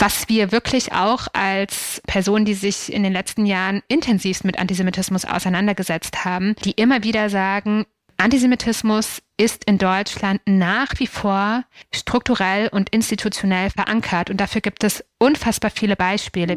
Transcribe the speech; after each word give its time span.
Was 0.00 0.28
wir 0.28 0.52
wirklich 0.52 0.92
auch 0.92 1.26
als 1.32 2.00
Personen, 2.06 2.44
die 2.44 2.54
sich 2.54 2.92
in 2.92 3.02
den 3.02 3.12
letzten 3.12 3.46
Jahren 3.46 3.82
intensivst 3.88 4.44
mit 4.44 4.56
Antisemitismus 4.56 5.24
auseinandergesetzt 5.24 6.24
haben, 6.24 6.54
die 6.64 6.70
immer 6.70 7.02
wieder 7.02 7.28
sagen, 7.30 7.84
Antisemitismus 8.16 9.22
ist 9.36 9.64
in 9.64 9.78
Deutschland 9.78 10.40
nach 10.46 10.92
wie 10.98 11.08
vor 11.08 11.64
strukturell 11.92 12.68
und 12.68 12.90
institutionell 12.90 13.70
verankert 13.70 14.30
und 14.30 14.36
dafür 14.40 14.60
gibt 14.60 14.84
es 14.84 15.04
unfassbar 15.18 15.72
viele 15.72 15.96
Beispiele. 15.96 16.56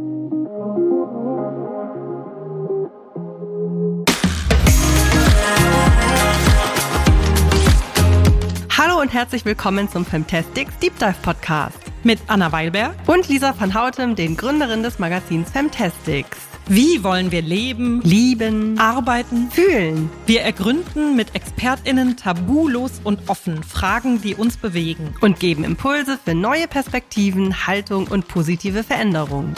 Hallo 8.84 9.00
und 9.00 9.14
herzlich 9.14 9.46
willkommen 9.46 9.88
zum 9.92 10.04
Femtastics 10.04 10.76
Deep 10.80 10.98
Dive 10.98 11.14
Podcast 11.22 11.78
mit 12.04 12.20
Anna 12.26 12.52
Weilberg 12.52 12.96
und 13.06 13.28
Lisa 13.28 13.54
van 13.56 13.76
Houtem, 13.76 14.16
den 14.16 14.36
Gründerin 14.36 14.82
des 14.82 14.98
Magazins 14.98 15.52
Femtastics. 15.52 16.40
Wie 16.66 17.04
wollen 17.04 17.32
wir 17.32 17.44
leben, 17.44 18.02
lieben, 18.02 18.80
arbeiten, 18.80 19.52
fühlen? 19.52 20.10
Wir 20.26 20.42
ergründen 20.42 21.16
mit 21.16 21.36
ExpertInnen 21.36 22.18
tabulos 22.18 23.02
und 23.04 23.30
offen 23.30 23.62
Fragen, 23.62 24.20
die 24.20 24.34
uns 24.34 24.58
bewegen. 24.58 25.14
Und 25.22 25.40
geben 25.40 25.64
Impulse 25.64 26.18
für 26.18 26.34
neue 26.34 26.68
Perspektiven, 26.68 27.68
Haltung 27.68 28.08
und 28.08 28.28
positive 28.28 28.84
Veränderungen. 28.84 29.54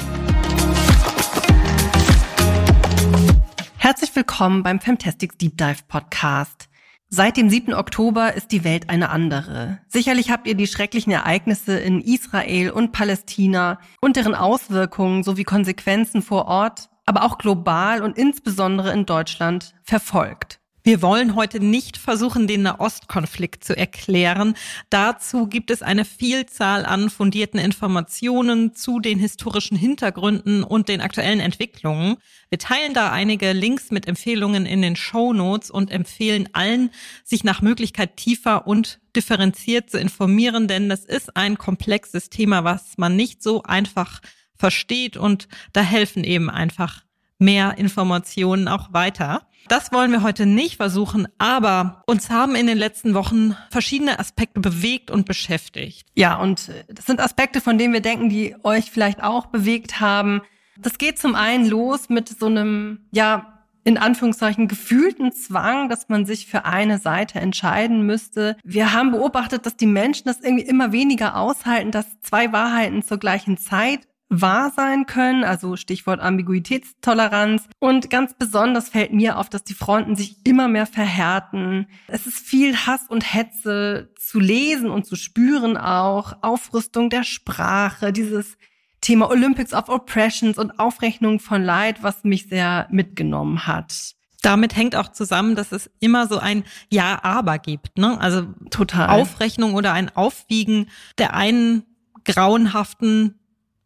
Herzlich 3.77 4.13
willkommen 4.17 4.63
beim 4.63 4.81
Femtastics 4.81 5.37
Deep 5.37 5.57
Dive 5.57 5.79
Podcast. 5.87 6.67
Seit 7.15 7.37
dem 7.37 7.47
7. 7.47 7.75
Oktober 7.75 8.33
ist 8.33 8.51
die 8.51 8.63
Welt 8.63 8.89
eine 8.89 9.11
andere. 9.11 9.77
Sicherlich 9.87 10.31
habt 10.31 10.47
ihr 10.47 10.55
die 10.55 10.65
schrecklichen 10.65 11.13
Ereignisse 11.13 11.77
in 11.77 12.01
Israel 12.01 12.71
und 12.71 12.91
Palästina 12.91 13.77
und 14.01 14.15
deren 14.15 14.33
Auswirkungen 14.33 15.21
sowie 15.21 15.43
Konsequenzen 15.43 16.23
vor 16.23 16.45
Ort, 16.45 16.89
aber 17.05 17.21
auch 17.21 17.37
global 17.37 18.01
und 18.01 18.17
insbesondere 18.17 18.91
in 18.93 19.05
Deutschland 19.05 19.75
verfolgt. 19.83 20.59
Wir 20.85 21.01
wollen 21.01 21.35
heute 21.35 21.61
nicht 21.61 21.95
versuchen, 21.95 22.45
den 22.45 22.63
Nahostkonflikt 22.63 23.63
zu 23.63 23.75
erklären. 23.75 24.53
Dazu 24.89 25.47
gibt 25.47 25.71
es 25.71 25.81
eine 25.81 26.03
Vielzahl 26.03 26.85
an 26.85 27.09
fundierten 27.09 27.57
Informationen 27.57 28.75
zu 28.75 28.99
den 28.99 29.17
historischen 29.17 29.77
Hintergründen 29.77 30.61
und 30.61 30.89
den 30.89 30.99
aktuellen 30.99 31.39
Entwicklungen. 31.39 32.17
Wir 32.49 32.59
teilen 32.59 32.93
da 32.93 33.13
einige 33.13 33.53
Links 33.53 33.91
mit 33.91 34.09
Empfehlungen 34.09 34.65
in 34.65 34.81
den 34.81 34.97
Show 34.97 35.31
Notes 35.31 35.71
und 35.71 35.89
empfehlen 35.89 36.49
allen, 36.51 36.89
sich 37.23 37.45
nach 37.45 37.61
Möglichkeit 37.61 38.17
tiefer 38.17 38.67
und 38.67 38.99
differenziert 39.15 39.89
zu 39.89 39.97
informieren, 39.99 40.67
denn 40.67 40.89
das 40.89 41.05
ist 41.05 41.37
ein 41.37 41.57
komplexes 41.57 42.29
Thema, 42.29 42.65
was 42.65 42.97
man 42.97 43.15
nicht 43.15 43.41
so 43.41 43.63
einfach 43.63 44.19
versteht 44.57 45.15
und 45.15 45.47
da 45.71 45.79
helfen 45.79 46.25
eben 46.25 46.49
einfach 46.49 47.03
mehr 47.39 47.77
Informationen 47.77 48.67
auch 48.67 48.91
weiter. 48.91 49.47
Das 49.67 49.91
wollen 49.91 50.11
wir 50.11 50.23
heute 50.23 50.45
nicht 50.45 50.77
versuchen, 50.77 51.27
aber 51.37 52.03
uns 52.05 52.29
haben 52.29 52.55
in 52.55 52.67
den 52.67 52.77
letzten 52.77 53.13
Wochen 53.13 53.55
verschiedene 53.69 54.19
Aspekte 54.19 54.59
bewegt 54.59 55.09
und 55.09 55.25
beschäftigt. 55.25 56.07
Ja, 56.15 56.35
und 56.37 56.71
das 56.89 57.05
sind 57.05 57.21
Aspekte, 57.21 57.61
von 57.61 57.77
denen 57.77 57.93
wir 57.93 58.01
denken, 58.01 58.29
die 58.29 58.55
euch 58.63 58.91
vielleicht 58.91 59.23
auch 59.23 59.47
bewegt 59.47 59.99
haben. 59.99 60.41
Das 60.77 60.97
geht 60.97 61.19
zum 61.19 61.35
einen 61.35 61.67
los 61.67 62.09
mit 62.09 62.29
so 62.29 62.47
einem, 62.47 63.05
ja, 63.11 63.53
in 63.85 63.97
Anführungszeichen 63.97 64.67
gefühlten 64.67 65.33
Zwang, 65.33 65.89
dass 65.89 66.07
man 66.07 66.25
sich 66.25 66.47
für 66.47 66.65
eine 66.65 66.99
Seite 66.99 67.39
entscheiden 67.39 68.05
müsste. 68.05 68.55
Wir 68.63 68.93
haben 68.93 69.11
beobachtet, 69.11 69.65
dass 69.65 69.75
die 69.75 69.87
Menschen 69.87 70.25
das 70.25 70.39
irgendwie 70.39 70.63
immer 70.63 70.91
weniger 70.91 71.35
aushalten, 71.35 71.91
dass 71.91 72.19
zwei 72.21 72.53
Wahrheiten 72.53 73.03
zur 73.03 73.17
gleichen 73.17 73.57
Zeit 73.57 73.99
wahr 74.41 74.71
sein 74.75 75.05
können, 75.05 75.43
also 75.43 75.75
Stichwort 75.75 76.19
Ambiguitätstoleranz. 76.19 77.67
Und 77.79 78.09
ganz 78.09 78.33
besonders 78.33 78.89
fällt 78.89 79.13
mir 79.13 79.37
auf, 79.37 79.49
dass 79.49 79.63
die 79.63 79.73
Fronten 79.73 80.15
sich 80.15 80.37
immer 80.43 80.67
mehr 80.67 80.85
verhärten. 80.85 81.87
Es 82.07 82.25
ist 82.25 82.39
viel 82.39 82.75
Hass 82.75 83.01
und 83.09 83.33
Hetze 83.33 84.11
zu 84.19 84.39
lesen 84.39 84.89
und 84.89 85.05
zu 85.05 85.15
spüren 85.15 85.77
auch. 85.77 86.33
Aufrüstung 86.41 87.09
der 87.09 87.23
Sprache, 87.23 88.11
dieses 88.11 88.57
Thema 89.01 89.29
Olympics 89.29 89.73
of 89.73 89.89
Oppressions 89.89 90.57
und 90.57 90.79
Aufrechnung 90.79 91.39
von 91.39 91.63
Leid, 91.63 92.03
was 92.03 92.23
mich 92.23 92.47
sehr 92.47 92.87
mitgenommen 92.89 93.67
hat. 93.67 94.15
Damit 94.41 94.75
hängt 94.75 94.95
auch 94.95 95.09
zusammen, 95.09 95.55
dass 95.55 95.71
es 95.71 95.89
immer 95.99 96.27
so 96.27 96.37
ein 96.37 96.63
Ja-Aber 96.89 97.59
gibt, 97.59 97.97
ne? 97.97 98.19
Also 98.19 98.47
total 98.71 99.09
Aufrechnung 99.09 99.73
oder 99.73 99.93
ein 99.93 100.13
Aufwiegen 100.15 100.89
der 101.17 101.33
einen 101.33 101.83
grauenhaften 102.25 103.39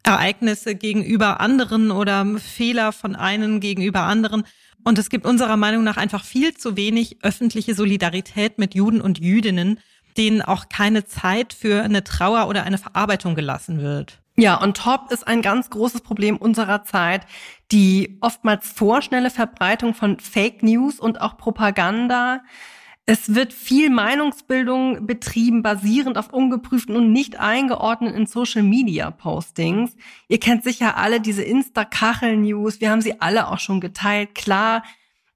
Ereignisse 0.07 0.75
gegenüber 0.75 1.41
anderen 1.41 1.91
oder 1.91 2.25
Fehler 2.37 2.91
von 2.91 3.15
einen 3.15 3.59
gegenüber 3.59 4.03
anderen. 4.03 4.43
Und 4.83 4.97
es 4.97 5.09
gibt 5.09 5.25
unserer 5.25 5.57
Meinung 5.57 5.83
nach 5.83 5.97
einfach 5.97 6.23
viel 6.23 6.53
zu 6.53 6.77
wenig 6.77 7.17
öffentliche 7.23 7.75
Solidarität 7.75 8.57
mit 8.57 8.73
Juden 8.73 9.01
und 9.01 9.19
Jüdinnen, 9.19 9.79
denen 10.15 10.41
auch 10.41 10.69
keine 10.69 11.05
Zeit 11.05 11.53
für 11.53 11.83
eine 11.83 12.03
Trauer 12.03 12.47
oder 12.47 12.63
eine 12.63 12.77
Verarbeitung 12.77 13.35
gelassen 13.35 13.81
wird. 13.81 14.19
Ja, 14.37 14.55
und 14.55 14.77
top 14.77 15.11
ist 15.11 15.27
ein 15.27 15.41
ganz 15.41 15.69
großes 15.69 16.01
Problem 16.01 16.37
unserer 16.37 16.83
Zeit, 16.83 17.23
die 17.71 18.17
oftmals 18.21 18.69
vorschnelle 18.69 19.29
Verbreitung 19.29 19.93
von 19.93 20.19
Fake 20.19 20.63
News 20.63 20.99
und 20.99 21.19
auch 21.19 21.37
Propaganda. 21.37 22.41
Es 23.09 23.33
wird 23.33 23.53
viel 23.53 23.89
Meinungsbildung 23.89 25.07
betrieben, 25.07 25.63
basierend 25.63 26.17
auf 26.17 26.33
ungeprüften 26.33 26.93
und 26.97 27.13
nicht 27.13 27.39
eingeordneten 27.39 28.27
Social-Media-Postings. 28.27 29.95
Ihr 30.27 30.41
kennt 30.41 30.65
sicher 30.65 30.97
alle 30.97 31.21
diese 31.21 31.41
Insta-Kachel-News. 31.41 32.81
Wir 32.81 32.91
haben 32.91 32.99
sie 32.99 33.21
alle 33.21 33.47
auch 33.47 33.59
schon 33.59 33.79
geteilt. 33.79 34.35
Klar, 34.35 34.83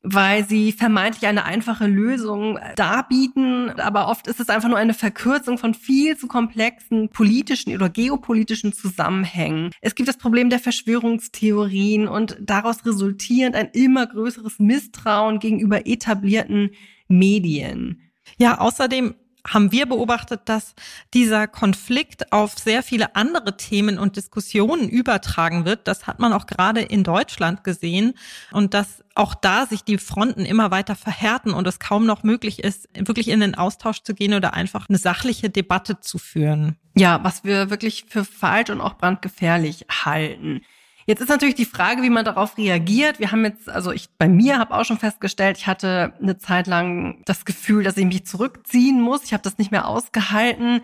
weil 0.04 0.46
sie 0.46 0.74
vermeintlich 0.74 1.28
eine 1.28 1.46
einfache 1.46 1.88
Lösung 1.88 2.60
darbieten, 2.76 3.70
aber 3.80 4.10
oft 4.10 4.28
ist 4.28 4.42
es 4.42 4.50
einfach 4.50 4.68
nur 4.68 4.78
eine 4.78 4.94
Verkürzung 4.94 5.58
von 5.58 5.74
viel 5.74 6.18
zu 6.18 6.28
komplexen 6.28 7.08
politischen 7.08 7.74
oder 7.74 7.88
geopolitischen 7.88 8.74
Zusammenhängen. 8.74 9.72
Es 9.80 9.96
gibt 9.96 10.10
das 10.10 10.18
Problem 10.18 10.50
der 10.50 10.60
Verschwörungstheorien 10.60 12.10
und 12.10 12.36
daraus 12.42 12.86
resultierend 12.86 13.56
ein 13.56 13.70
immer 13.72 14.08
größeres 14.08 14.60
Misstrauen 14.60 15.40
gegenüber 15.40 15.88
etablierten 15.88 16.72
Medien. 17.12 18.12
Ja, 18.38 18.60
außerdem 18.60 19.16
haben 19.48 19.72
wir 19.72 19.86
beobachtet, 19.88 20.42
dass 20.46 20.76
dieser 21.14 21.48
Konflikt 21.48 22.32
auf 22.32 22.58
sehr 22.58 22.84
viele 22.84 23.16
andere 23.16 23.58
Themen 23.58 23.98
und 23.98 24.16
Diskussionen 24.16 24.88
übertragen 24.88 25.66
wird. 25.66 25.88
Das 25.88 26.08
hat 26.08 26.20
man 26.20 26.34
auch 26.34 26.46
gerade 26.46 26.82
in 26.82 27.04
Deutschland 27.04 27.64
gesehen 27.64 28.14
und 28.52 28.74
dass 28.74 29.04
auch 29.16 29.34
da 29.34 29.66
sich 29.66 29.84
die 29.84 29.98
Fronten 29.98 30.46
immer 30.46 30.72
weiter 30.72 30.96
verhärten 30.96 31.54
und 31.54 31.68
es 31.68 31.80
kaum 31.80 32.06
noch 32.06 32.24
möglich 32.24 32.64
ist, 32.64 32.88
wirklich 32.96 33.28
in 33.30 33.40
den 33.40 33.56
Austausch 33.56 34.04
zu 34.04 34.14
gehen 34.14 34.34
oder 34.34 34.54
einfach 34.54 34.88
eine 34.90 34.98
sachliche 34.98 35.50
Debatte 35.50 36.00
zu 36.00 36.18
führen. 36.18 36.78
Ja, 36.96 37.24
was 37.24 37.44
wir 37.44 37.70
wirklich 37.70 38.06
für 38.08 38.26
falsch 38.26 38.70
und 38.70 38.82
auch 38.82 38.98
brandgefährlich 38.98 39.86
halten. 39.90 40.62
Jetzt 41.06 41.22
ist 41.22 41.30
natürlich 41.30 41.56
die 41.56 41.66
Frage, 41.66 42.02
wie 42.04 42.10
man 42.10 42.26
darauf 42.26 42.58
reagiert. 42.58 43.20
Wir 43.20 43.32
haben 43.32 43.44
jetzt, 43.44 43.70
also 43.70 43.92
ich 43.92 44.10
bei 44.18 44.28
mir 44.28 44.60
habe 44.60 44.76
auch 44.76 44.86
schon 44.86 44.98
festgestellt, 44.98 45.58
ich 45.58 45.68
hatte 45.68 46.14
eine 46.22 46.38
Zeit 46.38 46.68
lang 46.68 47.22
das 47.26 47.46
Gefühl, 47.46 47.84
dass 47.84 47.98
ich 47.98 48.06
mich 48.06 48.26
zurückziehen 48.26 49.02
muss. 49.02 49.24
Ich 49.24 49.34
habe 49.34 49.44
das 49.44 49.58
nicht 49.58 49.72
mehr 49.72 49.88
ausgehalten 49.88 50.82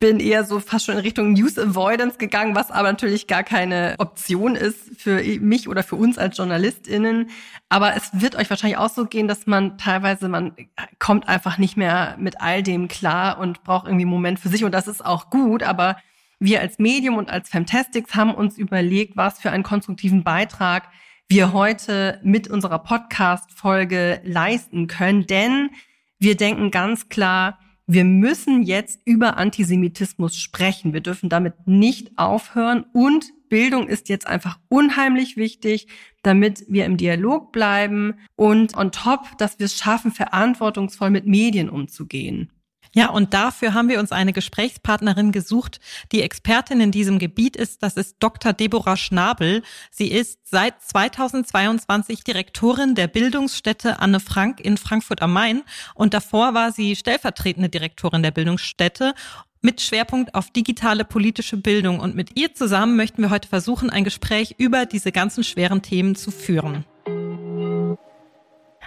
bin 0.00 0.18
eher 0.18 0.44
so 0.44 0.60
fast 0.60 0.86
schon 0.86 0.96
in 0.96 1.02
Richtung 1.02 1.34
News 1.34 1.58
Avoidance 1.58 2.16
gegangen, 2.16 2.54
was 2.54 2.70
aber 2.70 2.90
natürlich 2.90 3.26
gar 3.26 3.44
keine 3.44 3.94
Option 3.98 4.56
ist 4.56 4.78
für 4.98 5.22
mich 5.40 5.68
oder 5.68 5.82
für 5.82 5.96
uns 5.96 6.16
als 6.16 6.38
JournalistInnen. 6.38 7.28
Aber 7.68 7.94
es 7.94 8.10
wird 8.14 8.34
euch 8.34 8.48
wahrscheinlich 8.48 8.78
auch 8.78 8.88
so 8.88 9.04
gehen, 9.04 9.28
dass 9.28 9.46
man 9.46 9.76
teilweise, 9.76 10.28
man 10.28 10.56
kommt 10.98 11.28
einfach 11.28 11.58
nicht 11.58 11.76
mehr 11.76 12.16
mit 12.18 12.40
all 12.40 12.62
dem 12.62 12.88
klar 12.88 13.38
und 13.38 13.62
braucht 13.62 13.86
irgendwie 13.86 14.04
einen 14.04 14.10
Moment 14.10 14.40
für 14.40 14.48
sich 14.48 14.64
und 14.64 14.72
das 14.72 14.88
ist 14.88 15.04
auch 15.04 15.28
gut, 15.28 15.62
aber 15.62 15.96
wir 16.40 16.60
als 16.60 16.78
Medium 16.78 17.16
und 17.16 17.28
als 17.28 17.50
Fantastics 17.50 18.14
haben 18.14 18.34
uns 18.34 18.58
überlegt, 18.58 19.16
was 19.16 19.38
für 19.38 19.50
einen 19.50 19.62
konstruktiven 19.62 20.24
Beitrag 20.24 20.88
wir 21.28 21.52
heute 21.52 22.18
mit 22.24 22.48
unserer 22.48 22.80
Podcast-Folge 22.80 24.20
leisten 24.24 24.88
können. 24.88 25.26
Denn 25.26 25.70
wir 26.18 26.36
denken 26.36 26.70
ganz 26.70 27.08
klar, 27.08 27.60
wir 27.86 28.04
müssen 28.04 28.62
jetzt 28.62 29.00
über 29.04 29.36
Antisemitismus 29.36 30.36
sprechen. 30.36 30.92
Wir 30.92 31.00
dürfen 31.00 31.28
damit 31.28 31.66
nicht 31.66 32.18
aufhören. 32.18 32.84
Und 32.92 33.26
Bildung 33.48 33.86
ist 33.88 34.08
jetzt 34.08 34.26
einfach 34.26 34.58
unheimlich 34.68 35.36
wichtig, 35.36 35.88
damit 36.22 36.64
wir 36.68 36.86
im 36.86 36.96
Dialog 36.96 37.52
bleiben 37.52 38.14
und 38.36 38.76
on 38.76 38.92
top, 38.92 39.36
dass 39.38 39.58
wir 39.58 39.66
es 39.66 39.76
schaffen, 39.76 40.12
verantwortungsvoll 40.12 41.10
mit 41.10 41.26
Medien 41.26 41.68
umzugehen. 41.68 42.50
Ja, 42.92 43.10
und 43.10 43.34
dafür 43.34 43.72
haben 43.72 43.88
wir 43.88 44.00
uns 44.00 44.10
eine 44.10 44.32
Gesprächspartnerin 44.32 45.30
gesucht, 45.30 45.80
die 46.10 46.22
Expertin 46.22 46.80
in 46.80 46.90
diesem 46.90 47.20
Gebiet 47.20 47.54
ist. 47.54 47.82
Das 47.82 47.96
ist 47.96 48.16
Dr. 48.18 48.52
Deborah 48.52 48.96
Schnabel. 48.96 49.62
Sie 49.90 50.10
ist 50.10 50.40
seit 50.44 50.82
2022 50.82 52.24
Direktorin 52.24 52.96
der 52.96 53.06
Bildungsstätte 53.06 54.00
Anne 54.00 54.18
Frank 54.18 54.60
in 54.60 54.76
Frankfurt 54.76 55.22
am 55.22 55.32
Main 55.32 55.62
und 55.94 56.14
davor 56.14 56.54
war 56.54 56.72
sie 56.72 56.96
stellvertretende 56.96 57.68
Direktorin 57.68 58.24
der 58.24 58.32
Bildungsstätte 58.32 59.14
mit 59.62 59.80
Schwerpunkt 59.80 60.34
auf 60.34 60.50
digitale 60.50 61.04
politische 61.04 61.56
Bildung. 61.56 62.00
Und 62.00 62.16
mit 62.16 62.38
ihr 62.38 62.54
zusammen 62.54 62.96
möchten 62.96 63.22
wir 63.22 63.30
heute 63.30 63.48
versuchen, 63.48 63.90
ein 63.90 64.04
Gespräch 64.04 64.54
über 64.58 64.86
diese 64.86 65.12
ganzen 65.12 65.44
schweren 65.44 65.82
Themen 65.82 66.16
zu 66.16 66.30
führen. 66.30 66.84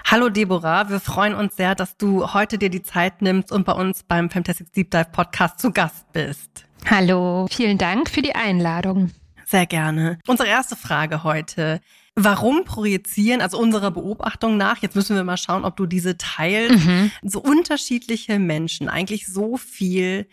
Hallo 0.06 0.30
Deborah, 0.30 0.90
wir 0.90 1.00
freuen 1.00 1.34
uns 1.34 1.56
sehr, 1.56 1.76
dass 1.76 1.98
du 1.98 2.34
heute 2.34 2.58
dir 2.58 2.70
die 2.70 2.84
Zeit 2.84 3.22
nimmst 3.22 3.52
und 3.52 3.66
bei 3.66 3.74
uns 3.74 4.04
beim 4.04 4.30
Fantastic 4.30 4.72
Deep 4.74 4.92
Dive 4.92 5.08
Podcast 5.12 5.60
zu 5.60 5.72
Gast 5.72 6.12
bist. 6.14 6.66
Hallo, 6.90 7.48
vielen 7.50 7.78
Dank 7.78 8.10
für 8.10 8.22
die 8.22 8.36
Einladung. 8.36 9.12
Sehr 9.46 9.66
gerne. 9.66 10.20
Unsere 10.28 10.50
erste 10.50 10.76
Frage 10.76 11.24
heute. 11.24 11.80
Warum 12.16 12.64
projizieren, 12.64 13.42
also 13.42 13.58
unserer 13.58 13.90
Beobachtung 13.90 14.56
nach, 14.58 14.82
jetzt 14.84 14.96
müssen 14.96 15.16
wir 15.16 15.24
mal 15.24 15.38
schauen, 15.38 15.66
ob 15.66 15.78
du 15.78 15.88
diese 15.88 16.16
teilst, 16.18 16.86
mhm. 16.86 17.12
so 17.24 17.42
unterschiedliche 17.42 18.38
Menschen 18.38 18.90
eigentlich 18.90 19.26
so 19.26 19.58
viel 19.58 20.28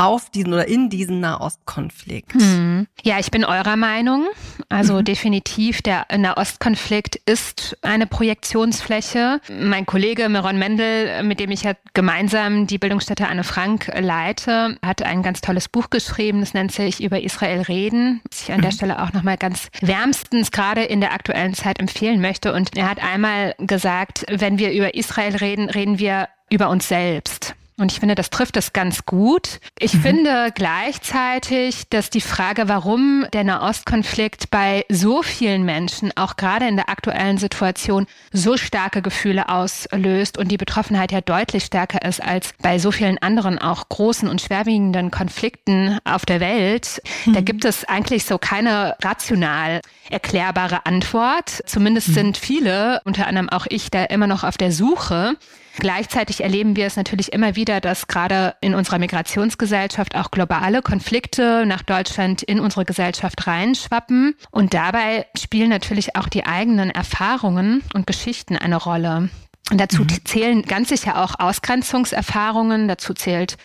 auf 0.00 0.30
diesen 0.30 0.54
oder 0.54 0.66
in 0.66 0.88
diesen 0.88 1.20
Nahostkonflikt. 1.20 2.32
Hm. 2.32 2.86
Ja, 3.02 3.18
ich 3.18 3.30
bin 3.30 3.44
eurer 3.44 3.76
Meinung. 3.76 4.26
Also 4.70 4.94
mhm. 4.94 5.04
definitiv, 5.04 5.82
der 5.82 6.06
Nahostkonflikt 6.16 7.16
ist 7.26 7.76
eine 7.82 8.06
Projektionsfläche. 8.06 9.40
Mein 9.50 9.84
Kollege 9.84 10.30
Meron 10.30 10.58
Mendel, 10.58 11.22
mit 11.22 11.38
dem 11.38 11.50
ich 11.50 11.64
ja 11.64 11.74
gemeinsam 11.92 12.66
die 12.66 12.78
Bildungsstätte 12.78 13.28
Anne 13.28 13.44
Frank 13.44 13.92
leite, 13.94 14.78
hat 14.82 15.02
ein 15.02 15.22
ganz 15.22 15.42
tolles 15.42 15.68
Buch 15.68 15.90
geschrieben. 15.90 16.40
Das 16.40 16.54
nennt 16.54 16.72
sich 16.72 17.02
Über 17.02 17.22
Israel 17.22 17.60
reden, 17.60 18.22
das 18.30 18.44
ich 18.44 18.52
an 18.52 18.62
der 18.62 18.70
mhm. 18.70 18.76
Stelle 18.76 19.02
auch 19.02 19.12
nochmal 19.12 19.36
ganz 19.36 19.68
wärmstens 19.82 20.50
gerade 20.50 20.82
in 20.82 21.02
der 21.02 21.12
aktuellen 21.12 21.52
Zeit 21.52 21.78
empfehlen 21.78 22.22
möchte. 22.22 22.54
Und 22.54 22.74
er 22.74 22.88
hat 22.88 23.02
einmal 23.02 23.54
gesagt, 23.58 24.24
wenn 24.30 24.58
wir 24.58 24.72
über 24.72 24.94
Israel 24.94 25.36
reden, 25.36 25.68
reden 25.68 25.98
wir 25.98 26.28
über 26.48 26.70
uns 26.70 26.88
selbst. 26.88 27.54
Und 27.80 27.90
ich 27.92 27.98
finde, 27.98 28.14
das 28.14 28.28
trifft 28.28 28.58
es 28.58 28.74
ganz 28.74 29.06
gut. 29.06 29.58
Ich 29.78 29.94
mhm. 29.94 30.02
finde 30.02 30.52
gleichzeitig, 30.54 31.88
dass 31.88 32.10
die 32.10 32.20
Frage, 32.20 32.68
warum 32.68 33.26
der 33.32 33.42
Nahostkonflikt 33.42 34.50
bei 34.50 34.84
so 34.90 35.22
vielen 35.22 35.64
Menschen, 35.64 36.12
auch 36.14 36.36
gerade 36.36 36.68
in 36.68 36.76
der 36.76 36.90
aktuellen 36.90 37.38
Situation, 37.38 38.06
so 38.32 38.58
starke 38.58 39.00
Gefühle 39.00 39.48
auslöst 39.48 40.36
und 40.36 40.48
die 40.48 40.58
Betroffenheit 40.58 41.10
ja 41.10 41.22
deutlich 41.22 41.64
stärker 41.64 42.06
ist 42.06 42.22
als 42.22 42.52
bei 42.60 42.78
so 42.78 42.90
vielen 42.92 43.16
anderen 43.16 43.58
auch 43.58 43.88
großen 43.88 44.28
und 44.28 44.42
schwerwiegenden 44.42 45.10
Konflikten 45.10 45.98
auf 46.04 46.26
der 46.26 46.40
Welt, 46.40 47.00
mhm. 47.24 47.32
da 47.32 47.40
gibt 47.40 47.64
es 47.64 47.86
eigentlich 47.86 48.26
so 48.26 48.36
keine 48.36 48.94
rational 49.02 49.80
erklärbare 50.10 50.84
Antwort. 50.84 51.62
Zumindest 51.64 52.08
mhm. 52.08 52.12
sind 52.12 52.36
viele, 52.36 53.00
unter 53.06 53.26
anderem 53.26 53.48
auch 53.48 53.64
ich, 53.70 53.90
da 53.90 54.04
immer 54.04 54.26
noch 54.26 54.44
auf 54.44 54.58
der 54.58 54.70
Suche. 54.70 55.36
Gleichzeitig 55.78 56.42
erleben 56.42 56.76
wir 56.76 56.86
es 56.86 56.96
natürlich 56.96 57.32
immer 57.32 57.56
wieder, 57.56 57.80
dass 57.80 58.06
gerade 58.06 58.54
in 58.60 58.74
unserer 58.74 58.98
Migrationsgesellschaft 58.98 60.14
auch 60.16 60.30
globale 60.30 60.82
Konflikte 60.82 61.64
nach 61.66 61.82
Deutschland 61.82 62.42
in 62.42 62.60
unsere 62.60 62.84
Gesellschaft 62.84 63.46
reinschwappen. 63.46 64.34
Und 64.50 64.74
dabei 64.74 65.26
spielen 65.38 65.70
natürlich 65.70 66.16
auch 66.16 66.28
die 66.28 66.44
eigenen 66.44 66.90
Erfahrungen 66.90 67.82
und 67.94 68.06
Geschichten 68.06 68.56
eine 68.56 68.76
Rolle. 68.76 69.30
Und 69.70 69.80
dazu 69.80 70.02
mhm. 70.02 70.24
zählen 70.24 70.62
ganz 70.62 70.88
sicher 70.88 71.22
auch 71.22 71.38
Ausgrenzungserfahrungen, 71.38 72.88
dazu 72.88 73.14
zählt 73.14 73.56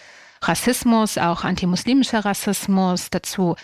Rassismus, 0.41 1.17
auch 1.17 1.43
antimuslimischer 1.43 2.23
Rassismus, 2.23 3.09
dazu 3.09 3.55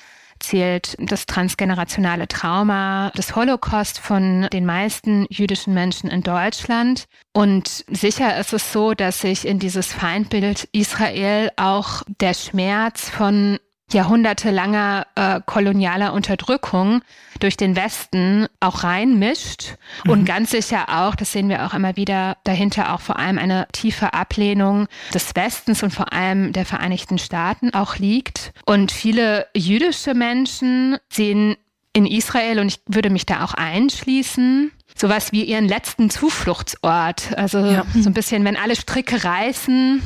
zählt 0.41 0.95
das 0.99 1.25
transgenerationale 1.25 2.27
Trauma 2.27 3.11
des 3.11 3.35
Holocaust 3.35 3.99
von 3.99 4.47
den 4.51 4.65
meisten 4.65 5.25
jüdischen 5.29 5.73
Menschen 5.73 6.09
in 6.09 6.21
Deutschland. 6.21 7.05
Und 7.33 7.85
sicher 7.89 8.37
ist 8.39 8.53
es 8.53 8.73
so, 8.73 8.93
dass 8.93 9.21
sich 9.21 9.47
in 9.47 9.59
dieses 9.59 9.93
Feindbild 9.93 10.67
Israel 10.71 11.51
auch 11.55 12.03
der 12.19 12.33
Schmerz 12.33 13.09
von 13.09 13.59
jahrhundertelanger 13.93 15.07
äh, 15.15 15.39
kolonialer 15.45 16.13
Unterdrückung 16.13 17.01
durch 17.39 17.57
den 17.57 17.75
Westen 17.75 18.47
auch 18.59 18.83
reinmischt 18.83 19.75
mhm. 20.05 20.11
und 20.11 20.25
ganz 20.25 20.51
sicher 20.51 20.85
auch, 20.89 21.15
das 21.15 21.31
sehen 21.31 21.49
wir 21.49 21.65
auch 21.65 21.73
immer 21.73 21.95
wieder, 21.95 22.37
dahinter 22.43 22.93
auch 22.93 23.01
vor 23.01 23.17
allem 23.17 23.37
eine 23.37 23.67
tiefe 23.71 24.13
Ablehnung 24.13 24.87
des 25.13 25.35
Westens 25.35 25.83
und 25.83 25.91
vor 25.91 26.13
allem 26.13 26.53
der 26.53 26.65
Vereinigten 26.65 27.17
Staaten 27.17 27.73
auch 27.73 27.97
liegt. 27.97 28.53
Und 28.65 28.91
viele 28.91 29.47
jüdische 29.55 30.13
Menschen 30.13 30.97
sehen 31.09 31.55
in 31.93 32.05
Israel, 32.05 32.59
und 32.59 32.67
ich 32.67 32.79
würde 32.87 33.09
mich 33.09 33.25
da 33.25 33.43
auch 33.43 33.53
einschließen, 33.53 34.71
sowas 34.95 35.31
wie 35.31 35.43
ihren 35.43 35.67
letzten 35.67 36.09
Zufluchtsort. 36.09 37.37
Also 37.37 37.59
ja. 37.59 37.85
so 37.93 38.09
ein 38.09 38.13
bisschen, 38.13 38.45
wenn 38.45 38.55
alle 38.55 38.75
Stricke 38.75 39.23
reißen, 39.23 40.01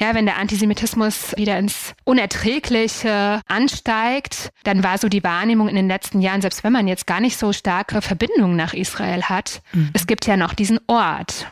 ja, 0.00 0.14
wenn 0.14 0.26
der 0.26 0.38
Antisemitismus 0.38 1.36
wieder 1.36 1.58
ins 1.58 1.94
Unerträgliche 2.04 3.40
ansteigt, 3.46 4.50
dann 4.64 4.82
war 4.82 4.98
so 4.98 5.08
die 5.08 5.24
Wahrnehmung 5.24 5.68
in 5.68 5.76
den 5.76 5.88
letzten 5.88 6.20
Jahren, 6.20 6.42
selbst 6.42 6.64
wenn 6.64 6.72
man 6.72 6.88
jetzt 6.88 7.06
gar 7.06 7.20
nicht 7.20 7.38
so 7.38 7.52
starke 7.52 8.02
Verbindungen 8.02 8.56
nach 8.56 8.74
Israel 8.74 9.24
hat, 9.24 9.62
mhm. 9.72 9.90
es 9.92 10.06
gibt 10.06 10.26
ja 10.26 10.36
noch 10.36 10.54
diesen 10.54 10.80
Ort. 10.86 11.46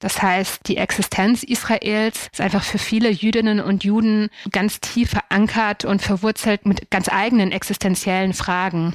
Das 0.00 0.20
heißt, 0.20 0.68
die 0.68 0.76
Existenz 0.76 1.42
Israels 1.42 2.28
ist 2.30 2.40
einfach 2.40 2.62
für 2.62 2.78
viele 2.78 3.08
Jüdinnen 3.08 3.60
und 3.60 3.84
Juden 3.84 4.28
ganz 4.50 4.80
tief 4.80 5.10
verankert 5.10 5.86
und 5.86 6.02
verwurzelt 6.02 6.66
mit 6.66 6.90
ganz 6.90 7.08
eigenen 7.08 7.52
existenziellen 7.52 8.34
Fragen. 8.34 8.92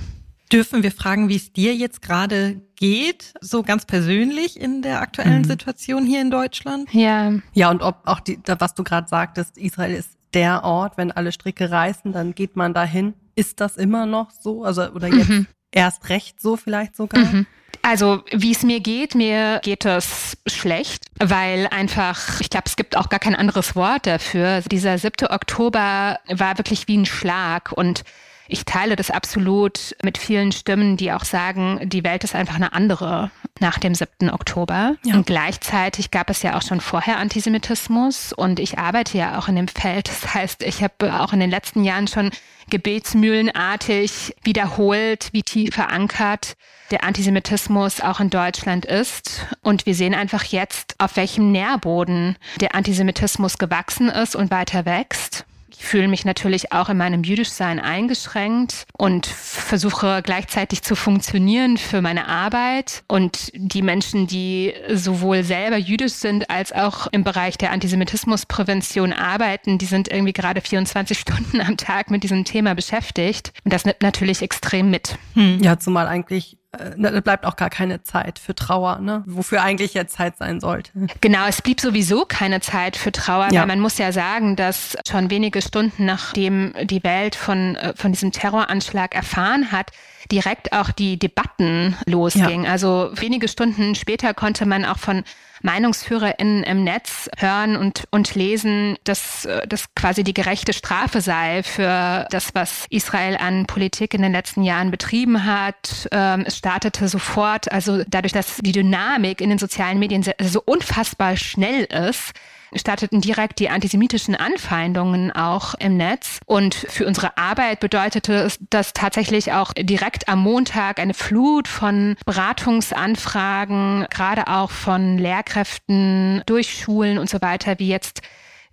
Dürfen 0.51 0.81
wir 0.81 0.91
fragen, 0.91 1.29
wie 1.29 1.35
es 1.35 1.53
dir 1.53 1.75
jetzt 1.75 2.01
gerade 2.01 2.61
geht, 2.75 3.33
so 3.39 3.61
ganz 3.61 3.85
persönlich 3.85 4.59
in 4.59 4.81
der 4.81 5.01
aktuellen 5.01 5.43
mhm. 5.43 5.47
Situation 5.47 6.05
hier 6.05 6.21
in 6.21 6.31
Deutschland? 6.31 6.91
Ja. 6.91 7.33
Ja, 7.53 7.69
und 7.69 7.83
ob 7.83 8.01
auch 8.05 8.19
die, 8.19 8.39
was 8.45 8.73
du 8.73 8.83
gerade 8.83 9.07
sagtest, 9.07 9.57
Israel 9.57 9.93
ist 9.93 10.17
der 10.33 10.63
Ort, 10.63 10.97
wenn 10.97 11.11
alle 11.11 11.31
Stricke 11.31 11.69
reißen, 11.69 12.11
dann 12.13 12.33
geht 12.33 12.55
man 12.55 12.73
dahin. 12.73 13.13
Ist 13.35 13.61
das 13.61 13.77
immer 13.77 14.05
noch 14.05 14.31
so? 14.31 14.63
Also, 14.63 14.89
oder 14.91 15.07
jetzt 15.07 15.29
mhm. 15.29 15.47
erst 15.71 16.09
recht 16.09 16.41
so 16.41 16.57
vielleicht 16.57 16.95
sogar? 16.95 17.25
Mhm. 17.25 17.45
Also 17.81 18.23
wie 18.31 18.51
es 18.51 18.63
mir 18.63 18.81
geht, 18.81 19.15
mir 19.15 19.59
geht 19.63 19.85
es 19.85 20.37
schlecht, 20.47 21.05
weil 21.19 21.67
einfach, 21.71 22.41
ich 22.41 22.49
glaube, 22.49 22.65
es 22.67 22.75
gibt 22.75 22.97
auch 22.97 23.09
gar 23.09 23.19
kein 23.19 23.35
anderes 23.35 23.75
Wort 23.75 24.05
dafür. 24.05 24.61
Dieser 24.61 24.97
7. 24.97 25.27
Oktober 25.29 26.19
war 26.27 26.57
wirklich 26.57 26.87
wie 26.87 26.97
ein 26.97 27.05
Schlag 27.05 27.71
und 27.71 28.03
ich 28.49 28.65
teile 28.65 28.95
das 28.95 29.11
absolut 29.11 29.95
mit 30.03 30.17
vielen 30.17 30.51
Stimmen, 30.51 30.97
die 30.97 31.11
auch 31.11 31.23
sagen, 31.23 31.79
die 31.83 32.03
Welt 32.03 32.23
ist 32.23 32.35
einfach 32.35 32.55
eine 32.55 32.73
andere 32.73 33.31
nach 33.59 33.77
dem 33.77 33.93
7. 33.93 34.29
Oktober. 34.31 34.95
Ja. 35.03 35.15
Und 35.15 35.27
gleichzeitig 35.27 36.11
gab 36.11 36.29
es 36.29 36.41
ja 36.41 36.57
auch 36.57 36.61
schon 36.63 36.81
vorher 36.81 37.17
Antisemitismus 37.19 38.33
und 38.33 38.59
ich 38.59 38.79
arbeite 38.79 39.17
ja 39.17 39.37
auch 39.37 39.47
in 39.47 39.55
dem 39.55 39.67
Feld. 39.67 40.07
Das 40.07 40.33
heißt, 40.33 40.63
ich 40.63 40.81
habe 40.83 41.21
auch 41.21 41.31
in 41.31 41.39
den 41.39 41.51
letzten 41.51 41.83
Jahren 41.83 42.07
schon 42.07 42.31
gebetsmühlenartig 42.69 44.35
wiederholt, 44.43 45.29
wie 45.31 45.43
tief 45.43 45.75
verankert 45.75 46.55
der 46.91 47.03
Antisemitismus 47.03 48.01
auch 48.01 48.19
in 48.19 48.31
Deutschland 48.31 48.85
ist. 48.85 49.45
Und 49.61 49.85
wir 49.85 49.93
sehen 49.93 50.15
einfach 50.15 50.43
jetzt, 50.45 50.95
auf 50.97 51.17
welchem 51.17 51.51
Nährboden 51.51 52.35
der 52.59 52.73
Antisemitismus 52.73 53.59
gewachsen 53.59 54.09
ist 54.09 54.35
und 54.35 54.49
weiter 54.49 54.85
wächst. 54.85 55.45
Ich 55.79 55.85
fühle 55.85 56.09
mich 56.09 56.25
natürlich 56.25 56.73
auch 56.73 56.89
in 56.89 56.97
meinem 56.97 57.23
Jüdischsein 57.23 57.79
eingeschränkt 57.79 58.85
und 58.97 59.25
versuche 59.25 60.21
gleichzeitig 60.21 60.83
zu 60.83 60.93
funktionieren 60.93 61.77
für 61.77 62.01
meine 62.01 62.27
Arbeit. 62.27 63.03
Und 63.07 63.49
die 63.55 63.81
Menschen, 63.81 64.27
die 64.27 64.73
sowohl 64.93 65.43
selber 65.43 65.77
jüdisch 65.77 66.11
sind 66.13 66.49
als 66.49 66.73
auch 66.73 67.07
im 67.07 67.23
Bereich 67.23 67.57
der 67.57 67.71
Antisemitismusprävention 67.71 69.13
arbeiten, 69.13 69.77
die 69.77 69.85
sind 69.85 70.11
irgendwie 70.11 70.33
gerade 70.33 70.59
24 70.59 71.17
Stunden 71.19 71.61
am 71.61 71.77
Tag 71.77 72.11
mit 72.11 72.23
diesem 72.23 72.43
Thema 72.43 72.75
beschäftigt. 72.75 73.53
Und 73.63 73.73
das 73.73 73.85
nimmt 73.85 74.01
natürlich 74.01 74.41
extrem 74.41 74.91
mit. 74.91 75.17
Hm. 75.33 75.59
Ja, 75.63 75.79
zumal 75.79 76.07
eigentlich 76.07 76.57
da 76.71 77.19
bleibt 77.21 77.45
auch 77.45 77.55
gar 77.55 77.71
keine 77.71 78.03
Zeit 78.03 78.37
für 78.37 78.53
Trauer, 78.53 78.99
ne? 78.99 79.23
wofür 79.25 79.63
eigentlich 79.63 79.95
jetzt 79.95 80.13
Zeit 80.13 80.37
sein 80.37 80.59
sollte. 80.59 80.91
Genau, 81.19 81.47
es 81.47 81.63
blieb 81.63 81.81
sowieso 81.81 82.25
keine 82.25 82.61
Zeit 82.61 82.95
für 82.95 83.11
Trauer, 83.11 83.49
ja. 83.51 83.61
weil 83.61 83.67
man 83.67 83.79
muss 83.79 83.97
ja 83.97 84.11
sagen, 84.11 84.55
dass 84.55 84.95
schon 85.09 85.31
wenige 85.31 85.63
Stunden 85.63 86.05
nachdem 86.05 86.73
die 86.83 87.03
Welt 87.03 87.35
von, 87.35 87.75
äh, 87.75 87.93
von 87.95 88.11
diesem 88.11 88.31
Terroranschlag 88.31 89.15
erfahren 89.15 89.71
hat, 89.71 89.91
direkt 90.31 90.71
auch 90.71 90.91
die 90.91 91.17
Debatten 91.17 91.97
losgingen. 92.05 92.65
Ja. 92.65 92.71
Also 92.71 93.09
wenige 93.15 93.47
Stunden 93.47 93.95
später 93.95 94.35
konnte 94.35 94.67
man 94.67 94.85
auch 94.85 94.99
von 94.99 95.23
MeinungsführerInnen 95.61 96.63
im 96.63 96.83
Netz 96.83 97.29
hören 97.37 97.75
und, 97.75 98.05
und 98.11 98.35
lesen, 98.35 98.97
dass 99.03 99.47
das 99.67 99.93
quasi 99.95 100.23
die 100.23 100.33
gerechte 100.33 100.73
Strafe 100.73 101.21
sei 101.21 101.63
für 101.63 102.27
das, 102.31 102.55
was 102.55 102.85
Israel 102.89 103.37
an 103.37 103.65
Politik 103.65 104.13
in 104.13 104.21
den 104.21 104.31
letzten 104.31 104.63
Jahren 104.63 104.91
betrieben 104.91 105.45
hat. 105.45 106.07
Ähm, 106.11 106.43
es 106.45 106.57
startete 106.57 107.07
sofort, 107.07 107.71
also 107.71 108.03
dadurch, 108.07 108.33
dass 108.33 108.57
die 108.57 108.71
Dynamik 108.71 109.41
in 109.41 109.49
den 109.49 109.59
sozialen 109.59 109.99
Medien 109.99 110.23
so 110.23 110.61
unfassbar 110.65 111.37
schnell 111.37 111.83
ist, 111.85 112.33
starteten 112.75 113.21
direkt 113.21 113.59
die 113.59 113.69
antisemitischen 113.69 114.35
Anfeindungen 114.35 115.31
auch 115.31 115.75
im 115.75 115.97
Netz. 115.97 116.39
Und 116.45 116.75
für 116.75 117.05
unsere 117.05 117.37
Arbeit 117.37 117.79
bedeutete 117.79 118.33
es, 118.33 118.59
dass 118.69 118.93
tatsächlich 118.93 119.53
auch 119.53 119.73
direkt 119.73 120.27
am 120.29 120.39
Montag 120.39 120.99
eine 120.99 121.13
Flut 121.13 121.67
von 121.67 122.15
Beratungsanfragen, 122.25 124.07
gerade 124.09 124.47
auch 124.47 124.71
von 124.71 125.17
Lehrkräften 125.17 126.43
durch 126.45 126.73
Schulen 126.73 127.17
und 127.17 127.29
so 127.29 127.41
weiter, 127.41 127.79
wie 127.79 127.89
jetzt 127.89 128.21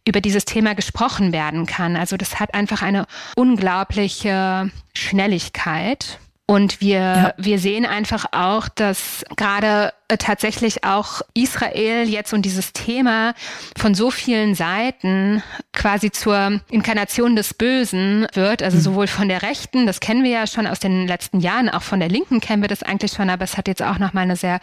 über 0.06 0.20
dieses 0.20 0.44
Thema 0.44 0.74
gesprochen 0.74 1.32
werden 1.32 1.66
kann. 1.66 1.96
Also 1.96 2.16
das 2.16 2.38
hat 2.38 2.54
einfach 2.54 2.82
eine 2.82 3.06
unglaubliche 3.34 4.70
Schnelligkeit. 4.94 6.20
Und 6.48 6.80
wir, 6.80 6.98
ja. 6.98 7.34
wir 7.36 7.58
sehen 7.58 7.84
einfach 7.84 8.26
auch, 8.30 8.68
dass 8.68 9.24
gerade 9.36 9.92
äh, 10.06 10.16
tatsächlich 10.16 10.84
auch 10.84 11.22
Israel 11.34 12.08
jetzt 12.08 12.32
und 12.32 12.42
dieses 12.42 12.72
Thema 12.72 13.34
von 13.76 13.96
so 13.96 14.12
vielen 14.12 14.54
Seiten 14.54 15.42
quasi 15.72 16.12
zur 16.12 16.60
Inkarnation 16.70 17.34
des 17.34 17.52
Bösen 17.52 18.28
wird, 18.32 18.62
also 18.62 18.76
mhm. 18.76 18.82
sowohl 18.82 19.06
von 19.08 19.28
der 19.28 19.42
Rechten, 19.42 19.86
das 19.86 19.98
kennen 19.98 20.22
wir 20.22 20.30
ja 20.30 20.46
schon 20.46 20.68
aus 20.68 20.78
den 20.78 21.08
letzten 21.08 21.40
Jahren, 21.40 21.68
auch 21.68 21.82
von 21.82 21.98
der 21.98 22.08
Linken 22.08 22.40
kennen 22.40 22.62
wir 22.62 22.68
das 22.68 22.84
eigentlich 22.84 23.10
schon, 23.10 23.28
aber 23.28 23.42
es 23.42 23.56
hat 23.56 23.66
jetzt 23.66 23.82
auch 23.82 23.98
nochmal 23.98 24.22
eine 24.22 24.36
sehr 24.36 24.60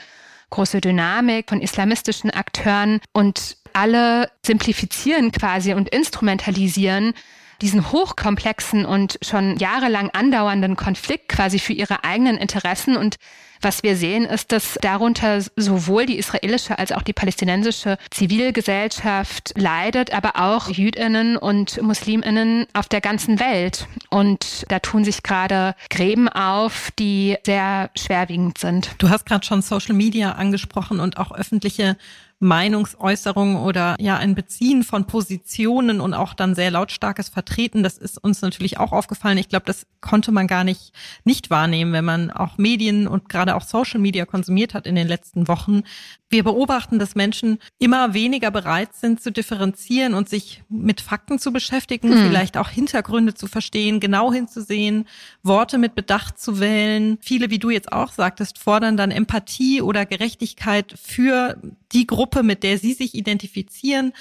große 0.51 0.79
Dynamik 0.79 1.49
von 1.49 1.59
islamistischen 1.59 2.29
Akteuren 2.29 3.01
und 3.11 3.57
alle 3.73 4.29
simplifizieren 4.45 5.33
quasi 5.33 5.73
und 5.73 5.89
instrumentalisieren 5.89 7.13
diesen 7.61 7.91
hochkomplexen 7.91 8.85
und 8.85 9.19
schon 9.21 9.57
jahrelang 9.57 10.09
andauernden 10.11 10.75
Konflikt 10.75 11.29
quasi 11.29 11.59
für 11.59 11.73
ihre 11.73 12.03
eigenen 12.03 12.37
Interessen 12.37 12.97
und 12.97 13.17
was 13.63 13.81
wir 13.81 13.95
sehen, 13.95 14.25
ist, 14.25 14.51
dass 14.51 14.77
darunter 14.81 15.41
sowohl 15.55 16.05
die 16.05 16.17
israelische 16.17 16.77
als 16.77 16.91
auch 16.91 17.01
die 17.01 17.13
palästinensische 17.13 17.97
Zivilgesellschaft 18.11 19.53
leidet, 19.55 20.13
aber 20.13 20.33
auch 20.35 20.67
Jüdinnen 20.67 21.37
und 21.37 21.81
Musliminnen 21.81 22.67
auf 22.73 22.89
der 22.89 22.99
ganzen 22.99 23.39
Welt. 23.39 23.87
Und 24.09 24.65
da 24.67 24.79
tun 24.79 25.05
sich 25.05 25.23
gerade 25.23 25.75
Gräben 25.89 26.27
auf, 26.27 26.91
die 26.99 27.37
sehr 27.45 27.89
schwerwiegend 27.97 28.57
sind. 28.57 28.95
Du 28.97 29.09
hast 29.09 29.25
gerade 29.25 29.45
schon 29.45 29.61
Social 29.61 29.95
Media 29.95 30.33
angesprochen 30.33 30.99
und 30.99 31.17
auch 31.17 31.31
öffentliche 31.31 31.95
Meinungsäußerung 32.43 33.55
oder 33.55 33.95
ja 33.99 34.17
ein 34.17 34.35
Beziehen 34.35 34.83
von 34.83 35.05
Positionen 35.05 35.99
und 36.01 36.13
auch 36.13 36.33
dann 36.33 36.55
sehr 36.55 36.71
lautstarkes 36.71 37.29
Vertreten. 37.29 37.83
Das 37.83 37.97
ist 37.97 38.17
uns 38.23 38.41
natürlich 38.41 38.77
auch 38.77 38.91
aufgefallen. 38.91 39.37
Ich 39.37 39.49
glaube, 39.49 39.65
das 39.65 39.85
konnte 40.01 40.31
man 40.31 40.47
gar 40.47 40.63
nicht 40.63 40.93
nicht 41.23 41.49
wahrnehmen, 41.49 41.93
wenn 41.93 42.05
man 42.05 42.31
auch 42.31 42.57
Medien 42.57 43.07
und 43.07 43.29
gerade 43.29 43.55
auch 43.55 43.63
Social 43.63 43.99
Media 43.99 44.25
konsumiert 44.25 44.73
hat 44.73 44.85
in 44.85 44.95
den 44.95 45.07
letzten 45.07 45.47
Wochen. 45.47 45.83
Wir 46.29 46.43
beobachten, 46.43 46.99
dass 46.99 47.15
Menschen 47.15 47.59
immer 47.79 48.13
weniger 48.13 48.51
bereit 48.51 48.93
sind 48.93 49.21
zu 49.21 49.31
differenzieren 49.31 50.13
und 50.13 50.29
sich 50.29 50.63
mit 50.67 50.99
Fakten 50.99 51.39
zu 51.39 51.53
beschäftigen, 51.53 52.09
hm. 52.11 52.27
vielleicht 52.27 52.57
auch 52.57 52.69
Hintergründe 52.69 53.35
zu 53.35 53.47
verstehen, 53.47 53.99
genau 53.99 54.33
hinzusehen, 54.33 55.07
Worte 55.43 55.77
mit 55.77 55.95
Bedacht 55.95 56.39
zu 56.39 56.59
wählen. 56.59 57.17
Viele, 57.21 57.49
wie 57.49 57.59
du 57.59 57.69
jetzt 57.69 57.91
auch 57.91 58.11
sagtest, 58.11 58.57
fordern 58.57 58.97
dann 58.97 59.11
Empathie 59.11 59.81
oder 59.81 60.05
Gerechtigkeit 60.05 60.95
für 60.99 61.57
die 61.93 62.07
Gruppe, 62.07 62.43
mit 62.43 62.63
der 62.63 62.77
sie 62.77 62.93
sich 62.93 63.15
identifizieren, 63.15 64.13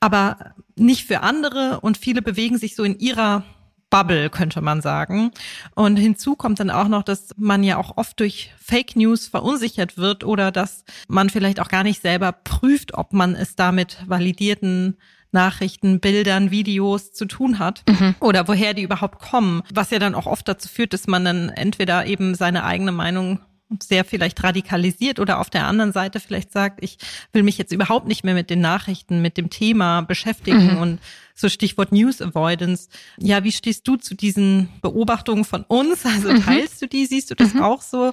aber 0.00 0.54
nicht 0.76 1.06
für 1.06 1.20
andere. 1.20 1.80
Und 1.80 1.98
viele 1.98 2.22
bewegen 2.22 2.58
sich 2.58 2.76
so 2.76 2.84
in 2.84 2.98
ihrer 2.98 3.44
Bubble, 3.90 4.30
könnte 4.30 4.60
man 4.60 4.82
sagen. 4.82 5.30
Und 5.74 5.96
hinzu 5.96 6.36
kommt 6.36 6.60
dann 6.60 6.70
auch 6.70 6.88
noch, 6.88 7.02
dass 7.02 7.30
man 7.36 7.62
ja 7.62 7.78
auch 7.78 7.96
oft 7.96 8.20
durch 8.20 8.52
Fake 8.60 8.96
News 8.96 9.26
verunsichert 9.26 9.96
wird 9.96 10.24
oder 10.24 10.52
dass 10.52 10.84
man 11.08 11.30
vielleicht 11.30 11.60
auch 11.60 11.68
gar 11.68 11.84
nicht 11.84 12.02
selber 12.02 12.32
prüft, 12.32 12.94
ob 12.94 13.12
man 13.12 13.34
es 13.34 13.56
damit 13.56 13.98
validierten 14.06 14.96
Nachrichten, 15.30 16.00
Bildern, 16.00 16.50
Videos 16.50 17.12
zu 17.12 17.26
tun 17.26 17.58
hat 17.58 17.82
mhm. 17.88 18.14
oder 18.20 18.48
woher 18.48 18.72
die 18.72 18.82
überhaupt 18.82 19.18
kommen, 19.18 19.62
was 19.72 19.90
ja 19.90 19.98
dann 19.98 20.14
auch 20.14 20.26
oft 20.26 20.48
dazu 20.48 20.68
führt, 20.68 20.94
dass 20.94 21.06
man 21.06 21.24
dann 21.24 21.48
entweder 21.50 22.06
eben 22.06 22.34
seine 22.34 22.64
eigene 22.64 22.92
Meinung 22.92 23.40
sehr 23.82 24.04
vielleicht 24.04 24.42
radikalisiert 24.42 25.20
oder 25.20 25.40
auf 25.40 25.50
der 25.50 25.66
anderen 25.66 25.92
Seite 25.92 26.20
vielleicht 26.20 26.52
sagt, 26.52 26.82
ich 26.82 26.98
will 27.32 27.42
mich 27.42 27.58
jetzt 27.58 27.72
überhaupt 27.72 28.06
nicht 28.06 28.24
mehr 28.24 28.34
mit 28.34 28.50
den 28.50 28.60
Nachrichten, 28.60 29.20
mit 29.20 29.36
dem 29.36 29.50
Thema 29.50 30.00
beschäftigen 30.00 30.74
mhm. 30.74 30.78
und 30.78 30.98
so 31.34 31.48
Stichwort 31.48 31.92
News 31.92 32.22
Avoidance. 32.22 32.88
Ja, 33.18 33.44
wie 33.44 33.52
stehst 33.52 33.86
du 33.86 33.96
zu 33.96 34.14
diesen 34.14 34.68
Beobachtungen 34.80 35.44
von 35.44 35.64
uns? 35.64 36.04
Also 36.08 36.32
mhm. 36.32 36.42
teilst 36.42 36.80
du 36.80 36.88
die? 36.88 37.04
Siehst 37.06 37.30
du 37.30 37.34
das 37.34 37.54
mhm. 37.54 37.62
auch 37.62 37.82
so? 37.82 38.12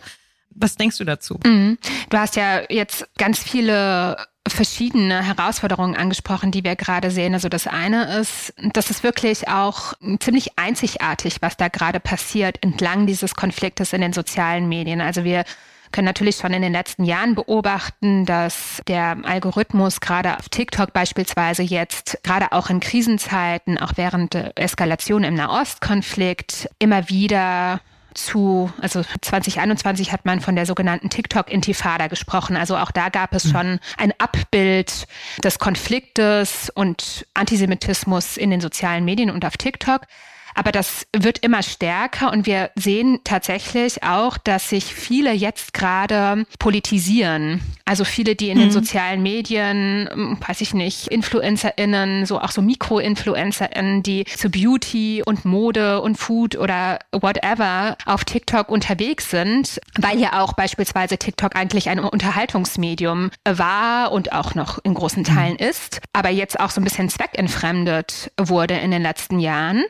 Was 0.49 0.75
denkst 0.75 0.97
du 0.97 1.05
dazu? 1.05 1.39
Mhm. 1.45 1.77
Du 2.09 2.17
hast 2.17 2.35
ja 2.35 2.61
jetzt 2.69 3.07
ganz 3.17 3.41
viele 3.41 4.17
verschiedene 4.47 5.23
Herausforderungen 5.23 5.95
angesprochen, 5.95 6.51
die 6.51 6.63
wir 6.63 6.75
gerade 6.75 7.11
sehen. 7.11 7.33
Also 7.33 7.49
das 7.49 7.67
eine 7.67 8.17
ist, 8.19 8.53
das 8.73 8.89
ist 8.91 9.03
wirklich 9.03 9.47
auch 9.47 9.93
ziemlich 10.19 10.57
einzigartig, 10.57 11.41
was 11.41 11.57
da 11.57 11.67
gerade 11.67 11.99
passiert 11.99 12.63
entlang 12.63 13.07
dieses 13.07 13.35
Konfliktes 13.35 13.93
in 13.93 14.01
den 14.01 14.13
sozialen 14.13 14.69
Medien. 14.69 15.01
Also 15.01 15.23
wir 15.23 15.45
können 15.91 16.05
natürlich 16.05 16.35
schon 16.35 16.53
in 16.53 16.61
den 16.61 16.73
letzten 16.73 17.05
Jahren 17.05 17.35
beobachten, 17.35 18.25
dass 18.25 18.81
der 18.87 19.17
Algorithmus 19.23 20.01
gerade 20.01 20.37
auf 20.37 20.49
TikTok 20.49 20.93
beispielsweise 20.93 21.63
jetzt, 21.63 22.19
gerade 22.23 22.51
auch 22.51 22.69
in 22.69 22.81
Krisenzeiten, 22.81 23.77
auch 23.77 23.93
während 23.95 24.33
der 24.33 24.51
Eskalation 24.57 25.23
im 25.23 25.35
Nahostkonflikt, 25.35 26.69
immer 26.79 27.09
wieder 27.09 27.79
zu, 28.15 28.71
also 28.81 29.03
2021 29.21 30.11
hat 30.11 30.25
man 30.25 30.41
von 30.41 30.55
der 30.55 30.65
sogenannten 30.65 31.09
TikTok-Intifada 31.09 32.07
gesprochen. 32.07 32.57
Also 32.57 32.77
auch 32.77 32.91
da 32.91 33.09
gab 33.09 33.33
es 33.33 33.45
hm. 33.45 33.51
schon 33.51 33.79
ein 33.97 34.13
Abbild 34.17 35.07
des 35.43 35.59
Konfliktes 35.59 36.71
und 36.73 37.27
Antisemitismus 37.33 38.37
in 38.37 38.49
den 38.49 38.61
sozialen 38.61 39.05
Medien 39.05 39.29
und 39.29 39.45
auf 39.45 39.57
TikTok. 39.57 40.01
Aber 40.55 40.71
das 40.71 41.05
wird 41.15 41.39
immer 41.39 41.61
stärker 41.61 42.31
und 42.31 42.45
wir 42.45 42.71
sehen 42.75 43.19
tatsächlich 43.25 44.03
auch, 44.03 44.37
dass 44.37 44.69
sich 44.69 44.95
viele 44.95 45.33
jetzt 45.33 45.73
gerade 45.73 46.45
politisieren. 46.59 47.61
Also 47.83 48.05
viele, 48.05 48.35
die 48.35 48.49
in 48.49 48.57
mhm. 48.57 48.61
den 48.61 48.71
sozialen 48.71 49.21
Medien, 49.21 50.09
hm, 50.11 50.37
weiß 50.45 50.61
ich 50.61 50.73
nicht, 50.73 51.09
InfluencerInnen, 51.09 52.25
so 52.25 52.39
auch 52.39 52.51
so 52.51 52.61
Mikro-InfluencerInnen, 52.61 54.01
die 54.01 54.23
zu 54.25 54.49
Beauty 54.49 55.21
und 55.23 55.43
Mode 55.43 56.01
und 56.01 56.15
Food 56.15 56.55
oder 56.55 56.99
whatever 57.11 57.97
auf 58.05 58.23
TikTok 58.23 58.69
unterwegs 58.69 59.29
sind, 59.29 59.79
weil 59.99 60.19
ja 60.19 60.41
auch 60.41 60.53
beispielsweise 60.53 61.17
TikTok 61.17 61.55
eigentlich 61.55 61.89
ein 61.89 61.99
Unterhaltungsmedium 61.99 63.29
war 63.43 64.13
und 64.13 64.31
auch 64.31 64.55
noch 64.55 64.79
in 64.83 64.93
großen 64.93 65.23
mhm. 65.23 65.35
Teilen 65.35 65.55
ist, 65.57 65.99
aber 66.13 66.29
jetzt 66.29 66.59
auch 66.59 66.69
so 66.69 66.79
ein 66.79 66.85
bisschen 66.85 67.09
zweckentfremdet 67.09 68.31
wurde 68.39 68.75
in 68.75 68.91
den 68.91 69.01
letzten 69.01 69.39
Jahren 69.39 69.83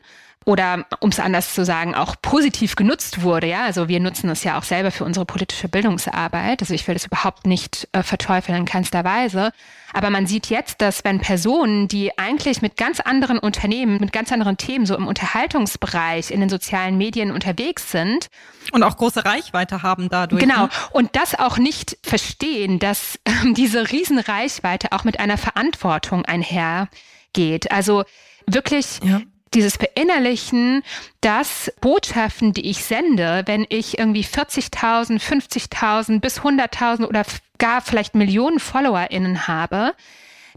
oder 0.45 0.85
um 0.99 1.09
es 1.09 1.19
anders 1.19 1.55
zu 1.55 1.65
sagen, 1.65 1.95
auch 1.95 2.15
positiv 2.21 2.75
genutzt 2.75 3.23
wurde. 3.23 3.47
Ja, 3.47 3.63
also 3.65 3.87
wir 3.87 3.99
nutzen 3.99 4.29
es 4.29 4.43
ja 4.43 4.59
auch 4.59 4.63
selber 4.63 4.91
für 4.91 5.03
unsere 5.03 5.25
politische 5.25 5.67
Bildungsarbeit. 5.67 6.61
Also 6.61 6.75
ich 6.75 6.87
will 6.87 6.93
das 6.93 7.05
überhaupt 7.05 7.47
nicht 7.47 7.87
äh, 7.93 8.03
verteufeln 8.03 8.59
in 8.59 8.65
keinster 8.65 9.03
Weise. 9.03 9.51
Aber 9.91 10.11
man 10.11 10.27
sieht 10.27 10.47
jetzt, 10.51 10.81
dass 10.81 11.03
wenn 11.03 11.19
Personen, 11.19 11.87
die 11.87 12.15
eigentlich 12.19 12.61
mit 12.61 12.77
ganz 12.77 12.99
anderen 12.99 13.39
Unternehmen, 13.39 13.97
mit 13.99 14.13
ganz 14.13 14.31
anderen 14.31 14.57
Themen, 14.57 14.85
so 14.85 14.95
im 14.95 15.07
Unterhaltungsbereich, 15.07 16.29
in 16.29 16.41
den 16.41 16.49
sozialen 16.49 16.95
Medien 16.97 17.31
unterwegs 17.31 17.91
sind. 17.91 18.27
Und 18.71 18.83
auch 18.83 18.97
große 18.97 19.25
Reichweite 19.25 19.81
haben 19.81 20.09
dadurch. 20.09 20.43
Genau. 20.43 20.63
Ne? 20.63 20.69
Und 20.91 21.15
das 21.15 21.33
auch 21.33 21.57
nicht 21.57 21.97
verstehen, 22.03 22.77
dass 22.77 23.15
äh, 23.23 23.31
diese 23.53 23.91
Riesenreichweite 23.91 24.91
auch 24.91 25.05
mit 25.05 25.19
einer 25.19 25.39
Verantwortung 25.39 26.23
einhergeht. 26.23 27.71
Also 27.71 28.03
wirklich 28.45 28.99
ja 29.01 29.21
dieses 29.55 29.77
Verinnerlichen, 29.77 30.83
dass 31.21 31.71
Botschaften, 31.81 32.53
die 32.53 32.69
ich 32.69 32.83
sende, 32.83 33.43
wenn 33.45 33.65
ich 33.69 33.97
irgendwie 33.97 34.24
40.000, 34.24 35.19
50.000 35.19 36.19
bis 36.19 36.41
100.000 36.41 37.05
oder 37.07 37.24
gar 37.57 37.81
vielleicht 37.81 38.15
Millionen 38.15 38.59
FollowerInnen 38.59 39.47
habe, 39.47 39.93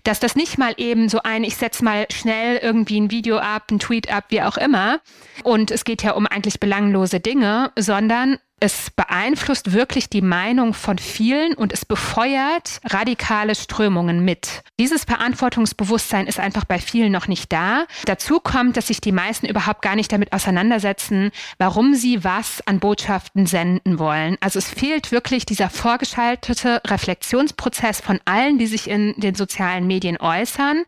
dass 0.04 0.20
das 0.20 0.36
nicht 0.36 0.58
mal 0.58 0.74
eben 0.76 1.08
so 1.08 1.20
ein, 1.22 1.44
ich 1.44 1.56
setze 1.56 1.84
mal 1.84 2.06
schnell 2.12 2.58
irgendwie 2.58 3.00
ein 3.00 3.10
Video 3.10 3.38
ab, 3.38 3.70
ein 3.70 3.78
Tweet 3.78 4.12
ab, 4.12 4.26
wie 4.28 4.42
auch 4.42 4.56
immer. 4.56 5.00
Und 5.44 5.70
es 5.70 5.84
geht 5.84 6.02
ja 6.02 6.12
um 6.12 6.26
eigentlich 6.26 6.60
belanglose 6.60 7.20
Dinge, 7.20 7.72
sondern 7.76 8.38
es 8.60 8.90
beeinflusst 8.90 9.72
wirklich 9.72 10.08
die 10.08 10.22
Meinung 10.22 10.74
von 10.74 10.98
vielen 10.98 11.54
und 11.54 11.72
es 11.72 11.84
befeuert 11.84 12.80
radikale 12.84 13.54
Strömungen 13.54 14.24
mit. 14.24 14.62
Dieses 14.80 15.04
Verantwortungsbewusstsein 15.04 16.26
ist 16.26 16.40
einfach 16.40 16.64
bei 16.64 16.78
vielen 16.78 17.12
noch 17.12 17.28
nicht 17.28 17.52
da. 17.52 17.86
Dazu 18.04 18.40
kommt, 18.40 18.76
dass 18.76 18.88
sich 18.88 19.00
die 19.00 19.12
meisten 19.12 19.46
überhaupt 19.46 19.82
gar 19.82 19.96
nicht 19.96 20.12
damit 20.12 20.32
auseinandersetzen, 20.32 21.30
warum 21.58 21.94
sie 21.94 22.24
was 22.24 22.66
an 22.66 22.80
Botschaften 22.80 23.46
senden 23.46 23.98
wollen. 23.98 24.36
Also 24.40 24.58
es 24.58 24.68
fehlt 24.68 25.12
wirklich 25.12 25.46
dieser 25.46 25.70
vorgeschaltete 25.70 26.82
Reflexionsprozess 26.86 28.00
von 28.00 28.20
allen, 28.24 28.58
die 28.58 28.66
sich 28.66 28.88
in 28.88 29.14
den 29.18 29.34
sozialen 29.34 29.86
Medien 29.86 30.18
äußern. 30.18 30.84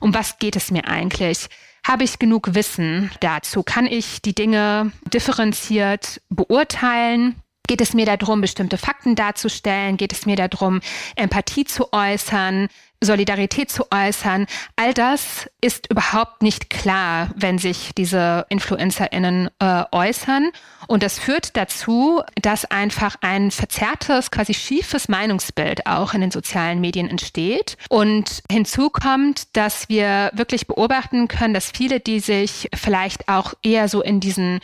Um 0.00 0.14
was 0.14 0.38
geht 0.38 0.56
es 0.56 0.70
mir 0.70 0.88
eigentlich? 0.88 1.48
Habe 1.86 2.04
ich 2.04 2.18
genug 2.18 2.54
Wissen 2.54 3.10
dazu? 3.20 3.62
Kann 3.62 3.86
ich 3.86 4.22
die 4.22 4.34
Dinge 4.34 4.92
differenziert 5.12 6.20
beurteilen? 6.28 7.36
Geht 7.66 7.80
es 7.80 7.94
mir 7.94 8.04
darum, 8.04 8.40
bestimmte 8.40 8.78
Fakten 8.78 9.14
darzustellen? 9.14 9.96
Geht 9.96 10.12
es 10.12 10.26
mir 10.26 10.36
darum, 10.36 10.80
Empathie 11.16 11.64
zu 11.64 11.92
äußern? 11.92 12.68
Solidarität 13.02 13.70
zu 13.70 13.84
äußern. 13.90 14.46
All 14.76 14.92
das 14.94 15.48
ist 15.60 15.90
überhaupt 15.90 16.42
nicht 16.42 16.68
klar, 16.68 17.30
wenn 17.34 17.58
sich 17.58 17.92
diese 17.96 18.46
InfluencerInnen 18.50 19.48
äh, 19.58 19.84
äußern. 19.90 20.50
Und 20.86 21.02
das 21.02 21.18
führt 21.18 21.56
dazu, 21.56 22.22
dass 22.42 22.64
einfach 22.64 23.16
ein 23.20 23.50
verzerrtes, 23.50 24.30
quasi 24.30 24.54
schiefes 24.54 25.08
Meinungsbild 25.08 25.86
auch 25.86 26.14
in 26.14 26.20
den 26.20 26.30
sozialen 26.30 26.80
Medien 26.80 27.08
entsteht. 27.08 27.76
Und 27.88 28.42
hinzu 28.50 28.90
kommt, 28.90 29.56
dass 29.56 29.88
wir 29.88 30.30
wirklich 30.34 30.66
beobachten 30.66 31.28
können, 31.28 31.54
dass 31.54 31.70
viele, 31.70 32.00
die 32.00 32.20
sich 32.20 32.68
vielleicht 32.74 33.28
auch 33.28 33.54
eher 33.62 33.88
so 33.88 34.02
in 34.02 34.20
diesen 34.20 34.60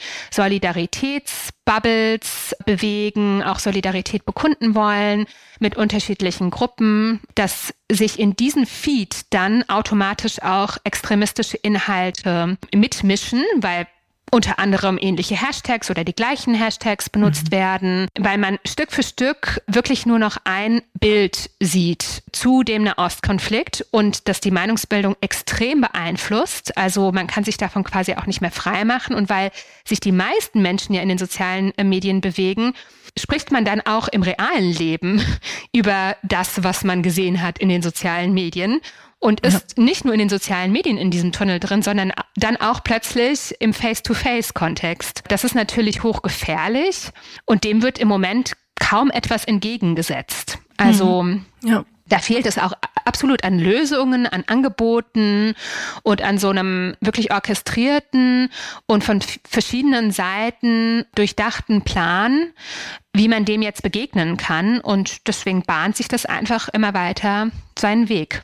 Solidaritätsbubbles 1.66 2.56
bewegen, 2.64 3.42
auch 3.42 3.58
Solidarität 3.58 4.24
bekunden 4.24 4.74
wollen 4.74 5.26
mit 5.58 5.76
unterschiedlichen 5.76 6.50
Gruppen, 6.50 7.20
dass 7.34 7.74
sich 7.90 8.18
in 8.18 8.36
diesen 8.36 8.66
Feed 8.66 9.26
dann 9.30 9.68
automatisch 9.68 10.42
auch 10.42 10.76
extremistische 10.84 11.56
Inhalte 11.56 12.56
mitmischen, 12.72 13.42
weil 13.56 13.86
unter 14.30 14.58
anderem 14.58 14.98
ähnliche 15.00 15.40
Hashtags 15.40 15.90
oder 15.90 16.04
die 16.04 16.14
gleichen 16.14 16.54
Hashtags 16.54 17.08
benutzt 17.08 17.46
mhm. 17.46 17.52
werden, 17.52 18.08
weil 18.18 18.38
man 18.38 18.58
Stück 18.66 18.92
für 18.92 19.02
Stück 19.02 19.62
wirklich 19.66 20.06
nur 20.06 20.18
noch 20.18 20.36
ein 20.44 20.82
Bild 20.94 21.50
sieht 21.60 22.22
zu 22.32 22.62
dem 22.62 22.84
Nahostkonflikt 22.84 23.86
und 23.92 24.28
das 24.28 24.40
die 24.40 24.50
Meinungsbildung 24.50 25.16
extrem 25.20 25.80
beeinflusst. 25.80 26.76
Also 26.76 27.12
man 27.12 27.26
kann 27.26 27.44
sich 27.44 27.56
davon 27.56 27.84
quasi 27.84 28.14
auch 28.14 28.26
nicht 28.26 28.40
mehr 28.40 28.50
frei 28.50 28.84
machen 28.84 29.14
und 29.14 29.28
weil 29.28 29.50
sich 29.84 30.00
die 30.00 30.12
meisten 30.12 30.60
Menschen 30.60 30.94
ja 30.94 31.02
in 31.02 31.08
den 31.08 31.18
sozialen 31.18 31.72
äh, 31.78 31.84
Medien 31.84 32.20
bewegen, 32.20 32.74
spricht 33.18 33.50
man 33.50 33.64
dann 33.64 33.80
auch 33.80 34.08
im 34.08 34.22
realen 34.22 34.72
Leben 34.72 35.22
über 35.72 36.16
das, 36.22 36.62
was 36.62 36.84
man 36.84 37.02
gesehen 37.02 37.42
hat 37.42 37.58
in 37.58 37.68
den 37.68 37.82
sozialen 37.82 38.34
Medien 38.34 38.80
und 39.18 39.40
ist 39.40 39.74
ja. 39.76 39.84
nicht 39.84 40.04
nur 40.04 40.14
in 40.14 40.20
den 40.20 40.28
sozialen 40.28 40.72
Medien 40.72 40.98
in 40.98 41.10
diesem 41.10 41.32
Tunnel 41.32 41.58
drin, 41.58 41.82
sondern 41.82 42.12
dann 42.36 42.56
auch 42.56 42.84
plötzlich 42.84 43.54
im 43.60 43.72
Face-to-Face-Kontext. 43.72 45.24
Das 45.28 45.44
ist 45.44 45.54
natürlich 45.54 46.02
hochgefährlich 46.02 47.10
und 47.44 47.64
dem 47.64 47.82
wird 47.82 47.98
im 47.98 48.08
Moment 48.08 48.52
kaum 48.78 49.10
etwas 49.10 49.44
entgegengesetzt. 49.44 50.58
Also 50.76 51.22
mhm. 51.22 51.46
ja. 51.64 51.84
da 52.08 52.18
fehlt 52.18 52.46
es 52.46 52.58
auch 52.58 52.72
absolut 53.06 53.44
an 53.44 53.58
Lösungen, 53.58 54.26
an 54.26 54.44
Angeboten 54.46 55.54
und 56.02 56.22
an 56.22 56.38
so 56.38 56.50
einem 56.50 56.94
wirklich 57.00 57.32
orchestrierten 57.32 58.50
und 58.86 59.04
von 59.04 59.20
verschiedenen 59.48 60.10
Seiten 60.10 61.04
durchdachten 61.14 61.82
Plan, 61.82 62.52
wie 63.14 63.28
man 63.28 63.44
dem 63.44 63.62
jetzt 63.62 63.82
begegnen 63.82 64.36
kann. 64.36 64.80
Und 64.80 65.26
deswegen 65.26 65.62
bahnt 65.62 65.96
sich 65.96 66.08
das 66.08 66.26
einfach 66.26 66.68
immer 66.68 66.92
weiter 66.92 67.50
seinen 67.78 68.08
Weg. 68.08 68.42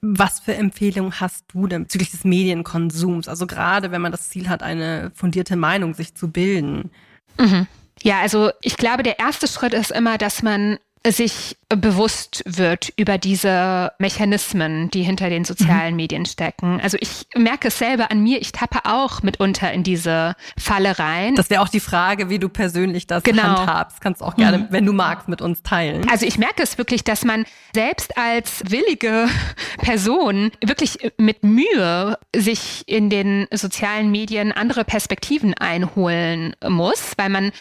Was 0.00 0.40
für 0.40 0.54
Empfehlungen 0.54 1.20
hast 1.20 1.46
du 1.52 1.66
denn 1.66 1.84
bezüglich 1.84 2.10
des 2.10 2.24
Medienkonsums? 2.24 3.28
Also 3.28 3.46
gerade 3.46 3.90
wenn 3.90 4.02
man 4.02 4.12
das 4.12 4.28
Ziel 4.28 4.48
hat, 4.48 4.62
eine 4.62 5.10
fundierte 5.14 5.56
Meinung 5.56 5.94
sich 5.94 6.14
zu 6.14 6.30
bilden. 6.30 6.90
Mhm. 7.38 7.66
Ja, 8.02 8.20
also 8.20 8.50
ich 8.60 8.76
glaube, 8.76 9.02
der 9.02 9.18
erste 9.18 9.48
Schritt 9.48 9.74
ist 9.74 9.90
immer, 9.90 10.18
dass 10.18 10.42
man 10.42 10.78
sich 11.06 11.56
bewusst 11.68 12.42
wird 12.46 12.92
über 12.96 13.18
diese 13.18 13.92
Mechanismen, 13.98 14.90
die 14.90 15.02
hinter 15.02 15.30
den 15.30 15.44
sozialen 15.44 15.90
mhm. 15.90 15.96
Medien 15.96 16.26
stecken. 16.26 16.80
Also 16.80 16.96
ich 17.00 17.26
merke 17.34 17.68
es 17.68 17.78
selber 17.78 18.10
an 18.10 18.22
mir, 18.22 18.40
ich 18.40 18.52
tappe 18.52 18.80
auch 18.84 19.22
mitunter 19.22 19.72
in 19.72 19.82
diese 19.82 20.36
Falle 20.58 20.98
rein. 20.98 21.34
Das 21.34 21.50
wäre 21.50 21.62
auch 21.62 21.68
die 21.68 21.80
Frage, 21.80 22.28
wie 22.28 22.38
du 22.38 22.48
persönlich 22.48 23.06
das 23.06 23.22
genau. 23.22 23.42
handhabst. 23.42 24.00
Kannst 24.00 24.22
auch 24.22 24.36
gerne, 24.36 24.58
mhm. 24.58 24.66
wenn 24.70 24.86
du 24.86 24.92
magst, 24.92 25.28
mit 25.28 25.42
uns 25.42 25.62
teilen. 25.62 26.08
Also 26.08 26.26
ich 26.26 26.38
merke 26.38 26.62
es 26.62 26.78
wirklich, 26.78 27.02
dass 27.02 27.24
man 27.24 27.44
selbst 27.74 28.16
als 28.16 28.62
willige 28.68 29.28
Person 29.78 30.52
wirklich 30.64 31.12
mit 31.18 31.42
Mühe 31.42 32.18
sich 32.34 32.84
in 32.86 33.10
den 33.10 33.46
sozialen 33.52 34.10
Medien 34.10 34.52
andere 34.52 34.84
Perspektiven 34.84 35.54
einholen 35.54 36.54
muss, 36.68 37.12
weil 37.16 37.28
man 37.28 37.52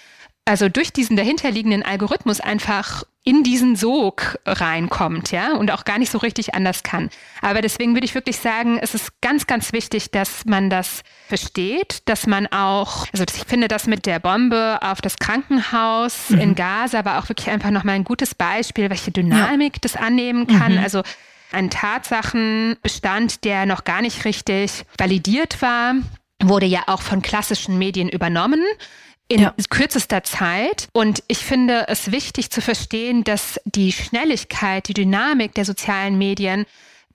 also 0.46 0.70
durch 0.70 0.94
diesen 0.94 1.18
dahinterliegenden 1.18 1.84
Algorithmus 1.84 2.40
einfach 2.40 3.04
in 3.28 3.42
diesen 3.42 3.75
Sog 3.75 4.38
reinkommt, 4.46 5.32
ja, 5.32 5.54
und 5.54 5.72
auch 5.72 5.84
gar 5.84 5.98
nicht 5.98 6.12
so 6.12 6.20
richtig 6.20 6.54
anders 6.54 6.84
kann. 6.84 7.10
Aber 7.42 7.64
deswegen 7.64 7.96
würde 7.96 8.06
ich 8.06 8.14
wirklich 8.14 8.38
sagen, 8.38 8.78
es 8.80 8.94
ist 8.94 9.20
ganz, 9.20 9.48
ganz 9.48 9.74
wichtig, 9.74 10.12
dass 10.12 10.46
man 10.46 10.70
das 10.70 11.02
versteht, 11.28 12.04
dass 12.06 12.28
man 12.28 12.46
auch, 12.46 13.08
also 13.12 13.25
ich 13.36 13.44
finde 13.48 13.68
das 13.68 13.88
mit 13.88 14.06
der 14.06 14.20
Bombe 14.20 14.78
auf 14.84 15.02
das 15.02 15.18
Krankenhaus 15.18 16.30
mhm. 16.30 16.40
in 16.40 16.56
Gaza 16.56 17.04
war 17.04 17.18
auch 17.18 17.28
wirklich 17.28 17.50
einfach 17.50 17.72
nochmal 17.72 17.96
ein 17.96 18.04
gutes 18.04 18.36
Beispiel, 18.36 18.92
welche 18.92 19.10
Dynamik 19.10 19.74
ja. 19.78 19.80
das 19.82 19.96
annehmen 19.96 20.46
kann. 20.46 20.74
Mhm. 20.74 20.84
Also 20.84 21.02
ein 21.52 21.72
Tatsachenbestand, 21.72 23.43
der 23.43 23.65
noch 23.65 23.86
gar 23.86 24.04
nicht 24.04 24.24
richtig 24.24 24.86
validiert 25.00 25.63
war, 25.63 25.96
wurde 26.43 26.67
ja 26.67 26.84
auch 26.86 27.02
von 27.02 27.24
klassischen 27.24 27.80
Medien 27.80 28.08
übernommen 28.08 28.62
in 29.28 29.42
ja. 29.42 29.54
kürzester 29.70 30.24
Zeit. 30.24 30.88
Und 30.94 31.24
ich 31.28 31.40
finde 31.40 31.88
es 31.88 32.12
wichtig 32.12 32.52
zu 32.52 32.62
verstehen, 32.62 33.24
dass 33.24 33.60
die 33.66 33.92
Schnelligkeit, 33.92 34.88
die 34.88 34.94
Dynamik 34.94 35.54
der 35.56 35.66
sozialen 35.66 36.18
Medien 36.18 36.66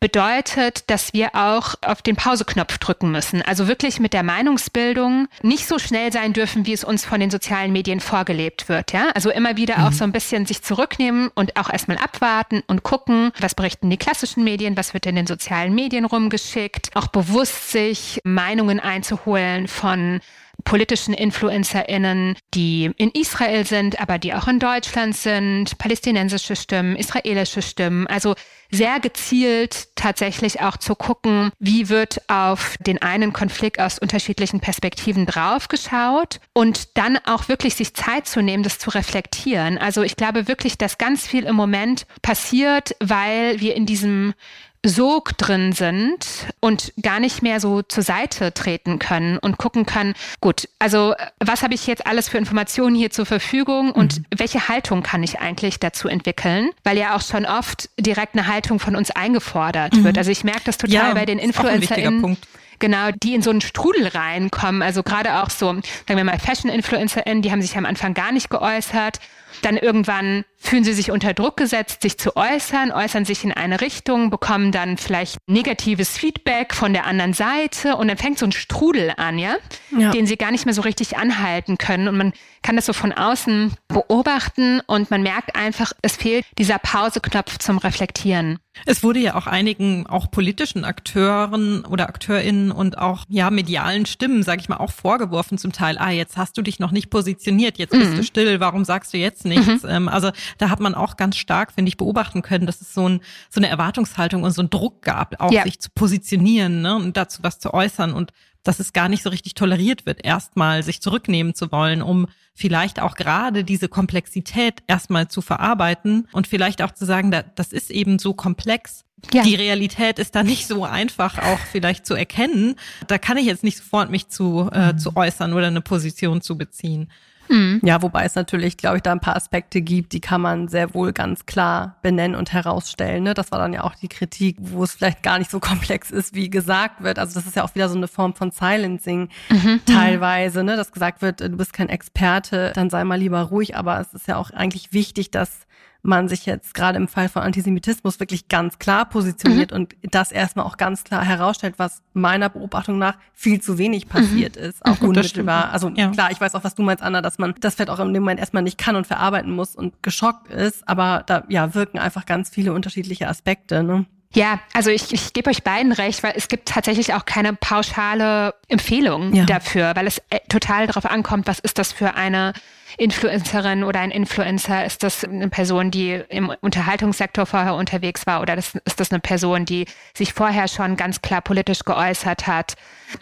bedeutet, 0.00 0.88
dass 0.88 1.12
wir 1.12 1.34
auch 1.34 1.74
auf 1.82 2.00
den 2.00 2.16
Pauseknopf 2.16 2.78
drücken 2.78 3.12
müssen. 3.12 3.42
Also 3.42 3.68
wirklich 3.68 4.00
mit 4.00 4.14
der 4.14 4.22
Meinungsbildung 4.22 5.28
nicht 5.42 5.66
so 5.66 5.78
schnell 5.78 6.10
sein 6.10 6.32
dürfen, 6.32 6.64
wie 6.64 6.72
es 6.72 6.84
uns 6.84 7.04
von 7.04 7.20
den 7.20 7.30
sozialen 7.30 7.70
Medien 7.70 8.00
vorgelebt 8.00 8.70
wird. 8.70 8.92
Ja, 8.92 9.10
also 9.14 9.30
immer 9.30 9.58
wieder 9.58 9.78
mhm. 9.78 9.84
auch 9.84 9.92
so 9.92 10.04
ein 10.04 10.12
bisschen 10.12 10.46
sich 10.46 10.62
zurücknehmen 10.62 11.30
und 11.34 11.56
auch 11.56 11.70
erstmal 11.70 11.98
abwarten 11.98 12.62
und 12.66 12.82
gucken, 12.82 13.30
was 13.40 13.54
berichten 13.54 13.90
die 13.90 13.98
klassischen 13.98 14.42
Medien, 14.42 14.76
was 14.76 14.94
wird 14.94 15.04
in 15.04 15.16
den 15.16 15.26
sozialen 15.26 15.74
Medien 15.74 16.06
rumgeschickt. 16.06 16.88
Auch 16.94 17.08
bewusst 17.08 17.70
sich 17.70 18.20
Meinungen 18.24 18.80
einzuholen 18.80 19.68
von 19.68 20.20
politischen 20.64 21.14
InfluencerInnen, 21.14 22.36
die 22.54 22.90
in 22.96 23.10
Israel 23.10 23.64
sind, 23.66 24.00
aber 24.00 24.18
die 24.18 24.34
auch 24.34 24.48
in 24.48 24.58
Deutschland 24.58 25.16
sind, 25.16 25.78
palästinensische 25.78 26.56
Stimmen, 26.56 26.96
israelische 26.96 27.62
Stimmen. 27.62 28.06
Also 28.06 28.34
sehr 28.70 29.00
gezielt 29.00 29.88
tatsächlich 29.96 30.60
auch 30.60 30.76
zu 30.76 30.94
gucken, 30.94 31.50
wie 31.58 31.88
wird 31.88 32.22
auf 32.28 32.76
den 32.80 33.02
einen 33.02 33.32
Konflikt 33.32 33.80
aus 33.80 33.98
unterschiedlichen 33.98 34.60
Perspektiven 34.60 35.26
draufgeschaut 35.26 36.40
und 36.52 36.96
dann 36.96 37.18
auch 37.26 37.48
wirklich 37.48 37.74
sich 37.74 37.94
Zeit 37.94 38.26
zu 38.26 38.42
nehmen, 38.42 38.62
das 38.62 38.78
zu 38.78 38.90
reflektieren. 38.90 39.76
Also 39.78 40.02
ich 40.02 40.16
glaube 40.16 40.46
wirklich, 40.46 40.78
dass 40.78 40.98
ganz 40.98 41.26
viel 41.26 41.44
im 41.44 41.56
Moment 41.56 42.06
passiert, 42.22 42.94
weil 43.00 43.60
wir 43.60 43.74
in 43.74 43.86
diesem 43.86 44.34
Sog 44.84 45.36
drin 45.36 45.72
sind 45.72 46.26
und 46.60 46.92
gar 47.02 47.20
nicht 47.20 47.42
mehr 47.42 47.60
so 47.60 47.82
zur 47.82 48.02
Seite 48.02 48.54
treten 48.54 48.98
können 48.98 49.36
und 49.38 49.58
gucken 49.58 49.84
können, 49.84 50.14
gut, 50.40 50.68
also 50.78 51.14
was 51.38 51.62
habe 51.62 51.74
ich 51.74 51.86
jetzt 51.86 52.06
alles 52.06 52.28
für 52.28 52.38
Informationen 52.38 52.96
hier 52.96 53.10
zur 53.10 53.26
Verfügung 53.26 53.92
und 53.92 54.18
mhm. 54.18 54.24
welche 54.36 54.68
Haltung 54.68 55.02
kann 55.02 55.22
ich 55.22 55.38
eigentlich 55.38 55.80
dazu 55.80 56.08
entwickeln? 56.08 56.70
Weil 56.82 56.96
ja 56.96 57.14
auch 57.14 57.22
schon 57.22 57.44
oft 57.44 57.90
direkt 57.98 58.34
eine 58.34 58.46
Haltung 58.46 58.78
von 58.78 58.96
uns 58.96 59.10
eingefordert 59.10 59.94
mhm. 59.94 60.04
wird. 60.04 60.16
Also 60.18 60.30
ich 60.30 60.44
merke 60.44 60.62
das 60.64 60.78
total 60.78 60.94
ja, 60.94 61.14
bei 61.14 61.26
den 61.26 61.38
InfluencerInnen 61.38 62.38
genau, 62.80 63.10
die 63.22 63.34
in 63.34 63.42
so 63.42 63.50
einen 63.50 63.60
Strudel 63.60 64.08
reinkommen. 64.08 64.82
Also 64.82 65.02
gerade 65.02 65.42
auch 65.42 65.50
so, 65.50 65.66
sagen 65.66 65.82
wir 66.08 66.24
mal, 66.24 66.38
Fashion-InfluencerInnen, 66.38 67.42
die 67.42 67.52
haben 67.52 67.62
sich 67.62 67.76
am 67.76 67.86
Anfang 67.86 68.14
gar 68.14 68.32
nicht 68.32 68.50
geäußert 68.50 69.20
dann 69.62 69.76
irgendwann 69.76 70.44
fühlen 70.62 70.84
sie 70.84 70.92
sich 70.92 71.10
unter 71.10 71.32
Druck 71.32 71.56
gesetzt, 71.56 72.02
sich 72.02 72.18
zu 72.18 72.36
äußern, 72.36 72.92
äußern 72.92 73.24
sich 73.24 73.44
in 73.44 73.52
eine 73.52 73.80
Richtung, 73.80 74.28
bekommen 74.28 74.72
dann 74.72 74.98
vielleicht 74.98 75.38
negatives 75.46 76.18
Feedback 76.18 76.74
von 76.74 76.92
der 76.92 77.06
anderen 77.06 77.32
Seite 77.32 77.96
und 77.96 78.08
dann 78.08 78.18
fängt 78.18 78.38
so 78.38 78.44
ein 78.44 78.52
Strudel 78.52 79.14
an, 79.16 79.38
ja, 79.38 79.56
ja. 79.96 80.10
den 80.10 80.26
sie 80.26 80.36
gar 80.36 80.50
nicht 80.50 80.66
mehr 80.66 80.74
so 80.74 80.82
richtig 80.82 81.16
anhalten 81.16 81.78
können. 81.78 82.08
Und 82.08 82.16
man 82.18 82.32
kann 82.62 82.76
das 82.76 82.84
so 82.84 82.92
von 82.92 83.12
außen 83.12 83.74
beobachten 83.88 84.80
und 84.86 85.10
man 85.10 85.22
merkt 85.22 85.56
einfach, 85.56 85.92
es 86.02 86.16
fehlt 86.16 86.44
dieser 86.58 86.78
Pauseknopf 86.78 87.58
zum 87.58 87.78
Reflektieren. 87.78 88.58
Es 88.86 89.02
wurde 89.02 89.18
ja 89.18 89.34
auch 89.34 89.46
einigen 89.46 90.06
auch 90.06 90.30
politischen 90.30 90.84
Akteuren 90.84 91.84
oder 91.84 92.08
Akteurinnen 92.08 92.70
und 92.70 92.98
auch 92.98 93.24
ja 93.28 93.50
medialen 93.50 94.06
Stimmen, 94.06 94.42
sage 94.42 94.60
ich 94.60 94.68
mal, 94.68 94.76
auch 94.76 94.92
vorgeworfen 94.92 95.58
zum 95.58 95.72
Teil, 95.72 95.98
ah, 95.98 96.10
jetzt 96.10 96.36
hast 96.36 96.56
du 96.56 96.62
dich 96.62 96.78
noch 96.78 96.92
nicht 96.92 97.10
positioniert, 97.10 97.78
jetzt 97.78 97.90
bist 97.90 98.12
mhm. 98.12 98.16
du 98.16 98.24
still, 98.24 98.60
warum 98.60 98.84
sagst 98.84 99.12
du 99.12 99.18
jetzt 99.18 99.39
nichts? 99.44 99.82
Mhm. 99.82 99.88
Ähm, 99.88 100.08
also 100.08 100.30
da 100.58 100.70
hat 100.70 100.80
man 100.80 100.94
auch 100.94 101.16
ganz 101.16 101.36
stark, 101.36 101.72
finde 101.72 101.88
ich, 101.88 101.96
beobachten 101.96 102.42
können, 102.42 102.66
dass 102.66 102.80
es 102.80 102.94
so, 102.94 103.08
ein, 103.08 103.20
so 103.48 103.60
eine 103.60 103.68
Erwartungshaltung 103.68 104.42
und 104.42 104.52
so 104.52 104.62
einen 104.62 104.70
Druck 104.70 105.02
gab, 105.02 105.40
auch 105.40 105.52
ja. 105.52 105.62
sich 105.62 105.80
zu 105.80 105.90
positionieren 105.94 106.82
ne, 106.82 106.96
und 106.96 107.16
dazu 107.16 107.42
was 107.42 107.58
zu 107.58 107.72
äußern 107.74 108.12
und 108.12 108.32
dass 108.62 108.78
es 108.78 108.92
gar 108.92 109.08
nicht 109.08 109.22
so 109.22 109.30
richtig 109.30 109.54
toleriert 109.54 110.06
wird, 110.06 110.24
erstmal 110.24 110.82
sich 110.82 111.00
zurücknehmen 111.00 111.54
zu 111.54 111.72
wollen, 111.72 112.02
um 112.02 112.26
vielleicht 112.54 113.00
auch 113.00 113.14
gerade 113.14 113.64
diese 113.64 113.88
Komplexität 113.88 114.82
erstmal 114.86 115.28
zu 115.28 115.40
verarbeiten 115.40 116.28
und 116.32 116.46
vielleicht 116.46 116.82
auch 116.82 116.92
zu 116.92 117.06
sagen, 117.06 117.34
das 117.54 117.72
ist 117.72 117.90
eben 117.90 118.18
so 118.18 118.34
komplex. 118.34 119.04
Ja. 119.32 119.42
Die 119.42 119.54
Realität 119.54 120.18
ist 120.18 120.34
da 120.34 120.42
nicht 120.42 120.66
so 120.66 120.84
einfach 120.84 121.38
auch 121.38 121.58
vielleicht 121.72 122.06
zu 122.06 122.14
erkennen. 122.14 122.76
Da 123.06 123.18
kann 123.18 123.36
ich 123.36 123.46
jetzt 123.46 123.64
nicht 123.64 123.78
sofort 123.78 124.10
mich 124.10 124.28
zu, 124.28 124.70
äh, 124.72 124.92
mhm. 124.92 124.98
zu 124.98 125.16
äußern 125.16 125.52
oder 125.52 125.66
eine 125.66 125.82
Position 125.82 126.40
zu 126.40 126.56
beziehen. 126.56 127.10
Mhm. 127.50 127.80
Ja, 127.82 128.00
wobei 128.00 128.24
es 128.24 128.36
natürlich, 128.36 128.76
glaube 128.76 128.98
ich, 128.98 129.02
da 129.02 129.12
ein 129.12 129.20
paar 129.20 129.36
Aspekte 129.36 129.82
gibt, 129.82 130.12
die 130.12 130.20
kann 130.20 130.40
man 130.40 130.68
sehr 130.68 130.94
wohl 130.94 131.12
ganz 131.12 131.46
klar 131.46 131.96
benennen 132.00 132.36
und 132.36 132.52
herausstellen. 132.52 133.24
Ne? 133.24 133.34
Das 133.34 133.50
war 133.50 133.58
dann 133.58 133.72
ja 133.72 133.82
auch 133.82 133.96
die 133.96 134.08
Kritik, 134.08 134.56
wo 134.60 134.84
es 134.84 134.94
vielleicht 134.94 135.22
gar 135.22 135.38
nicht 135.38 135.50
so 135.50 135.58
komplex 135.60 136.10
ist, 136.10 136.34
wie 136.34 136.48
gesagt 136.48 137.02
wird. 137.02 137.18
Also 137.18 137.34
das 137.34 137.46
ist 137.46 137.56
ja 137.56 137.64
auch 137.64 137.74
wieder 137.74 137.88
so 137.88 137.96
eine 137.96 138.08
Form 138.08 138.34
von 138.34 138.52
Silencing 138.52 139.28
mhm. 139.50 139.80
teilweise, 139.84 140.62
ne? 140.62 140.76
dass 140.76 140.92
gesagt 140.92 141.22
wird, 141.22 141.40
du 141.40 141.50
bist 141.50 141.72
kein 141.72 141.88
Experte, 141.88 142.72
dann 142.74 142.88
sei 142.88 143.02
mal 143.04 143.18
lieber 143.18 143.42
ruhig. 143.42 143.76
Aber 143.76 144.00
es 144.00 144.14
ist 144.14 144.28
ja 144.28 144.36
auch 144.36 144.50
eigentlich 144.50 144.92
wichtig, 144.92 145.30
dass 145.32 145.66
man 146.02 146.28
sich 146.28 146.46
jetzt 146.46 146.74
gerade 146.74 146.96
im 146.96 147.08
Fall 147.08 147.28
von 147.28 147.42
Antisemitismus 147.42 148.20
wirklich 148.20 148.48
ganz 148.48 148.78
klar 148.78 149.08
positioniert 149.08 149.70
mhm. 149.70 149.76
und 149.76 149.96
das 150.10 150.32
erstmal 150.32 150.64
auch 150.64 150.76
ganz 150.76 151.04
klar 151.04 151.24
herausstellt, 151.24 151.74
was 151.78 152.02
meiner 152.12 152.48
Beobachtung 152.48 152.98
nach 152.98 153.16
viel 153.34 153.60
zu 153.60 153.78
wenig 153.78 154.08
passiert 154.08 154.56
mhm. 154.56 154.62
ist, 154.62 154.84
auch 154.84 155.00
unmittelbar. 155.00 155.72
Also 155.72 155.90
ja. 155.90 156.08
klar, 156.10 156.30
ich 156.30 156.40
weiß 156.40 156.54
auch, 156.54 156.64
was 156.64 156.74
du 156.74 156.82
meinst, 156.82 157.02
Anna, 157.02 157.20
dass 157.20 157.38
man 157.38 157.54
das 157.60 157.74
vielleicht 157.74 157.90
auch 157.90 158.00
in 158.00 158.14
dem 158.14 158.22
Moment 158.22 158.40
erstmal 158.40 158.62
nicht 158.62 158.78
kann 158.78 158.96
und 158.96 159.06
verarbeiten 159.06 159.50
muss 159.52 159.76
und 159.76 160.02
geschockt 160.02 160.48
ist, 160.48 160.88
aber 160.88 161.22
da 161.26 161.44
ja 161.48 161.74
wirken 161.74 161.98
einfach 161.98 162.26
ganz 162.26 162.50
viele 162.50 162.72
unterschiedliche 162.72 163.28
Aspekte. 163.28 163.82
Ne? 163.82 164.06
Ja, 164.32 164.60
also 164.72 164.90
ich, 164.90 165.12
ich 165.12 165.32
gebe 165.32 165.50
euch 165.50 165.64
beiden 165.64 165.90
recht, 165.90 166.22
weil 166.22 166.34
es 166.36 166.46
gibt 166.46 166.68
tatsächlich 166.68 167.14
auch 167.14 167.24
keine 167.24 167.52
pauschale 167.52 168.54
Empfehlung 168.68 169.34
ja. 169.34 169.44
dafür, 169.44 169.92
weil 169.96 170.06
es 170.06 170.18
äh, 170.30 170.38
total 170.48 170.86
darauf 170.86 171.04
ankommt, 171.04 171.48
was 171.48 171.58
ist 171.58 171.78
das 171.78 171.92
für 171.92 172.14
eine 172.14 172.52
Influencerin 172.96 173.82
oder 173.82 173.98
ein 173.98 174.12
Influencer? 174.12 174.84
Ist 174.84 175.02
das 175.02 175.24
eine 175.24 175.48
Person, 175.48 175.90
die 175.90 176.22
im 176.28 176.52
Unterhaltungssektor 176.60 177.44
vorher 177.44 177.74
unterwegs 177.74 178.24
war 178.24 178.40
oder 178.40 178.56
ist 178.56 178.78
das 178.96 179.10
eine 179.10 179.18
Person, 179.18 179.64
die 179.64 179.86
sich 180.14 180.32
vorher 180.32 180.68
schon 180.68 180.96
ganz 180.96 181.22
klar 181.22 181.40
politisch 181.40 181.80
geäußert 181.84 182.46
hat? 182.46 182.74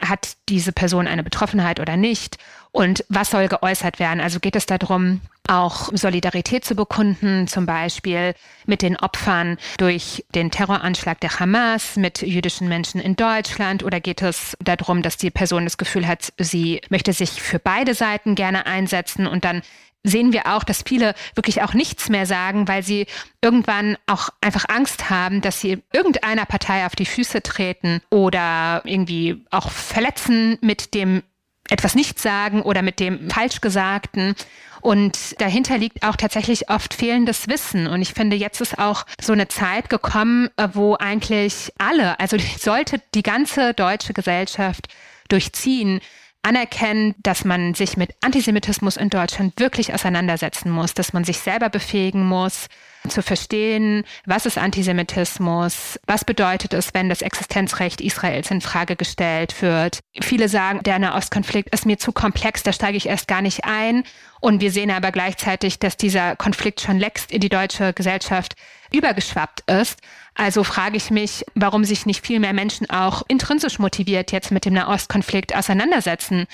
Hat 0.04 0.36
diese 0.50 0.72
Person 0.72 1.06
eine 1.06 1.22
Betroffenheit 1.22 1.80
oder 1.80 1.96
nicht? 1.96 2.36
Und 2.72 3.04
was 3.08 3.30
soll 3.30 3.48
geäußert 3.48 3.98
werden? 3.98 4.20
Also 4.20 4.40
geht 4.40 4.56
es 4.56 4.66
darum, 4.66 5.20
auch 5.48 5.90
Solidarität 5.92 6.64
zu 6.64 6.74
bekunden, 6.74 7.48
zum 7.48 7.66
Beispiel 7.66 8.34
mit 8.66 8.82
den 8.82 8.96
Opfern 8.96 9.56
durch 9.78 10.24
den 10.34 10.50
Terroranschlag 10.50 11.20
der 11.20 11.40
Hamas, 11.40 11.96
mit 11.96 12.22
jüdischen 12.22 12.68
Menschen 12.68 13.00
in 13.00 13.16
Deutschland? 13.16 13.82
Oder 13.82 14.00
geht 14.00 14.22
es 14.22 14.56
darum, 14.60 15.02
dass 15.02 15.16
die 15.16 15.30
Person 15.30 15.64
das 15.64 15.78
Gefühl 15.78 16.06
hat, 16.06 16.32
sie 16.38 16.82
möchte 16.90 17.12
sich 17.12 17.42
für 17.42 17.58
beide 17.58 17.94
Seiten 17.94 18.34
gerne 18.34 18.66
einsetzen 18.66 19.26
und 19.26 19.44
dann 19.44 19.62
sehen 20.04 20.32
wir 20.32 20.46
auch, 20.46 20.64
dass 20.64 20.84
viele 20.86 21.14
wirklich 21.34 21.62
auch 21.62 21.74
nichts 21.74 22.08
mehr 22.08 22.24
sagen, 22.26 22.68
weil 22.68 22.82
sie 22.82 23.06
irgendwann 23.42 23.96
auch 24.06 24.30
einfach 24.40 24.64
Angst 24.68 25.10
haben, 25.10 25.40
dass 25.40 25.60
sie 25.60 25.82
irgendeiner 25.92 26.46
Partei 26.46 26.86
auf 26.86 26.94
die 26.94 27.06
Füße 27.06 27.42
treten 27.42 28.00
oder 28.10 28.82
irgendwie 28.84 29.44
auch 29.50 29.70
verletzen 29.70 30.58
mit 30.60 30.94
dem 30.94 31.22
etwas 31.70 31.94
nicht 31.94 32.18
sagen 32.18 32.62
oder 32.62 32.82
mit 32.82 33.00
dem 33.00 33.30
Falschgesagten. 33.30 34.34
Und 34.80 35.40
dahinter 35.40 35.76
liegt 35.76 36.04
auch 36.04 36.16
tatsächlich 36.16 36.70
oft 36.70 36.94
fehlendes 36.94 37.48
Wissen. 37.48 37.86
Und 37.86 38.00
ich 38.00 38.14
finde, 38.14 38.36
jetzt 38.36 38.60
ist 38.60 38.78
auch 38.78 39.04
so 39.20 39.32
eine 39.32 39.48
Zeit 39.48 39.90
gekommen, 39.90 40.48
äh, 40.56 40.68
wo 40.72 40.94
eigentlich 40.94 41.72
alle, 41.78 42.18
also 42.20 42.36
sollte 42.58 43.00
die 43.14 43.22
ganze 43.22 43.74
deutsche 43.74 44.12
Gesellschaft 44.12 44.88
durchziehen, 45.28 46.00
anerkennen, 46.42 47.14
dass 47.18 47.44
man 47.44 47.74
sich 47.74 47.96
mit 47.96 48.14
Antisemitismus 48.22 48.96
in 48.96 49.10
Deutschland 49.10 49.58
wirklich 49.58 49.92
auseinandersetzen 49.92 50.70
muss, 50.70 50.94
dass 50.94 51.12
man 51.12 51.24
sich 51.24 51.38
selber 51.38 51.68
befähigen 51.68 52.24
muss, 52.26 52.68
zu 53.08 53.22
verstehen, 53.22 54.04
was 54.26 54.46
ist 54.46 54.58
Antisemitismus, 54.58 55.98
was 56.06 56.24
bedeutet 56.24 56.74
es, 56.74 56.94
wenn 56.94 57.08
das 57.08 57.22
Existenzrecht 57.22 58.00
Israels 58.00 58.50
in 58.50 58.60
Frage 58.60 58.96
gestellt 58.96 59.60
wird. 59.62 60.00
Viele 60.20 60.48
sagen, 60.48 60.82
der 60.82 60.98
Nahostkonflikt 60.98 61.72
ist 61.72 61.86
mir 61.86 61.98
zu 61.98 62.12
komplex, 62.12 62.62
da 62.62 62.72
steige 62.72 62.96
ich 62.96 63.06
erst 63.06 63.28
gar 63.28 63.42
nicht 63.42 63.64
ein. 63.64 64.04
Und 64.40 64.60
wir 64.60 64.70
sehen 64.70 64.90
aber 64.90 65.10
gleichzeitig, 65.10 65.78
dass 65.78 65.96
dieser 65.96 66.36
Konflikt 66.36 66.80
schon 66.80 66.98
längst 66.98 67.32
in 67.32 67.40
die 67.40 67.48
deutsche 67.48 67.92
Gesellschaft 67.92 68.54
übergeschwappt 68.92 69.70
ist. 69.70 70.00
Also 70.34 70.64
frage 70.64 70.96
ich 70.96 71.10
mich, 71.10 71.44
warum 71.54 71.84
sich 71.84 72.06
nicht 72.06 72.24
viel 72.24 72.40
mehr 72.40 72.52
Menschen 72.52 72.88
auch 72.90 73.22
intrinsisch 73.28 73.78
motiviert 73.78 74.32
jetzt 74.32 74.50
mit 74.50 74.64
dem 74.64 74.74
Nahostkonflikt 74.74 75.54
auseinandersetzen, 75.54 76.46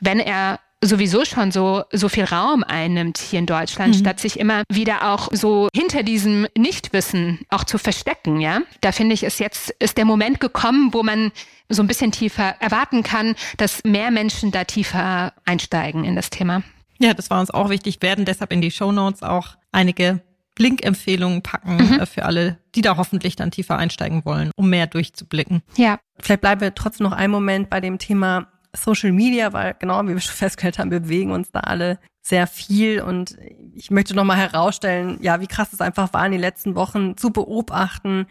wenn 0.00 0.20
er 0.20 0.60
sowieso 0.82 1.24
schon 1.24 1.52
so, 1.52 1.84
so 1.92 2.08
viel 2.08 2.24
Raum 2.24 2.64
einnimmt 2.64 3.18
hier 3.18 3.38
in 3.38 3.46
Deutschland, 3.46 3.94
mhm. 3.94 3.98
statt 3.98 4.20
sich 4.20 4.38
immer 4.38 4.62
wieder 4.70 5.12
auch 5.12 5.28
so 5.32 5.68
hinter 5.74 6.02
diesem 6.02 6.46
Nichtwissen 6.56 7.40
auch 7.50 7.64
zu 7.64 7.78
verstecken, 7.78 8.40
ja. 8.40 8.60
Da 8.80 8.92
finde 8.92 9.14
ich, 9.14 9.22
ist 9.22 9.40
jetzt, 9.40 9.70
ist 9.78 9.98
der 9.98 10.06
Moment 10.06 10.40
gekommen, 10.40 10.92
wo 10.92 11.02
man 11.02 11.32
so 11.68 11.82
ein 11.82 11.86
bisschen 11.86 12.12
tiefer 12.12 12.56
erwarten 12.60 13.02
kann, 13.02 13.34
dass 13.58 13.84
mehr 13.84 14.10
Menschen 14.10 14.52
da 14.52 14.64
tiefer 14.64 15.34
einsteigen 15.44 16.04
in 16.04 16.16
das 16.16 16.30
Thema. 16.30 16.62
Ja, 16.98 17.14
das 17.14 17.30
war 17.30 17.40
uns 17.40 17.50
auch 17.50 17.70
wichtig, 17.70 18.00
werden 18.00 18.24
deshalb 18.24 18.52
in 18.52 18.60
die 18.60 18.70
Show 18.70 18.92
Notes 18.92 19.22
auch 19.22 19.56
einige 19.72 20.20
Link-Empfehlungen 20.60 21.42
packen 21.42 21.76
mhm. 21.76 22.00
Äh, 22.00 22.06
für 22.06 22.24
alle, 22.24 22.58
die 22.74 22.82
da 22.82 22.96
hoffentlich 22.96 23.34
dann 23.36 23.50
tiefer 23.50 23.76
einsteigen 23.76 24.24
wollen, 24.24 24.50
um 24.56 24.70
mehr 24.70 24.86
durchzublicken. 24.86 25.62
Ja. 25.76 25.98
Vielleicht 26.18 26.42
bleiben 26.42 26.60
wir 26.60 26.74
trotzdem 26.74 27.04
noch 27.04 27.12
einen 27.12 27.32
Moment 27.32 27.70
bei 27.70 27.80
dem 27.80 27.98
Thema 27.98 28.48
Social 28.74 29.12
Media, 29.12 29.52
weil 29.52 29.74
genau 29.78 30.02
wie 30.04 30.14
wir 30.14 30.20
schon 30.20 30.34
festgestellt 30.36 30.78
haben, 30.78 30.90
wir 30.90 31.00
bewegen 31.00 31.32
uns 31.32 31.50
da 31.50 31.60
alle 31.60 31.98
sehr 32.22 32.46
viel 32.46 33.00
und 33.00 33.36
ich 33.74 33.90
möchte 33.90 34.14
nochmal 34.14 34.36
herausstellen, 34.36 35.18
ja, 35.22 35.40
wie 35.40 35.46
krass 35.46 35.72
es 35.72 35.80
einfach 35.80 36.12
war 36.12 36.24
in 36.26 36.32
den 36.32 36.40
letzten 36.40 36.74
Wochen 36.74 37.16
zu 37.16 37.30
beobachten, 37.30 38.26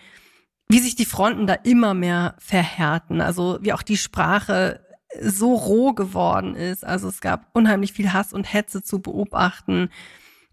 wie 0.69 0.79
sich 0.79 0.95
die 0.95 1.05
Fronten 1.05 1.47
da 1.47 1.55
immer 1.55 1.95
mehr 1.95 2.35
verhärten, 2.37 3.19
also 3.19 3.57
wie 3.61 3.73
auch 3.73 3.81
die 3.81 3.97
Sprache 3.97 4.79
so 5.19 5.55
roh 5.55 5.93
geworden 5.93 6.55
ist. 6.55 6.85
Also 6.85 7.07
es 7.07 7.19
gab 7.19 7.47
unheimlich 7.53 7.93
viel 7.93 8.13
Hass 8.13 8.31
und 8.31 8.53
Hetze 8.53 8.83
zu 8.83 9.01
beobachten. 9.01 9.89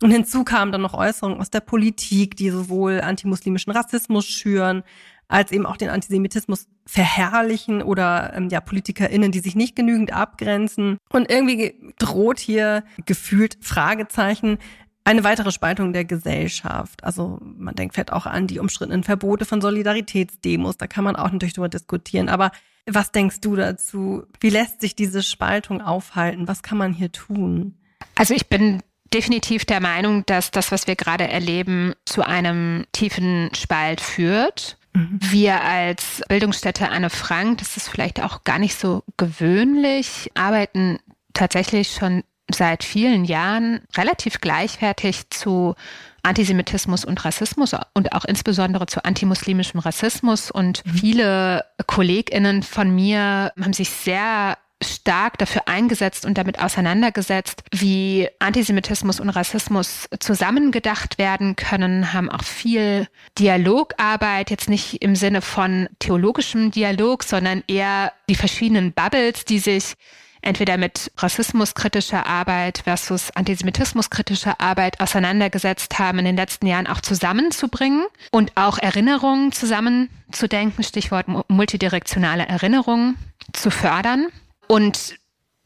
Und 0.03 0.11
hinzu 0.11 0.45
kamen 0.45 0.73
dann 0.73 0.83
noch 0.83 0.95
Äußerungen 0.95 1.41
aus 1.41 1.51
der 1.51 1.61
Politik, 1.61 2.37
die 2.37 2.51
sowohl 2.51 3.01
antimuslimischen 3.01 3.73
Rassismus 3.73 4.27
schüren, 4.27 4.83
als 5.29 5.53
eben 5.53 5.67
auch 5.67 5.77
den 5.77 5.89
Antisemitismus 5.89 6.69
verherrlichen 6.87 7.83
oder 7.83 8.33
ähm, 8.35 8.49
ja 8.49 8.61
PolitikerInnen, 8.61 9.33
die 9.33 9.41
sich 9.41 9.57
nicht 9.57 9.75
genügend 9.75 10.13
abgrenzen. 10.13 10.99
Und 11.11 11.31
irgendwie 11.31 11.75
droht 11.99 12.39
hier 12.39 12.85
gefühlt 13.07 13.57
Fragezeichen 13.61 14.59
eine 15.07 15.25
weitere 15.25 15.53
Spaltung 15.53 15.93
der 15.93 16.05
Gesellschaft. 16.05 17.05
Also 17.05 17.39
man 17.41 17.75
denkt 17.75 17.95
vielleicht 17.95 18.13
auch 18.13 18.27
an 18.27 18.49
die 18.49 18.59
umstrittenen 18.59 19.05
Verbote 19.05 19.45
von 19.45 19.61
Solidaritätsdemos, 19.61 20.77
da 20.77 20.89
kann 20.89 21.05
man 21.05 21.17
auch 21.17 21.31
natürlich 21.31 21.55
drüber 21.55 21.69
diskutieren. 21.69 22.29
Aber 22.29 22.51
was 22.87 23.13
denkst 23.13 23.41
du 23.41 23.57
dazu? 23.57 24.25
Wie 24.41 24.51
lässt 24.51 24.81
sich 24.81 24.97
diese 24.97 25.23
Spaltung 25.23 25.81
aufhalten? 25.81 26.49
Was 26.49 26.63
kann 26.63 26.79
man 26.79 26.93
hier 26.93 27.13
tun? 27.13 27.77
Also 28.17 28.35
ich 28.35 28.49
bin 28.49 28.83
definitiv 29.13 29.65
der 29.65 29.81
Meinung, 29.81 30.25
dass 30.27 30.51
das, 30.51 30.73
was 30.73 30.87
wir 30.87 30.97
gerade 30.97 31.29
erleben, 31.29 31.95
zu 32.05 32.27
einem 32.27 32.87
tiefen 32.93 33.51
Spalt 33.55 34.01
führt. 34.01 34.79
Mhm. 34.93 35.19
Wir 35.21 35.63
als 35.63 36.23
Bildungsstätte 36.29 36.89
Anne 36.89 37.11
Frank, 37.11 37.59
das 37.59 37.77
ist 37.77 37.89
vielleicht 37.89 38.23
auch 38.23 38.45
gar 38.45 38.59
nicht 38.59 38.79
so 38.79 39.03
gewöhnlich, 39.17 40.31
arbeiten 40.35 40.99
tatsächlich 41.35 41.93
schon 41.93 42.25
seit 42.53 42.85
vielen 42.85 43.25
Jahren 43.25 43.81
relativ 43.97 44.41
gleichwertig 44.41 45.31
zu 45.31 45.75
Antisemitismus 46.23 47.05
und 47.05 47.25
Rassismus 47.25 47.75
und 47.95 48.13
auch 48.13 48.25
insbesondere 48.25 48.87
zu 48.87 49.05
antimuslimischem 49.05 49.81
Rassismus. 49.81 50.51
Und 50.51 50.85
mhm. 50.85 50.91
viele 50.91 51.65
KollegInnen 51.87 52.63
von 52.63 52.95
mir 52.95 53.53
haben 53.61 53.73
sich 53.73 53.91
sehr 53.91 54.59
stark 54.83 55.39
dafür 55.39 55.63
eingesetzt 55.67 56.27
und 56.27 56.37
damit 56.37 56.61
auseinandergesetzt, 56.61 57.63
wie 57.73 58.29
Antisemitismus 58.39 59.21
und 59.21 59.31
Rassismus 59.31 60.07
zusammengedacht 60.21 61.19
werden 61.19 61.57
können, 61.57 62.13
haben 62.13 62.31
auch 62.31 62.45
viel 62.45 63.09
Dialogarbeit, 63.39 64.51
jetzt 64.51 64.69
nicht 64.69 65.03
im 65.03 65.17
Sinne 65.17 65.41
von 65.41 65.89
theologischem 65.99 66.71
Dialog, 66.71 67.23
sondern 67.23 67.63
eher 67.67 68.13
die 68.29 68.35
verschiedenen 68.35 68.93
Bubbles, 68.93 69.45
die 69.45 69.59
sich 69.59 69.95
entweder 70.43 70.77
mit 70.77 71.11
rassismuskritischer 71.17 72.27
Arbeit 72.27 72.83
versus 72.85 73.31
antisemitismuskritischer 73.35 74.61
Arbeit 74.61 75.01
auseinandergesetzt 75.01 75.99
haben, 75.99 76.21
in 76.21 76.25
den 76.25 76.37
letzten 76.37 76.67
Jahren 76.67 76.87
auch 76.87 77.01
zusammenzubringen 77.01 78.07
und 78.31 78.53
auch 78.55 78.79
Erinnerungen 78.79 79.53
zusammenzudenken, 79.53 80.85
Stichwort 80.85 81.27
multidirektionale 81.49 82.47
Erinnerungen 82.47 83.17
zu 83.53 83.71
fördern. 83.71 84.29
Und 84.69 85.17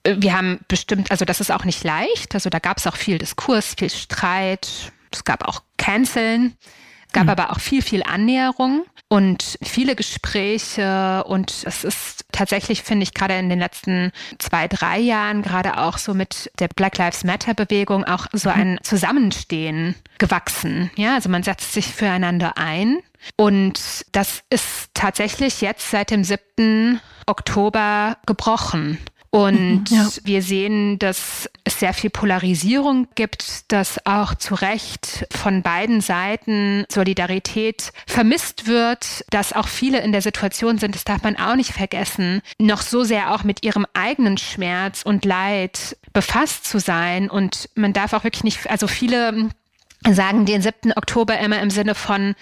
äh, 0.04 0.16
wir 0.18 0.36
haben 0.36 0.60
bestimmt, 0.68 1.10
also 1.10 1.24
das 1.24 1.40
ist 1.40 1.50
auch 1.50 1.64
nicht 1.64 1.84
leicht, 1.84 2.34
also 2.34 2.50
da 2.50 2.58
gab 2.58 2.78
es 2.78 2.86
auch 2.86 2.96
viel 2.96 3.18
Diskurs, 3.18 3.74
viel 3.78 3.90
Streit, 3.90 4.92
es 5.10 5.24
gab 5.24 5.46
auch 5.46 5.62
Canceln, 5.76 6.56
es 7.06 7.12
gab 7.12 7.24
mhm. 7.24 7.30
aber 7.30 7.50
auch 7.50 7.60
viel, 7.60 7.82
viel 7.82 8.02
Annäherung 8.02 8.84
und 9.08 9.58
viele 9.62 9.96
Gespräche 9.96 11.24
und 11.24 11.64
es 11.66 11.82
ist 11.82 12.24
tatsächlich, 12.30 12.82
finde 12.82 13.02
ich, 13.02 13.12
gerade 13.12 13.36
in 13.36 13.48
den 13.48 13.58
letzten 13.58 14.12
zwei, 14.38 14.68
drei 14.68 15.00
Jahren, 15.00 15.42
gerade 15.42 15.78
auch 15.78 15.98
so 15.98 16.14
mit 16.14 16.50
der 16.60 16.68
Black 16.68 16.96
Lives 16.98 17.24
Matter 17.24 17.54
Bewegung 17.54 18.04
auch 18.04 18.26
so 18.32 18.50
mhm. 18.50 18.56
ein 18.56 18.78
Zusammenstehen 18.82 19.96
gewachsen. 20.18 20.90
Ja, 20.96 21.14
also 21.14 21.28
man 21.28 21.42
setzt 21.42 21.72
sich 21.72 21.88
füreinander 21.88 22.56
ein 22.56 22.98
und 23.36 24.04
das 24.12 24.42
ist 24.50 24.90
tatsächlich 24.94 25.60
jetzt 25.60 25.90
seit 25.90 26.10
dem 26.10 26.24
7. 26.24 27.00
Oktober 27.26 28.16
gebrochen. 28.26 28.98
Und 29.32 29.92
mhm, 29.92 29.96
ja. 29.96 30.08
wir 30.24 30.42
sehen, 30.42 30.98
dass 30.98 31.48
es 31.62 31.78
sehr 31.78 31.94
viel 31.94 32.10
Polarisierung 32.10 33.06
gibt, 33.14 33.70
dass 33.70 34.04
auch 34.04 34.34
zu 34.34 34.56
Recht 34.56 35.24
von 35.30 35.62
beiden 35.62 36.00
Seiten 36.00 36.84
Solidarität 36.90 37.92
vermisst 38.08 38.66
wird, 38.66 39.24
dass 39.30 39.52
auch 39.52 39.68
viele 39.68 40.00
in 40.00 40.10
der 40.10 40.20
Situation 40.20 40.78
sind, 40.78 40.96
das 40.96 41.04
darf 41.04 41.22
man 41.22 41.36
auch 41.36 41.54
nicht 41.54 41.72
vergessen, 41.72 42.42
noch 42.58 42.82
so 42.82 43.04
sehr 43.04 43.32
auch 43.32 43.44
mit 43.44 43.62
ihrem 43.62 43.86
eigenen 43.94 44.36
Schmerz 44.36 45.02
und 45.02 45.24
Leid 45.24 45.96
befasst 46.12 46.64
zu 46.64 46.80
sein. 46.80 47.30
Und 47.30 47.68
man 47.76 47.92
darf 47.92 48.12
auch 48.14 48.24
wirklich 48.24 48.42
nicht, 48.44 48.68
also 48.68 48.88
viele 48.88 49.50
sagen 50.10 50.44
den 50.44 50.60
7. 50.60 50.92
Oktober 50.96 51.38
immer 51.38 51.60
im 51.60 51.70
Sinne 51.70 51.94
von, 51.94 52.34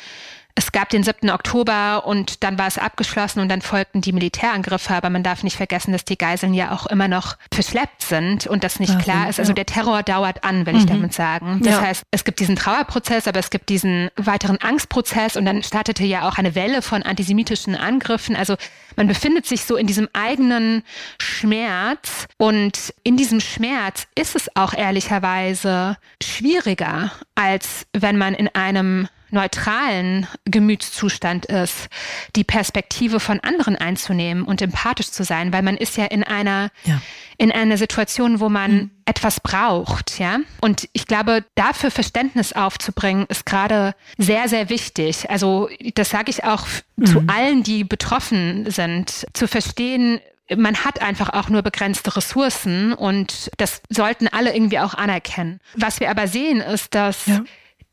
es 0.59 0.73
gab 0.73 0.89
den 0.89 1.05
7. 1.05 1.31
Oktober 1.31 2.05
und 2.05 2.43
dann 2.43 2.59
war 2.59 2.67
es 2.67 2.79
abgeschlossen 2.79 3.39
und 3.39 3.49
dann 3.49 3.63
folgten 3.63 4.01
die 4.01 4.13
Militärangriffe. 4.13 4.93
Aber 4.93 5.09
man 5.09 5.23
darf 5.23 5.45
nicht 5.45 5.57
vergessen, 5.57 5.93
dass 5.93 6.05
die 6.05 6.19
Geiseln 6.19 6.53
ja 6.53 6.73
auch 6.73 6.87
immer 6.87 7.07
noch 7.07 7.37
verschleppt 7.55 8.03
sind 8.03 8.49
und 8.49 8.65
das 8.65 8.81
nicht 8.81 8.97
das 8.97 9.03
klar 9.05 9.29
ist. 9.29 9.39
Also 9.39 9.53
der 9.53 9.67
Terror 9.67 10.03
dauert 10.03 10.43
an, 10.43 10.67
will 10.67 10.73
mhm. 10.73 10.79
ich 10.81 10.87
damit 10.87 11.15
sagen. 11.15 11.61
Das 11.63 11.75
ja. 11.75 11.81
heißt, 11.83 12.03
es 12.11 12.25
gibt 12.25 12.41
diesen 12.41 12.57
Trauerprozess, 12.57 13.29
aber 13.29 13.39
es 13.39 13.51
gibt 13.51 13.69
diesen 13.69 14.11
weiteren 14.17 14.61
Angstprozess 14.61 15.37
und 15.37 15.45
dann 15.45 15.63
startete 15.63 16.05
ja 16.05 16.29
auch 16.29 16.39
eine 16.39 16.57
Welle 16.57 16.83
von 16.83 17.05
antisemitischen 17.05 17.77
Angriffen. 17.77 18.35
Also 18.35 18.57
man 18.97 19.07
befindet 19.07 19.47
sich 19.47 19.65
so 19.65 19.77
in 19.77 19.87
diesem 19.87 20.09
eigenen 20.13 20.83
Schmerz 21.21 22.27
und 22.37 22.93
in 23.05 23.17
diesem 23.17 23.39
Schmerz 23.39 24.09
ist 24.17 24.35
es 24.35 24.57
auch 24.57 24.75
ehrlicherweise 24.75 25.99
schwieriger, 26.21 27.13
als 27.37 27.87
wenn 27.93 28.19
man 28.19 28.35
in 28.35 28.49
einem 28.57 29.07
neutralen 29.31 30.27
Gemütszustand 30.45 31.47
ist, 31.47 31.89
die 32.37 32.45
Perspektive 32.45 33.21
von 33.21 33.41
anderen 33.41 33.77
einzunehmen 33.77 34.45
und 34.45 34.63
empathisch 34.63 35.11
zu 35.11 35.25
sein, 35.25 35.53
weil 35.53 35.63
man 35.63 35.77
ist 35.77 35.97
ja 35.97 36.07
in 36.07 36.25
einer, 36.25 36.71
ja. 36.85 37.01
in 37.37 37.53
einer 37.53 37.77
Situation, 37.77 38.41
wo 38.41 38.49
man 38.49 38.73
mhm. 38.73 38.91
etwas 39.05 39.41
braucht, 39.41 40.19
ja. 40.19 40.39
Und 40.61 40.89
ich 40.93 41.07
glaube, 41.07 41.45
dafür 41.55 41.91
Verständnis 41.91 42.53
aufzubringen, 42.53 43.27
ist 43.29 43.47
gerade 43.47 43.95
sehr, 44.17 44.49
sehr 44.49 44.69
wichtig. 44.69 45.29
Also, 45.31 45.69
das 45.95 46.11
sage 46.11 46.31
ich 46.31 46.45
auch 46.45 46.67
mhm. 46.97 47.07
zu 47.07 47.25
allen, 47.27 47.63
die 47.63 47.85
betroffen 47.85 48.71
sind, 48.71 49.27
zu 49.33 49.47
verstehen, 49.47 50.21
man 50.57 50.83
hat 50.83 51.03
einfach 51.03 51.29
auch 51.35 51.51
nur 51.51 51.61
begrenzte 51.61 52.17
Ressourcen 52.17 52.95
und 52.95 53.51
das 53.59 53.83
sollten 53.91 54.29
alle 54.29 54.55
irgendwie 54.55 54.79
auch 54.79 54.95
anerkennen. 54.95 55.61
Was 55.75 56.01
wir 56.01 56.11
aber 56.11 56.27
sehen, 56.27 56.63
ist, 56.63 56.95
dass 56.95 57.27
ja 57.27 57.45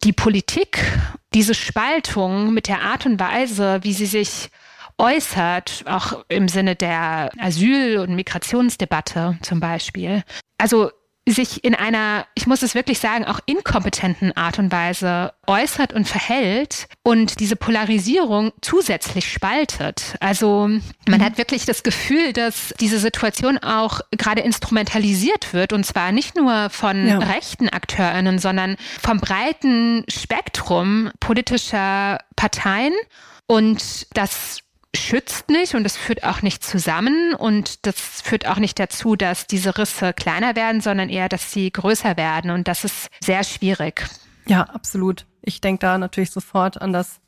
die 0.04 0.14
Politik 0.14 0.84
diese 1.34 1.54
Spaltung 1.54 2.54
mit 2.54 2.68
der 2.68 2.82
Art 2.82 3.06
und 3.06 3.20
Weise, 3.20 3.80
wie 3.84 3.94
sie 3.94 4.06
sich 4.06 4.50
äußert, 4.98 5.84
auch 5.88 6.24
im 6.30 6.48
Sinne 6.48 6.76
der 6.76 7.30
Asyl- 7.38 7.98
und 7.98 8.16
Migrationsdebatte 8.16 9.38
zum 9.42 9.60
Beispiel. 9.60 10.24
Also 10.58 10.92
sich 11.32 11.64
in 11.64 11.74
einer, 11.74 12.26
ich 12.36 12.46
muss 12.46 12.62
es 12.62 12.76
wirklich 12.76 13.00
sagen, 13.00 13.26
auch 13.26 13.40
inkompetenten 13.46 14.36
Art 14.38 14.60
und 14.60 14.72
Weise 14.72 15.34
äußert 15.48 15.92
und 15.94 16.08
verhält 16.08 16.88
und 17.04 17.40
diese 17.40 17.56
Polarisierung 17.56 18.52
zusätzlich 18.62 19.32
spaltet. 19.32 20.16
Also 20.20 20.70
man 21.08 21.24
hat 21.24 21.38
wirklich 21.38 21.66
das 21.66 21.82
Gefühl, 21.82 22.34
dass 22.34 22.74
diese 22.80 23.00
Situation 23.00 23.58
auch 23.58 24.02
gerade 24.12 24.42
instrumentalisiert 24.42 25.54
wird 25.54 25.74
und 25.74 25.84
zwar 25.86 26.12
nicht 26.12 26.36
nur 26.36 26.70
von 26.70 27.08
ja. 27.08 27.18
rechten 27.18 27.70
Akteurinnen, 27.70 28.38
sondern 28.38 28.78
vom 29.02 29.20
breiten 29.20 30.04
Spektrum 30.08 31.10
politischer 31.20 32.20
Parteien 32.36 32.94
und 33.48 34.08
das 34.16 34.60
schützt 34.96 35.50
nicht 35.50 35.76
und 35.76 35.86
es 35.86 35.98
führt 35.98 36.24
auch 36.24 36.42
nicht 36.42 36.64
zusammen 36.64 37.34
und 37.36 37.86
das 37.86 37.96
führt 38.00 38.48
auch 38.48 38.58
nicht 38.58 38.80
dazu, 38.80 39.16
dass 39.16 39.48
diese 39.48 39.78
Risse 39.78 40.14
kleiner 40.14 40.56
werden, 40.56 40.82
sondern 40.82 41.10
eher, 41.10 41.30
dass 41.30 41.52
sie 41.52 41.72
größer 41.72 42.18
werden 42.18 42.52
und 42.52 42.68
das 42.68 42.84
ist 42.84 43.10
sehr 43.22 43.44
schwierig. 43.44 44.06
Ja, 44.48 44.64
absolut. 44.64 45.26
Ich 45.42 45.62
denke 45.62 45.80
da 45.80 45.98
natürlich 45.98 46.32
sofort 46.32 46.82
an 46.82 46.94
das 46.94 47.20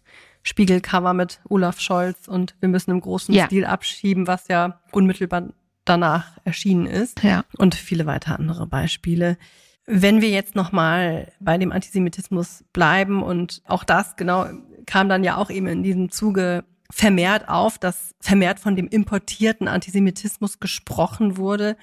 Spiegelcover 0.43 1.13
mit 1.13 1.41
Olaf 1.49 1.79
Scholz 1.79 2.27
und 2.27 2.55
wir 2.59 2.69
müssen 2.69 2.91
im 2.91 3.01
großen 3.01 3.33
ja. 3.33 3.45
Stil 3.45 3.65
abschieben, 3.65 4.27
was 4.27 4.47
ja 4.47 4.79
unmittelbar 4.91 5.49
danach 5.83 6.37
erschienen 6.43 6.85
ist 6.85 7.23
ja. 7.23 7.43
und 7.57 7.75
viele 7.75 8.05
weitere 8.05 8.35
andere 8.35 8.67
Beispiele. 8.67 9.37
Wenn 9.85 10.21
wir 10.21 10.29
jetzt 10.29 10.55
nochmal 10.55 11.31
bei 11.39 11.57
dem 11.57 11.71
Antisemitismus 11.71 12.65
bleiben 12.73 13.23
und 13.23 13.61
auch 13.65 13.83
das 13.83 14.15
genau 14.15 14.47
kam 14.85 15.09
dann 15.09 15.23
ja 15.23 15.37
auch 15.37 15.49
eben 15.49 15.67
in 15.67 15.83
diesem 15.83 16.09
Zuge 16.09 16.63
vermehrt 16.91 17.49
auf, 17.49 17.77
dass 17.77 18.15
vermehrt 18.19 18.59
von 18.59 18.75
dem 18.75 18.87
importierten 18.87 19.67
Antisemitismus 19.67 20.59
gesprochen 20.59 21.37
wurde. 21.37 21.77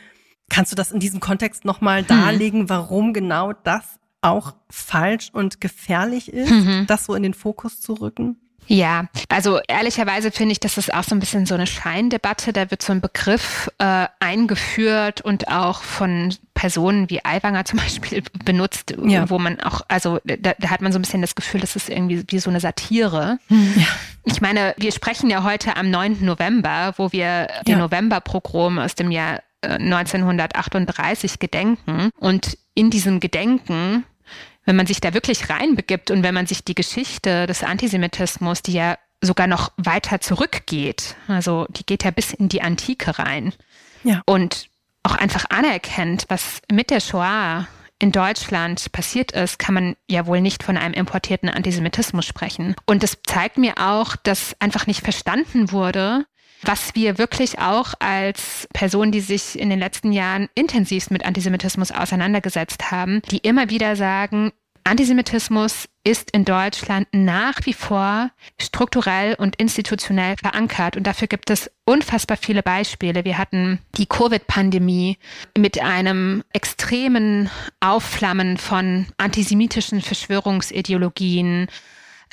Kannst 0.49 0.73
du 0.73 0.77
das 0.77 0.93
in 0.93 1.01
diesem 1.01 1.21
Kontext 1.21 1.65
nochmal 1.65 2.01
hm. 2.01 2.07
darlegen, 2.09 2.69
warum 2.69 3.13
genau 3.13 3.53
das 3.53 3.99
auch 4.21 4.55
falsch 4.71 5.31
und 5.33 5.61
gefährlich 5.61 6.33
ist, 6.33 6.51
mhm. 6.51 6.87
das 6.87 7.05
so 7.05 7.15
in 7.15 7.23
den 7.23 7.35
Fokus 7.35 7.81
zu 7.81 7.93
rücken? 7.93 8.39
Ja, 8.67 9.09
also 9.29 9.61
ehrlicherweise 9.69 10.31
finde 10.31 10.53
ich, 10.53 10.61
das 10.61 10.79
ist 10.79 10.93
auch 10.93 11.05
so 11.05 11.15
ein 11.15 11.21
bisschen 11.21 11.45
so 11.47 11.55
eine 11.55 11.67
Scheindebatte. 11.67 12.53
Da 12.53 12.71
wird 12.71 12.83
so 12.83 12.93
ein 12.93 13.01
Begriff 13.01 13.71
äh, 13.79 14.07
eingeführt 14.21 15.21
und 15.21 15.49
auch 15.49 15.83
von 15.83 16.35
Personen 16.55 17.11
wie 17.11 17.25
Aiwanger 17.25 17.65
zum 17.65 17.79
Beispiel 17.81 18.23
benutzt, 18.45 18.95
ja. 19.05 19.29
wo 19.29 19.39
man 19.39 19.61
auch, 19.61 19.83
also 19.89 20.19
da, 20.25 20.55
da, 20.59 20.71
hat 20.71 20.81
man 20.81 20.93
so 20.93 20.99
ein 20.99 21.03
bisschen 21.03 21.21
das 21.21 21.35
Gefühl, 21.35 21.61
das 21.61 21.77
ist 21.77 21.91
irgendwie 21.91 22.25
wie 22.29 22.39
so 22.39 22.51
eine 22.51 22.61
Satire. 22.61 23.39
Hm. 23.49 23.75
Ja. 23.77 23.87
Ich 24.25 24.41
meine, 24.41 24.75
wir 24.79 24.93
sprechen 24.93 25.31
ja 25.31 25.45
heute 25.45 25.77
am 25.77 25.91
9. 25.91 26.25
November, 26.25 26.95
wo 26.97 27.13
wir 27.13 27.25
ja. 27.27 27.63
den 27.67 27.79
Novemberpogrom 27.79 28.79
aus 28.79 28.95
dem 28.95 29.11
Jahr 29.11 29.43
1938 29.63 31.35
äh, 31.35 31.37
gedenken. 31.39 32.11
Und 32.19 32.59
in 32.75 32.91
diesem 32.91 33.21
Gedenken 33.21 34.05
wenn 34.65 34.77
man 34.77 34.87
sich 34.87 35.01
da 35.01 35.15
wirklich 35.15 35.51
reinbegibt 35.51 36.11
und 36.11 36.23
wenn 36.23 36.35
man 36.35 36.47
sich 36.47 36.65
die 36.65 36.75
Geschichte 36.75 37.47
des 37.47 37.63
Antisemitismus, 37.63 38.63
die 38.63 38.73
ja 38.73 38.99
sogar 39.21 39.47
noch 39.47 39.73
weiter 39.77 40.21
zurückgeht, 40.21 41.17
also 41.29 41.67
die 41.71 41.85
geht 41.85 42.05
ja 42.05 42.11
bis 42.11 42.33
in 42.33 42.49
die 42.49 42.63
Antike 42.63 43.19
rein 43.19 43.53
ja. 44.03 44.23
und 44.27 44.69
auch 45.03 45.15
einfach 45.15 45.47
anerkennt, 45.51 46.27
was 46.29 46.63
mit 46.73 46.91
der 46.91 47.01
Shoah 47.01 47.67
in 47.99 48.13
Deutschland 48.13 48.93
passiert 48.93 49.33
ist, 49.33 49.59
kann 49.59 49.75
man 49.75 49.97
ja 50.11 50.27
wohl 50.27 50.41
nicht 50.41 50.63
von 50.63 50.77
einem 50.77 50.95
importierten 50.95 51.49
Antisemitismus 51.49 52.27
sprechen. 52.27 52.75
Und 52.87 53.03
das 53.03 53.19
zeigt 53.25 53.59
mir 53.59 53.75
auch, 53.79 54.17
dass 54.17 54.57
einfach 54.61 54.87
nicht 54.87 55.03
verstanden 55.03 55.71
wurde, 55.73 56.27
was 56.63 56.95
wir 56.95 57.19
wirklich 57.19 57.59
auch 57.59 57.95
als 57.99 58.67
Personen, 58.73 59.13
die 59.13 59.21
sich 59.21 59.59
in 59.59 59.71
den 59.71 59.79
letzten 59.79 60.13
Jahren 60.13 60.49
intensivst 60.55 61.11
mit 61.11 61.25
Antisemitismus 61.25 61.93
auseinandergesetzt 61.93 62.91
haben, 62.91 63.23
die 63.31 63.39
immer 63.39 63.71
wieder 63.71 63.97
sagen, 63.97 64.53
Antisemitismus 64.87 65.89
ist 66.05 66.31
in 66.33 66.45
Deutschland 66.45 67.09
nach 67.13 67.55
wie 67.65 67.73
vor 67.73 68.31
strukturell 68.61 69.35
und 69.35 69.57
institutionell 69.57 70.37
verankert. 70.37 70.99
Und 70.99 71.07
dafür 71.07 71.27
gibt 71.27 71.49
es 71.49 71.71
unfassbar 71.87 72.37
viele 72.37 72.63
Beispiele. 72.63 73.25
Wir 73.25 73.39
hatten 73.39 73.79
die 73.97 74.05
Covid-Pandemie 74.05 75.17
mit 75.57 75.81
einem 75.81 76.45
extremen 76.53 77.51
Aufflammen 77.81 78.59
von 78.59 79.07
antisemitischen 79.17 80.03
Verschwörungsideologien, 80.03 81.69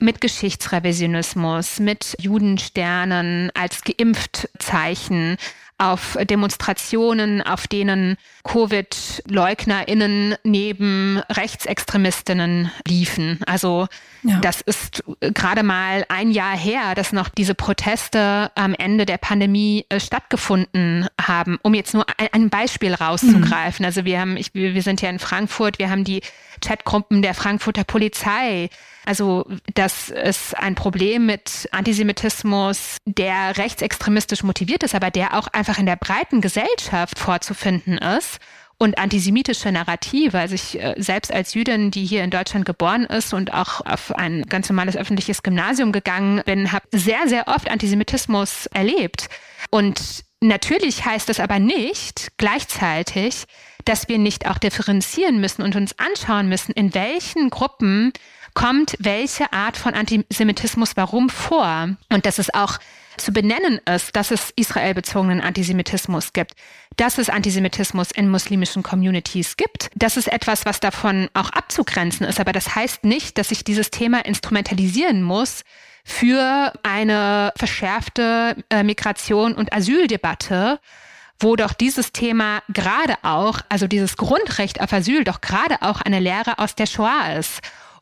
mit 0.01 0.19
Geschichtsrevisionismus, 0.19 1.79
mit 1.79 2.15
Judensternen 2.19 3.51
als 3.53 3.83
geimpft 3.83 4.49
Zeichen, 4.57 5.37
auf 5.81 6.15
Demonstrationen, 6.29 7.41
auf 7.41 7.67
denen 7.67 8.17
Covid-LeugnerInnen 8.43 10.35
neben 10.43 11.17
Rechtsextremistinnen 11.29 12.71
liefen. 12.87 13.39
Also 13.47 13.87
ja. 14.23 14.39
das 14.39 14.61
ist 14.61 15.03
gerade 15.19 15.63
mal 15.63 16.05
ein 16.09 16.31
Jahr 16.31 16.55
her, 16.55 16.95
dass 16.95 17.11
noch 17.11 17.29
diese 17.29 17.55
Proteste 17.55 18.51
am 18.55 18.73
Ende 18.73 19.05
der 19.05 19.17
Pandemie 19.17 19.85
äh, 19.89 19.99
stattgefunden 19.99 21.07
haben, 21.19 21.59
um 21.63 21.73
jetzt 21.73 21.93
nur 21.93 22.05
ein, 22.17 22.27
ein 22.31 22.49
Beispiel 22.49 22.93
rauszugreifen. 22.93 23.83
Mhm. 23.83 23.85
Also 23.85 24.05
wir 24.05 24.19
haben, 24.19 24.37
ich, 24.37 24.53
wir 24.53 24.81
sind 24.83 25.01
ja 25.01 25.09
in 25.09 25.19
Frankfurt, 25.19 25.79
wir 25.79 25.89
haben 25.89 26.03
die 26.03 26.21
Chatgruppen 26.63 27.21
der 27.21 27.33
Frankfurter 27.33 27.83
Polizei. 27.83 28.69
Also 29.05 29.45
das 29.73 30.09
ist 30.09 30.55
ein 30.57 30.75
Problem 30.75 31.25
mit 31.25 31.67
Antisemitismus, 31.71 32.97
der 33.05 33.57
rechtsextremistisch 33.57 34.43
motiviert 34.43 34.83
ist, 34.83 34.93
aber 34.93 35.09
der 35.09 35.37
auch 35.37 35.47
einfach 35.47 35.79
in 35.79 35.87
der 35.87 35.95
breiten 35.95 36.41
Gesellschaft 36.41 37.17
vorzufinden 37.17 37.97
ist 37.97 38.39
und 38.81 38.97
antisemitische 38.97 39.71
Narrative. 39.71 40.39
Also 40.39 40.55
ich 40.55 40.81
äh, 40.81 40.95
selbst 40.97 41.31
als 41.31 41.53
Jüdin, 41.53 41.91
die 41.91 42.03
hier 42.03 42.23
in 42.23 42.31
Deutschland 42.31 42.65
geboren 42.65 43.05
ist 43.05 43.31
und 43.31 43.53
auch 43.53 43.85
auf 43.85 44.11
ein 44.15 44.41
ganz 44.49 44.67
normales 44.69 44.97
öffentliches 44.97 45.43
Gymnasium 45.43 45.91
gegangen 45.91 46.41
bin, 46.47 46.71
habe 46.71 46.87
sehr, 46.91 47.27
sehr 47.27 47.47
oft 47.47 47.69
Antisemitismus 47.69 48.65
erlebt. 48.73 49.29
Und 49.69 50.25
natürlich 50.41 51.05
heißt 51.05 51.29
das 51.29 51.39
aber 51.39 51.59
nicht 51.59 52.31
gleichzeitig, 52.37 53.45
dass 53.85 54.09
wir 54.09 54.17
nicht 54.17 54.49
auch 54.49 54.57
differenzieren 54.57 55.39
müssen 55.39 55.61
und 55.61 55.75
uns 55.75 55.93
anschauen 55.99 56.49
müssen, 56.49 56.71
in 56.71 56.95
welchen 56.95 57.51
Gruppen 57.51 58.11
kommt 58.55 58.95
welche 58.97 59.53
Art 59.53 59.77
von 59.77 59.93
Antisemitismus 59.93 60.97
warum 60.97 61.29
vor. 61.29 61.89
Und 62.11 62.25
dass 62.25 62.39
es 62.39 62.51
auch 62.51 62.79
zu 63.17 63.31
benennen 63.31 63.79
ist, 63.89 64.15
dass 64.15 64.31
es 64.31 64.51
israelbezogenen 64.55 65.41
Antisemitismus 65.41 66.33
gibt, 66.33 66.53
dass 66.97 67.17
es 67.17 67.29
Antisemitismus 67.29 68.11
in 68.11 68.29
muslimischen 68.29 68.83
Communities 68.83 69.57
gibt. 69.57 69.89
Das 69.95 70.17
ist 70.17 70.27
etwas, 70.27 70.65
was 70.65 70.79
davon 70.79 71.29
auch 71.33 71.49
abzugrenzen 71.49 72.25
ist. 72.25 72.39
Aber 72.39 72.51
das 72.51 72.75
heißt 72.75 73.03
nicht, 73.03 73.37
dass 73.37 73.51
ich 73.51 73.63
dieses 73.63 73.91
Thema 73.91 74.25
instrumentalisieren 74.25 75.23
muss 75.23 75.63
für 76.03 76.73
eine 76.83 77.53
verschärfte 77.55 78.55
äh, 78.69 78.83
Migration 78.83 79.53
und 79.53 79.73
Asyldebatte, 79.73 80.79
wo 81.39 81.55
doch 81.55 81.73
dieses 81.73 82.11
Thema 82.11 82.61
gerade 82.69 83.15
auch, 83.23 83.61
also 83.69 83.87
dieses 83.87 84.17
Grundrecht 84.17 84.81
auf 84.81 84.93
Asyl 84.93 85.23
doch 85.23 85.41
gerade 85.41 85.81
auch 85.81 86.01
eine 86.01 86.19
Lehre 86.19 86.59
aus 86.59 86.75
der 86.75 86.85
Shoah 86.85 87.35
ist. 87.37 87.61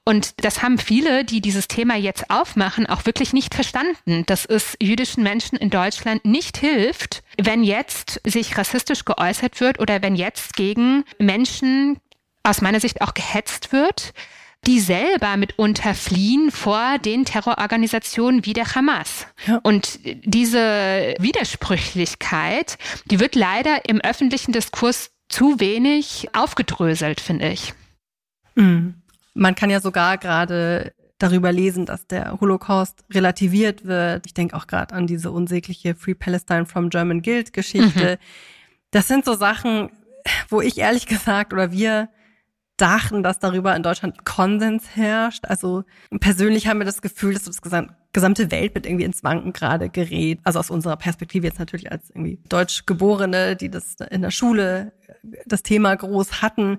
Und 0.10 0.44
das 0.44 0.64
haben 0.64 0.80
viele, 0.80 1.24
die 1.24 1.40
dieses 1.40 1.68
Thema 1.68 1.96
jetzt 1.96 2.32
aufmachen, 2.32 2.88
auch 2.88 3.06
wirklich 3.06 3.32
nicht 3.32 3.54
verstanden, 3.54 4.26
dass 4.26 4.44
es 4.44 4.76
jüdischen 4.82 5.22
Menschen 5.22 5.56
in 5.56 5.70
Deutschland 5.70 6.26
nicht 6.26 6.58
hilft, 6.58 7.22
wenn 7.40 7.64
jetzt 7.64 8.20
sich 8.24 8.58
rassistisch 8.58 9.06
geäußert 9.06 9.62
wird 9.62 9.80
oder 9.80 10.02
wenn 10.02 10.16
jetzt 10.16 10.56
gegen 10.56 11.04
Menschen 11.20 12.00
aus 12.42 12.62
meiner 12.62 12.80
Sicht 12.80 13.02
auch 13.02 13.14
gehetzt 13.14 13.72
wird, 13.72 14.16
die 14.66 14.80
selber 14.80 15.38
mitunter 15.38 15.94
fliehen 15.94 16.50
vor 16.50 16.98
den 16.98 17.24
Terrororganisationen 17.24 18.48
wie 18.48 18.54
der 18.54 18.74
Hamas. 18.74 19.28
Ja. 19.46 19.60
Und 19.62 20.00
diese 20.04 21.14
Widersprüchlichkeit, 21.20 22.80
die 23.06 23.20
wird 23.20 23.36
leider 23.36 23.88
im 23.88 24.02
öffentlichen 24.02 24.54
Diskurs 24.54 25.12
zu 25.28 25.60
wenig 25.60 26.30
aufgedröselt, 26.34 27.22
finde 27.22 27.50
ich. 27.50 27.76
Mhm. 28.56 28.99
Man 29.40 29.56
kann 29.56 29.70
ja 29.70 29.80
sogar 29.80 30.18
gerade 30.18 30.94
darüber 31.18 31.54
lesen, 31.54 31.86
dass 31.86 32.08
der 32.08 32.40
Holocaust 32.42 33.06
relativiert 33.10 33.86
wird. 33.86 34.26
Ich 34.26 34.34
denke 34.34 34.56
auch 34.56 34.68
gerade 34.68 34.94
an 34.94 35.08
diese 35.08 35.32
unsägliche 35.32 35.96
Free 35.96 36.14
Palestine 36.14 36.66
from 36.66 36.90
German 36.90 37.22
Guild 37.22 37.54
Geschichte. 37.54 38.20
Mhm. 38.20 38.26
Das 38.92 39.08
sind 39.08 39.24
so 39.24 39.36
Sachen, 39.36 39.92
wo 40.50 40.60
ich 40.60 40.78
ehrlich 40.78 41.06
gesagt 41.06 41.54
oder 41.54 41.72
wir 41.72 42.10
dachten, 42.76 43.24
dass 43.24 43.40
darüber 43.40 43.76
in 43.76 43.84
Deutschland 43.84 44.26
Konsens 44.26 44.96
herrscht. 44.96 45.46
Also 45.46 45.84
persönlich 46.20 46.68
haben 46.68 46.80
wir 46.80 46.86
das 46.86 47.02
Gefühl, 47.02 47.34
dass 47.34 47.44
das 47.44 47.62
gesamte 47.62 48.52
Weltbild 48.52 48.86
irgendwie 48.86 49.06
ins 49.06 49.24
Wanken 49.24 49.54
gerade 49.54 49.90
gerät. 49.90 50.40
Also 50.44 50.60
aus 50.60 50.70
unserer 50.70 50.98
Perspektive 50.98 51.48
jetzt 51.48 51.60
natürlich 51.60 51.92
als 51.92 52.10
irgendwie 52.10 52.40
Deutschgeborene, 52.50 53.56
die 53.56 53.70
das 53.70 53.96
in 54.10 54.22
der 54.22 54.32
Schule 54.32 54.92
das 55.46 55.64
Thema 55.64 55.96
groß 55.96 56.42
hatten 56.42 56.78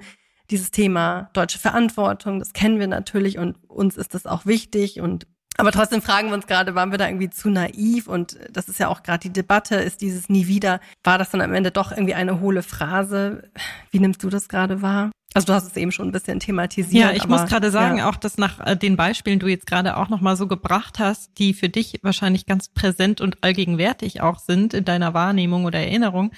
dieses 0.50 0.70
Thema 0.70 1.30
deutsche 1.32 1.58
Verantwortung, 1.58 2.38
das 2.38 2.52
kennen 2.52 2.78
wir 2.78 2.88
natürlich 2.88 3.38
und 3.38 3.56
uns 3.68 3.96
ist 3.96 4.14
das 4.14 4.26
auch 4.26 4.46
wichtig 4.46 5.00
und 5.00 5.26
aber 5.56 5.72
trotzdem 5.72 6.00
fragen 6.00 6.28
wir 6.28 6.34
uns 6.34 6.46
gerade, 6.46 6.74
waren 6.74 6.90
wir 6.90 6.96
da 6.96 7.06
irgendwie 7.06 7.28
zu 7.28 7.50
naiv? 7.50 8.06
Und 8.06 8.38
das 8.50 8.70
ist 8.70 8.78
ja 8.78 8.88
auch 8.88 9.02
gerade 9.02 9.18
die 9.18 9.32
Debatte, 9.32 9.74
ist 9.74 10.00
dieses 10.00 10.30
nie 10.30 10.46
wieder, 10.46 10.80
war 11.04 11.18
das 11.18 11.30
dann 11.30 11.42
am 11.42 11.52
Ende 11.52 11.70
doch 11.70 11.92
irgendwie 11.92 12.14
eine 12.14 12.40
hohle 12.40 12.62
Phrase? 12.62 13.50
Wie 13.90 13.98
nimmst 13.98 14.22
du 14.22 14.30
das 14.30 14.48
gerade 14.48 14.80
wahr? 14.80 15.10
Also 15.34 15.46
du 15.46 15.52
hast 15.52 15.66
es 15.66 15.76
eben 15.76 15.92
schon 15.92 16.08
ein 16.08 16.12
bisschen 16.12 16.40
thematisiert. 16.40 17.04
Ja, 17.04 17.12
ich 17.12 17.22
aber, 17.22 17.38
muss 17.38 17.48
gerade 17.48 17.70
sagen, 17.70 17.98
ja. 17.98 18.08
auch 18.08 18.16
dass 18.16 18.36
nach 18.36 18.58
äh, 18.66 18.76
den 18.76 18.96
Beispielen 18.96 19.38
du 19.38 19.46
jetzt 19.46 19.66
gerade 19.66 19.96
auch 19.96 20.08
nochmal 20.08 20.36
so 20.36 20.48
gebracht 20.48 20.98
hast, 20.98 21.38
die 21.38 21.54
für 21.54 21.68
dich 21.68 22.00
wahrscheinlich 22.02 22.46
ganz 22.46 22.68
präsent 22.68 23.20
und 23.20 23.44
allgegenwärtig 23.44 24.22
auch 24.22 24.40
sind 24.40 24.74
in 24.74 24.84
deiner 24.84 25.14
Wahrnehmung 25.14 25.66
oder 25.66 25.78
Erinnerung, 25.78 26.32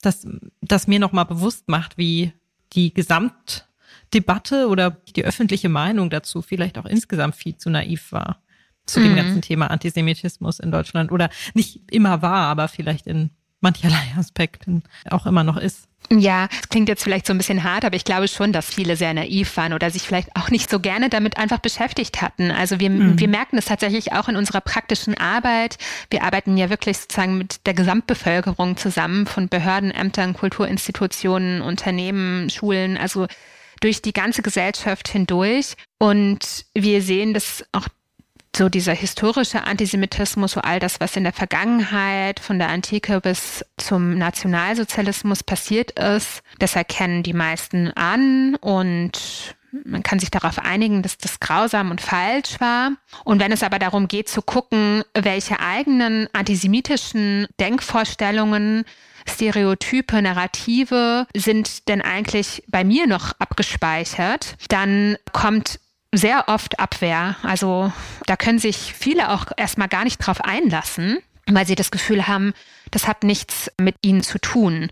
dass 0.00 0.26
das 0.62 0.86
mir 0.86 0.98
nochmal 0.98 1.26
bewusst 1.26 1.68
macht, 1.68 1.98
wie 1.98 2.32
die 2.72 2.92
Gesamtdebatte 2.92 4.68
oder 4.68 4.90
die 5.16 5.24
öffentliche 5.24 5.68
Meinung 5.68 6.10
dazu 6.10 6.42
vielleicht 6.42 6.78
auch 6.78 6.86
insgesamt 6.86 7.36
viel 7.36 7.56
zu 7.56 7.70
naiv 7.70 8.12
war 8.12 8.42
zu 8.86 9.00
mhm. 9.00 9.04
dem 9.04 9.16
ganzen 9.16 9.42
Thema 9.42 9.70
Antisemitismus 9.70 10.60
in 10.60 10.70
Deutschland 10.70 11.12
oder 11.12 11.30
nicht 11.54 11.82
immer 11.90 12.22
war, 12.22 12.46
aber 12.46 12.68
vielleicht 12.68 13.06
in 13.06 13.30
mancherlei 13.60 14.12
Aspekten 14.16 14.82
auch 15.10 15.26
immer 15.26 15.44
noch 15.44 15.56
ist. 15.56 15.88
Ja, 16.10 16.48
es 16.50 16.70
klingt 16.70 16.88
jetzt 16.88 17.02
vielleicht 17.02 17.26
so 17.26 17.34
ein 17.34 17.38
bisschen 17.38 17.64
hart, 17.64 17.84
aber 17.84 17.94
ich 17.94 18.04
glaube 18.04 18.28
schon, 18.28 18.52
dass 18.52 18.72
viele 18.72 18.96
sehr 18.96 19.12
naiv 19.12 19.54
waren 19.58 19.74
oder 19.74 19.90
sich 19.90 20.02
vielleicht 20.02 20.34
auch 20.36 20.48
nicht 20.48 20.70
so 20.70 20.80
gerne 20.80 21.10
damit 21.10 21.36
einfach 21.36 21.58
beschäftigt 21.58 22.22
hatten. 22.22 22.50
Also 22.50 22.80
wir, 22.80 22.88
mhm. 22.88 23.18
wir 23.18 23.28
merken 23.28 23.58
es 23.58 23.66
tatsächlich 23.66 24.12
auch 24.12 24.26
in 24.28 24.36
unserer 24.36 24.62
praktischen 24.62 25.18
Arbeit. 25.18 25.76
Wir 26.10 26.22
arbeiten 26.22 26.56
ja 26.56 26.70
wirklich 26.70 26.96
sozusagen 26.96 27.36
mit 27.36 27.66
der 27.66 27.74
Gesamtbevölkerung 27.74 28.78
zusammen 28.78 29.26
von 29.26 29.48
Behörden, 29.48 29.90
Ämtern, 29.90 30.32
Kulturinstitutionen, 30.32 31.60
Unternehmen, 31.60 32.48
Schulen, 32.48 32.96
also 32.96 33.26
durch 33.80 34.00
die 34.00 34.14
ganze 34.14 34.40
Gesellschaft 34.40 35.08
hindurch. 35.08 35.74
Und 35.98 36.64
wir 36.74 37.02
sehen 37.02 37.34
dass 37.34 37.66
auch 37.72 37.88
so 38.58 38.68
dieser 38.68 38.92
historische 38.92 39.64
Antisemitismus, 39.64 40.52
so 40.52 40.60
all 40.60 40.80
das, 40.80 41.00
was 41.00 41.16
in 41.16 41.22
der 41.22 41.32
Vergangenheit 41.32 42.40
von 42.40 42.58
der 42.58 42.68
Antike 42.68 43.20
bis 43.20 43.64
zum 43.76 44.18
Nationalsozialismus 44.18 45.44
passiert 45.44 45.92
ist, 45.92 46.42
das 46.58 46.74
erkennen 46.74 47.22
die 47.22 47.32
meisten 47.32 47.92
an 47.92 48.56
und 48.56 49.54
man 49.84 50.02
kann 50.02 50.18
sich 50.18 50.30
darauf 50.30 50.58
einigen, 50.58 51.02
dass 51.02 51.18
das 51.18 51.40
grausam 51.40 51.90
und 51.90 52.00
falsch 52.00 52.58
war. 52.58 52.92
Und 53.24 53.38
wenn 53.38 53.52
es 53.52 53.62
aber 53.62 53.78
darum 53.78 54.08
geht 54.08 54.28
zu 54.28 54.40
gucken, 54.40 55.04
welche 55.14 55.60
eigenen 55.60 56.26
antisemitischen 56.32 57.46
Denkvorstellungen 57.60 58.84
Stereotype, 59.28 60.22
Narrative 60.22 61.26
sind 61.36 61.86
denn 61.88 62.00
eigentlich 62.00 62.64
bei 62.66 62.82
mir 62.82 63.06
noch 63.06 63.32
abgespeichert, 63.38 64.56
dann 64.68 65.16
kommt 65.32 65.78
sehr 66.14 66.48
oft 66.48 66.78
Abwehr. 66.78 67.36
Also 67.42 67.92
da 68.26 68.36
können 68.36 68.58
sich 68.58 68.94
viele 68.94 69.30
auch 69.30 69.46
erstmal 69.56 69.88
gar 69.88 70.04
nicht 70.04 70.18
drauf 70.18 70.40
einlassen, 70.40 71.18
weil 71.46 71.66
sie 71.66 71.74
das 71.74 71.90
Gefühl 71.90 72.26
haben, 72.26 72.54
das 72.90 73.06
hat 73.06 73.24
nichts 73.24 73.70
mit 73.78 73.96
ihnen 74.02 74.22
zu 74.22 74.38
tun. 74.38 74.90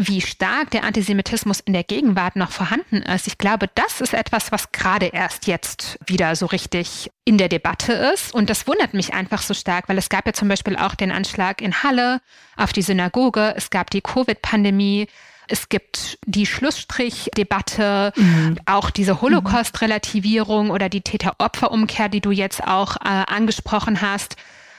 Wie 0.00 0.20
stark 0.20 0.70
der 0.70 0.84
Antisemitismus 0.84 1.58
in 1.58 1.72
der 1.72 1.82
Gegenwart 1.82 2.36
noch 2.36 2.52
vorhanden 2.52 3.02
ist, 3.02 3.26
ich 3.26 3.36
glaube, 3.36 3.68
das 3.74 4.00
ist 4.00 4.14
etwas, 4.14 4.52
was 4.52 4.70
gerade 4.70 5.06
erst 5.06 5.48
jetzt 5.48 5.98
wieder 6.06 6.36
so 6.36 6.46
richtig 6.46 7.10
in 7.24 7.36
der 7.36 7.48
Debatte 7.48 7.92
ist. 8.14 8.32
Und 8.32 8.48
das 8.48 8.68
wundert 8.68 8.94
mich 8.94 9.12
einfach 9.12 9.42
so 9.42 9.54
stark, 9.54 9.88
weil 9.88 9.98
es 9.98 10.08
gab 10.08 10.24
ja 10.26 10.32
zum 10.32 10.46
Beispiel 10.46 10.76
auch 10.76 10.94
den 10.94 11.10
Anschlag 11.10 11.60
in 11.60 11.82
Halle 11.82 12.20
auf 12.56 12.72
die 12.72 12.82
Synagoge, 12.82 13.54
es 13.56 13.70
gab 13.70 13.90
die 13.90 14.00
Covid-Pandemie, 14.00 15.08
es 15.48 15.68
gibt 15.68 16.18
die 16.26 16.46
Schlussstrichdebatte, 16.46 18.12
mhm. 18.14 18.58
auch 18.66 18.90
diese 18.90 19.20
Holocaust-Relativierung 19.20 20.70
oder 20.70 20.88
die 20.88 21.00
Täter-Opfer-Umkehr, 21.00 22.08
die 22.08 22.20
du 22.20 22.30
jetzt 22.30 22.62
auch 22.62 22.96
äh, 22.96 23.08
angesprochen 23.08 24.00
hast. 24.00 24.36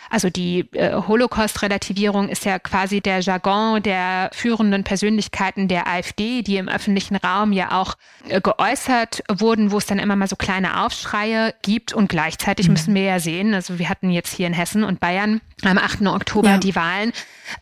Also 0.10 0.30
die 0.30 0.62
äh, 0.74 0.94
Holocaust-Relativierung 0.94 2.30
ist 2.30 2.46
ja 2.46 2.58
quasi 2.58 3.00
der 3.00 3.20
Jargon 3.20 3.84
der 3.84 4.32
führenden 4.34 4.84
Persönlichkeiten 4.84 5.68
der 5.68 5.88
AfD, 5.88 6.42
die 6.42 6.58
im 6.58 6.68
öffentlichen 6.68 7.16
Raum 7.16 7.52
ja 7.52 7.80
auch 7.80 7.96
äh, 8.28 8.42
geäußert 8.42 9.22
wurden, 9.30 9.72
wo 9.72 9.78
es 9.78 9.86
dann 9.86 10.00
immer 10.00 10.16
mal 10.16 10.28
so 10.28 10.36
kleine 10.36 10.84
Aufschreie 10.84 11.54
gibt. 11.62 11.94
Und 11.94 12.10
gleichzeitig 12.10 12.68
mhm. 12.68 12.74
müssen 12.74 12.96
wir 12.96 13.04
ja 13.04 13.20
sehen, 13.20 13.54
also 13.54 13.78
wir 13.78 13.90
hatten 13.90 14.10
jetzt 14.10 14.34
hier 14.34 14.48
in 14.48 14.54
Hessen 14.54 14.84
und 14.84 15.00
Bayern 15.00 15.42
am 15.64 15.78
8. 15.78 16.02
Oktober 16.08 16.52
ja. 16.52 16.58
die 16.58 16.76
Wahlen, 16.76 17.14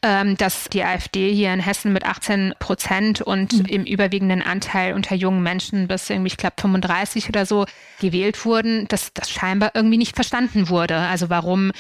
ähm, 0.02 0.38
dass 0.38 0.66
die 0.66 0.84
AfD 0.84 1.34
hier 1.34 1.54
in 1.54 1.60
Hessen 1.60 1.94
mit 1.94 2.06
18 2.06 2.56
Prozent 2.60 3.22
und 3.22 3.54
mhm. 3.54 3.66
im 3.66 3.84
überwiegenden 3.86 4.42
Anteil 4.42 4.94
unter 4.94 5.16
jungen 5.16 5.44
Menschen 5.44 5.88
bis 5.88 6.10
irgendwie, 6.10 6.28
ich 6.28 6.38
glaube, 6.38 6.56
35 6.60 7.30
oder 7.30 7.46
so 7.46 7.66
gewählt 8.00 8.46
wurden, 8.46 8.88
dass 8.88 9.14
das 9.14 9.30
scheinbar 9.30 9.72
irgendwie 9.74 9.98
nicht 9.98 10.16
verstanden 10.16 10.70
wurde. 10.70 10.98
Also 10.98 11.30
warum 11.30 11.72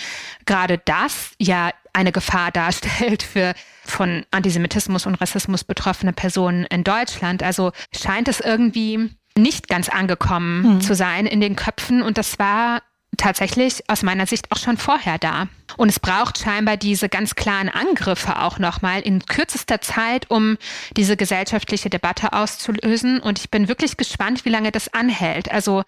gerade 0.45 0.79
das 0.83 1.31
ja 1.39 1.71
eine 1.93 2.11
Gefahr 2.11 2.51
darstellt 2.53 3.23
für 3.23 3.53
von 3.83 4.25
Antisemitismus 4.31 5.05
und 5.05 5.15
Rassismus 5.15 5.63
betroffene 5.63 6.13
Personen 6.13 6.65
in 6.65 6.83
Deutschland. 6.83 7.41
Also 7.41 7.71
scheint 7.93 8.27
es 8.27 8.39
irgendwie 8.39 9.11
nicht 9.37 9.67
ganz 9.67 9.87
angekommen 9.89 10.75
mhm. 10.75 10.81
zu 10.81 10.95
sein 10.95 11.25
in 11.25 11.41
den 11.41 11.55
Köpfen. 11.55 12.01
Und 12.01 12.17
das 12.17 12.39
war 12.39 12.81
tatsächlich 13.17 13.83
aus 13.89 14.03
meiner 14.03 14.25
Sicht 14.25 14.51
auch 14.51 14.57
schon 14.57 14.77
vorher 14.77 15.17
da. 15.17 15.47
Und 15.75 15.89
es 15.89 15.99
braucht 15.99 16.37
scheinbar 16.37 16.77
diese 16.77 17.09
ganz 17.09 17.35
klaren 17.35 17.69
Angriffe 17.69 18.39
auch 18.41 18.59
nochmal 18.59 19.01
in 19.01 19.25
kürzester 19.25 19.81
Zeit, 19.81 20.29
um 20.31 20.57
diese 20.95 21.17
gesellschaftliche 21.17 21.89
Debatte 21.89 22.33
auszulösen. 22.33 23.19
Und 23.19 23.39
ich 23.39 23.49
bin 23.49 23.67
wirklich 23.67 23.97
gespannt, 23.97 24.45
wie 24.45 24.49
lange 24.49 24.71
das 24.71 24.93
anhält. 24.93 25.51
Also 25.51 25.83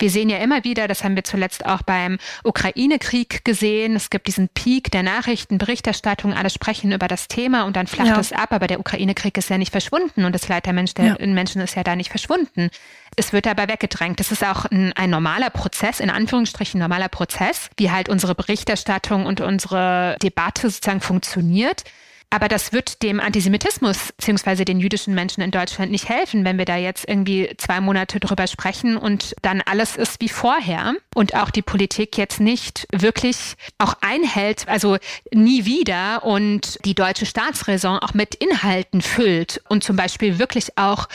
wir 0.00 0.10
sehen 0.10 0.28
ja 0.28 0.38
immer 0.38 0.64
wieder, 0.64 0.88
das 0.88 1.04
haben 1.04 1.16
wir 1.16 1.24
zuletzt 1.24 1.66
auch 1.66 1.82
beim 1.82 2.18
Ukraine-Krieg 2.44 3.44
gesehen, 3.44 3.96
es 3.96 4.10
gibt 4.10 4.26
diesen 4.26 4.48
Peak 4.48 4.90
der 4.90 5.02
Nachrichtenberichterstattung, 5.02 6.34
alle 6.34 6.50
sprechen 6.50 6.92
über 6.92 7.08
das 7.08 7.28
Thema 7.28 7.64
und 7.64 7.76
dann 7.76 7.86
flacht 7.86 8.08
ja. 8.08 8.18
es 8.18 8.32
ab, 8.32 8.52
aber 8.52 8.66
der 8.66 8.80
Ukraine-Krieg 8.80 9.36
ist 9.36 9.50
ja 9.50 9.58
nicht 9.58 9.72
verschwunden 9.72 10.24
und 10.24 10.34
das 10.34 10.48
Leid 10.48 10.66
der 10.66 10.72
Mensch, 10.72 10.94
der 10.94 11.16
ja. 11.18 11.26
Menschen 11.26 11.60
ist 11.60 11.76
ja 11.76 11.82
da 11.82 11.96
nicht 11.96 12.10
verschwunden. 12.10 12.70
Es 13.16 13.32
wird 13.32 13.46
aber 13.46 13.68
weggedrängt. 13.68 14.20
Das 14.20 14.30
ist 14.30 14.44
auch 14.44 14.64
ein, 14.66 14.92
ein 14.94 15.10
normaler 15.10 15.50
Prozess, 15.50 16.00
in 16.00 16.10
Anführungsstrichen 16.10 16.80
normaler 16.80 17.08
Prozess, 17.08 17.70
wie 17.76 17.90
halt 17.90 18.08
unsere 18.08 18.34
Berichterstattung 18.34 19.26
und 19.26 19.40
unsere 19.40 20.16
Debatte 20.22 20.70
sozusagen 20.70 21.00
funktioniert. 21.00 21.84
Aber 22.32 22.46
das 22.46 22.72
wird 22.72 23.02
dem 23.02 23.18
Antisemitismus 23.18 24.12
bzw. 24.12 24.64
den 24.64 24.78
jüdischen 24.78 25.14
Menschen 25.14 25.42
in 25.42 25.50
Deutschland 25.50 25.90
nicht 25.90 26.08
helfen, 26.08 26.44
wenn 26.44 26.58
wir 26.58 26.64
da 26.64 26.76
jetzt 26.76 27.08
irgendwie 27.08 27.52
zwei 27.56 27.80
Monate 27.80 28.20
drüber 28.20 28.46
sprechen 28.46 28.96
und 28.96 29.34
dann 29.42 29.60
alles 29.62 29.96
ist 29.96 30.20
wie 30.20 30.28
vorher 30.28 30.94
und 31.14 31.34
auch 31.34 31.50
die 31.50 31.62
Politik 31.62 32.16
jetzt 32.16 32.38
nicht 32.38 32.86
wirklich 32.92 33.56
auch 33.78 33.94
einhält, 34.00 34.68
also 34.68 34.96
nie 35.34 35.64
wieder 35.64 36.24
und 36.24 36.78
die 36.84 36.94
deutsche 36.94 37.26
Staatsräson 37.26 37.98
auch 37.98 38.14
mit 38.14 38.36
Inhalten 38.36 39.02
füllt 39.02 39.60
und 39.68 39.82
zum 39.82 39.96
Beispiel 39.96 40.38
wirklich 40.38 40.78
auch 40.78 41.08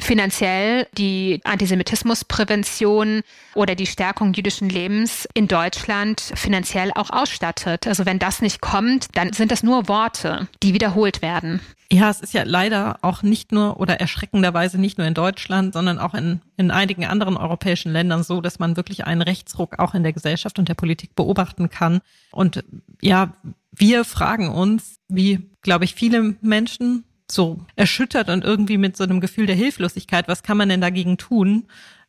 finanziell 0.00 0.86
die 0.96 1.40
Antisemitismusprävention 1.44 3.22
oder 3.54 3.74
die 3.74 3.86
Stärkung 3.86 4.32
jüdischen 4.32 4.70
Lebens 4.70 5.28
in 5.34 5.48
Deutschland 5.48 6.20
finanziell 6.34 6.92
auch 6.94 7.10
ausstattet. 7.10 7.86
Also 7.86 8.06
wenn 8.06 8.18
das 8.18 8.40
nicht 8.40 8.62
kommt, 8.62 9.08
dann 9.14 9.34
sind 9.34 9.52
das 9.52 9.62
nur 9.62 9.86
Worte 9.88 10.48
die 10.62 10.74
wiederholt 10.74 11.22
werden. 11.22 11.60
Ja, 11.90 12.08
es 12.08 12.20
ist 12.20 12.32
ja 12.32 12.44
leider 12.44 12.98
auch 13.02 13.22
nicht 13.22 13.52
nur 13.52 13.78
oder 13.80 14.00
erschreckenderweise 14.00 14.80
nicht 14.80 14.98
nur 14.98 15.06
in 15.06 15.14
Deutschland, 15.14 15.74
sondern 15.74 15.98
auch 15.98 16.14
in, 16.14 16.40
in 16.56 16.70
einigen 16.70 17.04
anderen 17.04 17.36
europäischen 17.36 17.92
Ländern 17.92 18.22
so, 18.22 18.40
dass 18.40 18.58
man 18.58 18.76
wirklich 18.76 19.04
einen 19.04 19.22
Rechtsruck 19.22 19.78
auch 19.78 19.94
in 19.94 20.02
der 20.02 20.12
Gesellschaft 20.12 20.58
und 20.58 20.68
der 20.68 20.74
Politik 20.74 21.14
beobachten 21.14 21.68
kann. 21.68 22.00
Und 22.30 22.64
ja, 23.00 23.34
wir 23.72 24.04
fragen 24.04 24.48
uns, 24.48 25.00
wie, 25.08 25.50
glaube 25.62 25.84
ich, 25.84 25.94
viele 25.94 26.36
Menschen 26.40 27.04
so 27.30 27.60
erschüttert 27.76 28.28
und 28.28 28.44
irgendwie 28.44 28.78
mit 28.78 28.96
so 28.96 29.04
einem 29.04 29.20
Gefühl 29.20 29.46
der 29.46 29.56
Hilflosigkeit, 29.56 30.28
was 30.28 30.42
kann 30.42 30.56
man 30.56 30.68
denn 30.68 30.80
dagegen 30.80 31.16
tun? 31.16 31.66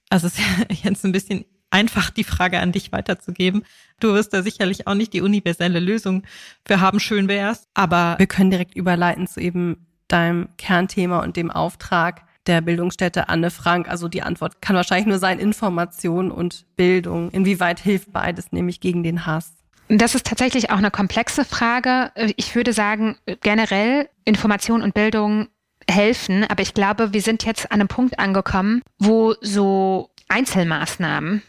Also 0.10 0.28
es 0.28 0.38
ist 0.38 0.84
jetzt 0.84 1.06
ein 1.06 1.12
bisschen 1.12 1.46
einfach 1.74 2.10
die 2.12 2.24
Frage 2.24 2.60
an 2.60 2.72
dich 2.72 2.92
weiterzugeben. 2.92 3.66
Du 4.00 4.14
wirst 4.14 4.34
da 4.34 4.44
sicherlich 4.44 4.88
auch 4.88 4.94
nicht 4.94 5.14
die 5.14 5.22
universelle 5.22 5.80
Lösung 5.80 6.24
für 6.66 6.80
haben, 6.80 7.00
schön 7.00 7.28
wär's. 7.28 7.68
Aber 7.74 8.16
wir 8.20 8.28
können 8.28 8.52
direkt 8.52 8.76
überleiten 8.76 9.28
zu 9.28 9.40
eben 9.40 9.88
deinem 10.08 10.50
Kernthema 10.58 11.20
und 11.20 11.36
dem 11.36 11.50
Auftrag 11.50 12.22
der 12.46 12.62
Bildungsstätte 12.62 13.30
Anne 13.30 13.50
Frank. 13.50 13.90
Also 13.90 14.08
die 14.08 14.22
Antwort 14.22 14.62
kann 14.62 14.76
wahrscheinlich 14.76 15.08
nur 15.08 15.18
sein 15.18 15.40
Information 15.40 16.32
und 16.32 16.66
Bildung. 16.76 17.32
Inwieweit 17.32 17.80
hilft 17.80 18.14
beides 18.14 18.52
nämlich 18.52 18.80
gegen 18.80 19.04
den 19.04 19.26
Hass? 19.26 19.54
Das 19.88 20.16
ist 20.16 20.26
tatsächlich 20.26 20.70
auch 20.70 20.78
eine 20.78 20.92
komplexe 20.92 21.46
Frage. 21.46 22.12
Ich 22.36 22.56
würde 22.56 22.74
sagen, 22.74 23.18
generell 23.42 24.10
Information 24.26 24.82
und 24.82 24.94
Bildung 24.94 25.48
helfen, 25.90 26.46
aber 26.46 26.62
ich 26.62 26.74
glaube, 26.74 27.14
wir 27.14 27.22
sind 27.22 27.44
jetzt 27.46 27.72
an 27.72 27.80
einem 27.80 27.90
Punkt 27.90 28.18
angekommen, 28.18 28.82
wo 29.00 29.36
so 29.42 30.10
Einzelmaßnahmen 30.30 31.42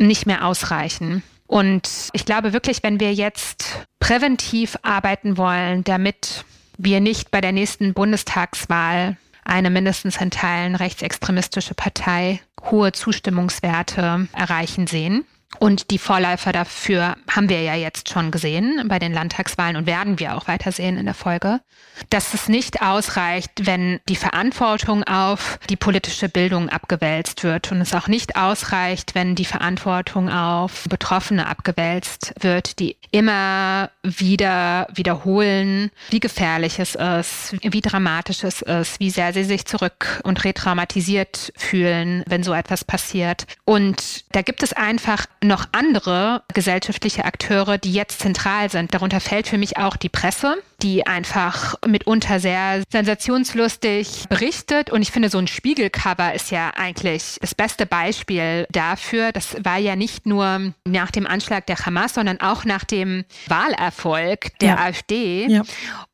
nicht 0.00 0.26
mehr 0.26 0.46
ausreichen. 0.46 1.22
Und 1.46 2.10
ich 2.12 2.24
glaube 2.24 2.52
wirklich, 2.52 2.82
wenn 2.82 3.00
wir 3.00 3.12
jetzt 3.12 3.86
präventiv 3.98 4.78
arbeiten 4.82 5.36
wollen, 5.36 5.84
damit 5.84 6.44
wir 6.78 7.00
nicht 7.00 7.30
bei 7.30 7.40
der 7.40 7.52
nächsten 7.52 7.92
Bundestagswahl 7.92 9.16
eine 9.44 9.70
mindestens 9.70 10.20
in 10.20 10.30
Teilen 10.30 10.76
rechtsextremistische 10.76 11.74
Partei 11.74 12.40
hohe 12.70 12.92
Zustimmungswerte 12.92 14.28
erreichen 14.32 14.86
sehen, 14.86 15.24
und 15.58 15.90
die 15.90 15.98
Vorläufer 15.98 16.52
dafür 16.52 17.16
haben 17.28 17.48
wir 17.48 17.60
ja 17.62 17.74
jetzt 17.74 18.08
schon 18.08 18.30
gesehen 18.30 18.84
bei 18.86 18.98
den 18.98 19.12
Landtagswahlen 19.12 19.76
und 19.76 19.86
werden 19.86 20.18
wir 20.20 20.36
auch 20.36 20.46
weiter 20.46 20.70
sehen 20.70 20.96
in 20.96 21.06
der 21.06 21.14
Folge, 21.14 21.60
dass 22.08 22.34
es 22.34 22.48
nicht 22.48 22.82
ausreicht, 22.82 23.66
wenn 23.66 24.00
die 24.08 24.16
Verantwortung 24.16 25.02
auf 25.04 25.58
die 25.68 25.76
politische 25.76 26.28
Bildung 26.28 26.68
abgewälzt 26.68 27.42
wird 27.42 27.72
und 27.72 27.80
es 27.80 27.94
auch 27.94 28.06
nicht 28.06 28.36
ausreicht, 28.36 29.14
wenn 29.14 29.34
die 29.34 29.44
Verantwortung 29.44 30.30
auf 30.30 30.84
Betroffene 30.88 31.46
abgewälzt 31.46 32.32
wird, 32.40 32.78
die 32.78 32.96
immer 33.10 33.90
wieder 34.02 34.86
wiederholen, 34.94 35.90
wie 36.10 36.20
gefährlich 36.20 36.78
es 36.78 36.94
ist, 36.94 37.56
wie 37.60 37.80
dramatisch 37.80 38.44
es 38.44 38.62
ist, 38.62 39.00
wie 39.00 39.10
sehr 39.10 39.32
sie 39.32 39.44
sich 39.44 39.66
zurück 39.66 40.20
und 40.22 40.44
retraumatisiert 40.44 41.52
fühlen, 41.56 42.22
wenn 42.26 42.44
so 42.44 42.54
etwas 42.54 42.84
passiert. 42.84 43.46
Und 43.64 44.24
da 44.34 44.42
gibt 44.42 44.62
es 44.62 44.72
einfach 44.72 45.26
noch 45.42 45.66
andere 45.72 46.42
gesellschaftliche 46.52 47.24
Akteure, 47.24 47.78
die 47.78 47.92
jetzt 47.92 48.20
zentral 48.20 48.70
sind. 48.70 48.92
Darunter 48.92 49.20
fällt 49.20 49.48
für 49.48 49.58
mich 49.58 49.78
auch 49.78 49.96
die 49.96 50.08
Presse, 50.08 50.56
die 50.82 51.06
einfach 51.06 51.76
mitunter 51.86 52.40
sehr 52.40 52.82
sensationslustig 52.90 54.26
berichtet. 54.28 54.90
Und 54.90 55.02
ich 55.02 55.10
finde, 55.10 55.30
so 55.30 55.38
ein 55.38 55.46
Spiegelcover 55.46 56.34
ist 56.34 56.50
ja 56.50 56.70
eigentlich 56.76 57.38
das 57.40 57.54
beste 57.54 57.86
Beispiel 57.86 58.66
dafür. 58.70 59.32
Das 59.32 59.56
war 59.64 59.78
ja 59.78 59.96
nicht 59.96 60.26
nur 60.26 60.72
nach 60.86 61.10
dem 61.10 61.26
Anschlag 61.26 61.66
der 61.66 61.78
Hamas, 61.86 62.14
sondern 62.14 62.40
auch 62.40 62.64
nach 62.64 62.84
dem 62.84 63.24
Wahlerfolg 63.46 64.58
der 64.60 64.68
ja. 64.68 64.78
AfD. 64.78 65.46
Ja. 65.48 65.62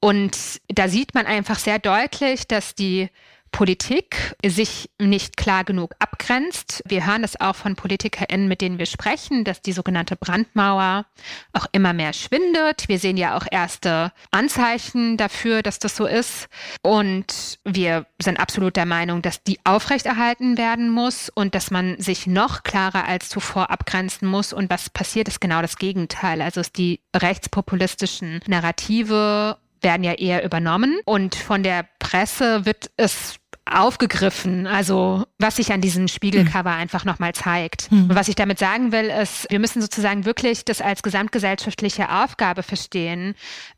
Und 0.01 0.37
da 0.69 0.89
sieht 0.89 1.15
man 1.15 1.27
einfach 1.27 1.59
sehr 1.59 1.79
deutlich, 1.79 2.47
dass 2.47 2.75
die 2.75 3.09
Politik 3.53 4.37
sich 4.45 4.91
nicht 5.01 5.37
klar 5.37 5.65
genug 5.65 5.95
abgrenzt. 5.99 6.83
Wir 6.87 7.07
hören 7.07 7.23
das 7.23 7.41
auch 7.41 7.57
von 7.57 7.75
PolitikerInnen, 7.75 8.49
mit 8.49 8.61
denen 8.61 8.79
wir 8.79 8.87
sprechen, 8.87 9.45
dass 9.45 9.63
die 9.63 9.73
sogenannte 9.73 10.17
Brandmauer 10.17 11.07
auch 11.53 11.67
immer 11.73 11.93
mehr 11.93 12.13
schwindet. 12.13 12.89
Wir 12.89 12.99
sehen 12.99 13.17
ja 13.17 13.37
auch 13.37 13.47
erste 13.51 14.13
Anzeichen 14.31 15.17
dafür, 15.17 15.63
dass 15.63 15.79
das 15.79 15.97
so 15.97 16.07
ist. 16.07 16.49
Und 16.83 17.59
wir 17.65 18.07
sind 18.21 18.39
absolut 18.39 18.77
der 18.77 18.87
Meinung, 18.87 19.23
dass 19.23 19.43
die 19.43 19.59
aufrechterhalten 19.65 20.59
werden 20.59 20.91
muss 20.91 21.31
und 21.31 21.55
dass 21.55 21.71
man 21.71 21.99
sich 22.01 22.27
noch 22.27 22.63
klarer 22.63 23.07
als 23.07 23.29
zuvor 23.29 23.71
abgrenzen 23.71 24.29
muss. 24.29 24.53
Und 24.53 24.71
was 24.71 24.91
passiert, 24.91 25.29
ist 25.29 25.41
genau 25.41 25.63
das 25.63 25.77
Gegenteil. 25.79 26.43
Also 26.43 26.61
ist 26.61 26.77
die 26.77 27.01
rechtspopulistischen 27.15 28.41
Narrative 28.47 29.59
werden 29.87 30.03
ja 30.03 30.15
eher 30.15 30.45
übernommen 30.45 30.99
und 31.05 31.37
von 31.37 31.63
der 31.63 31.87
Presse 32.01 32.67
wird 32.67 32.91
es 32.97 33.37
aufgegriffen, 33.71 34.67
also 34.67 35.27
was 35.39 35.57
sich 35.57 35.73
an 35.73 35.81
diesem 35.81 36.09
Spiegelcover 36.09 36.73
mhm. 36.73 36.81
einfach 36.81 37.05
nochmal 37.05 37.35
zeigt. 37.35 37.91
Mhm. 37.93 38.11
Und 38.11 38.17
was 38.17 38.27
ich 38.27 38.35
damit 38.35 38.59
sagen 38.59 38.91
will, 38.91 39.07
ist, 39.07 39.47
wir 39.49 39.61
müssen 39.61 39.81
sozusagen 39.81 40.25
wirklich 40.25 40.65
das 40.65 40.81
als 40.81 41.03
gesamtgesellschaftliche 41.03 42.11
Aufgabe 42.11 42.65
verstehen, 42.65 43.37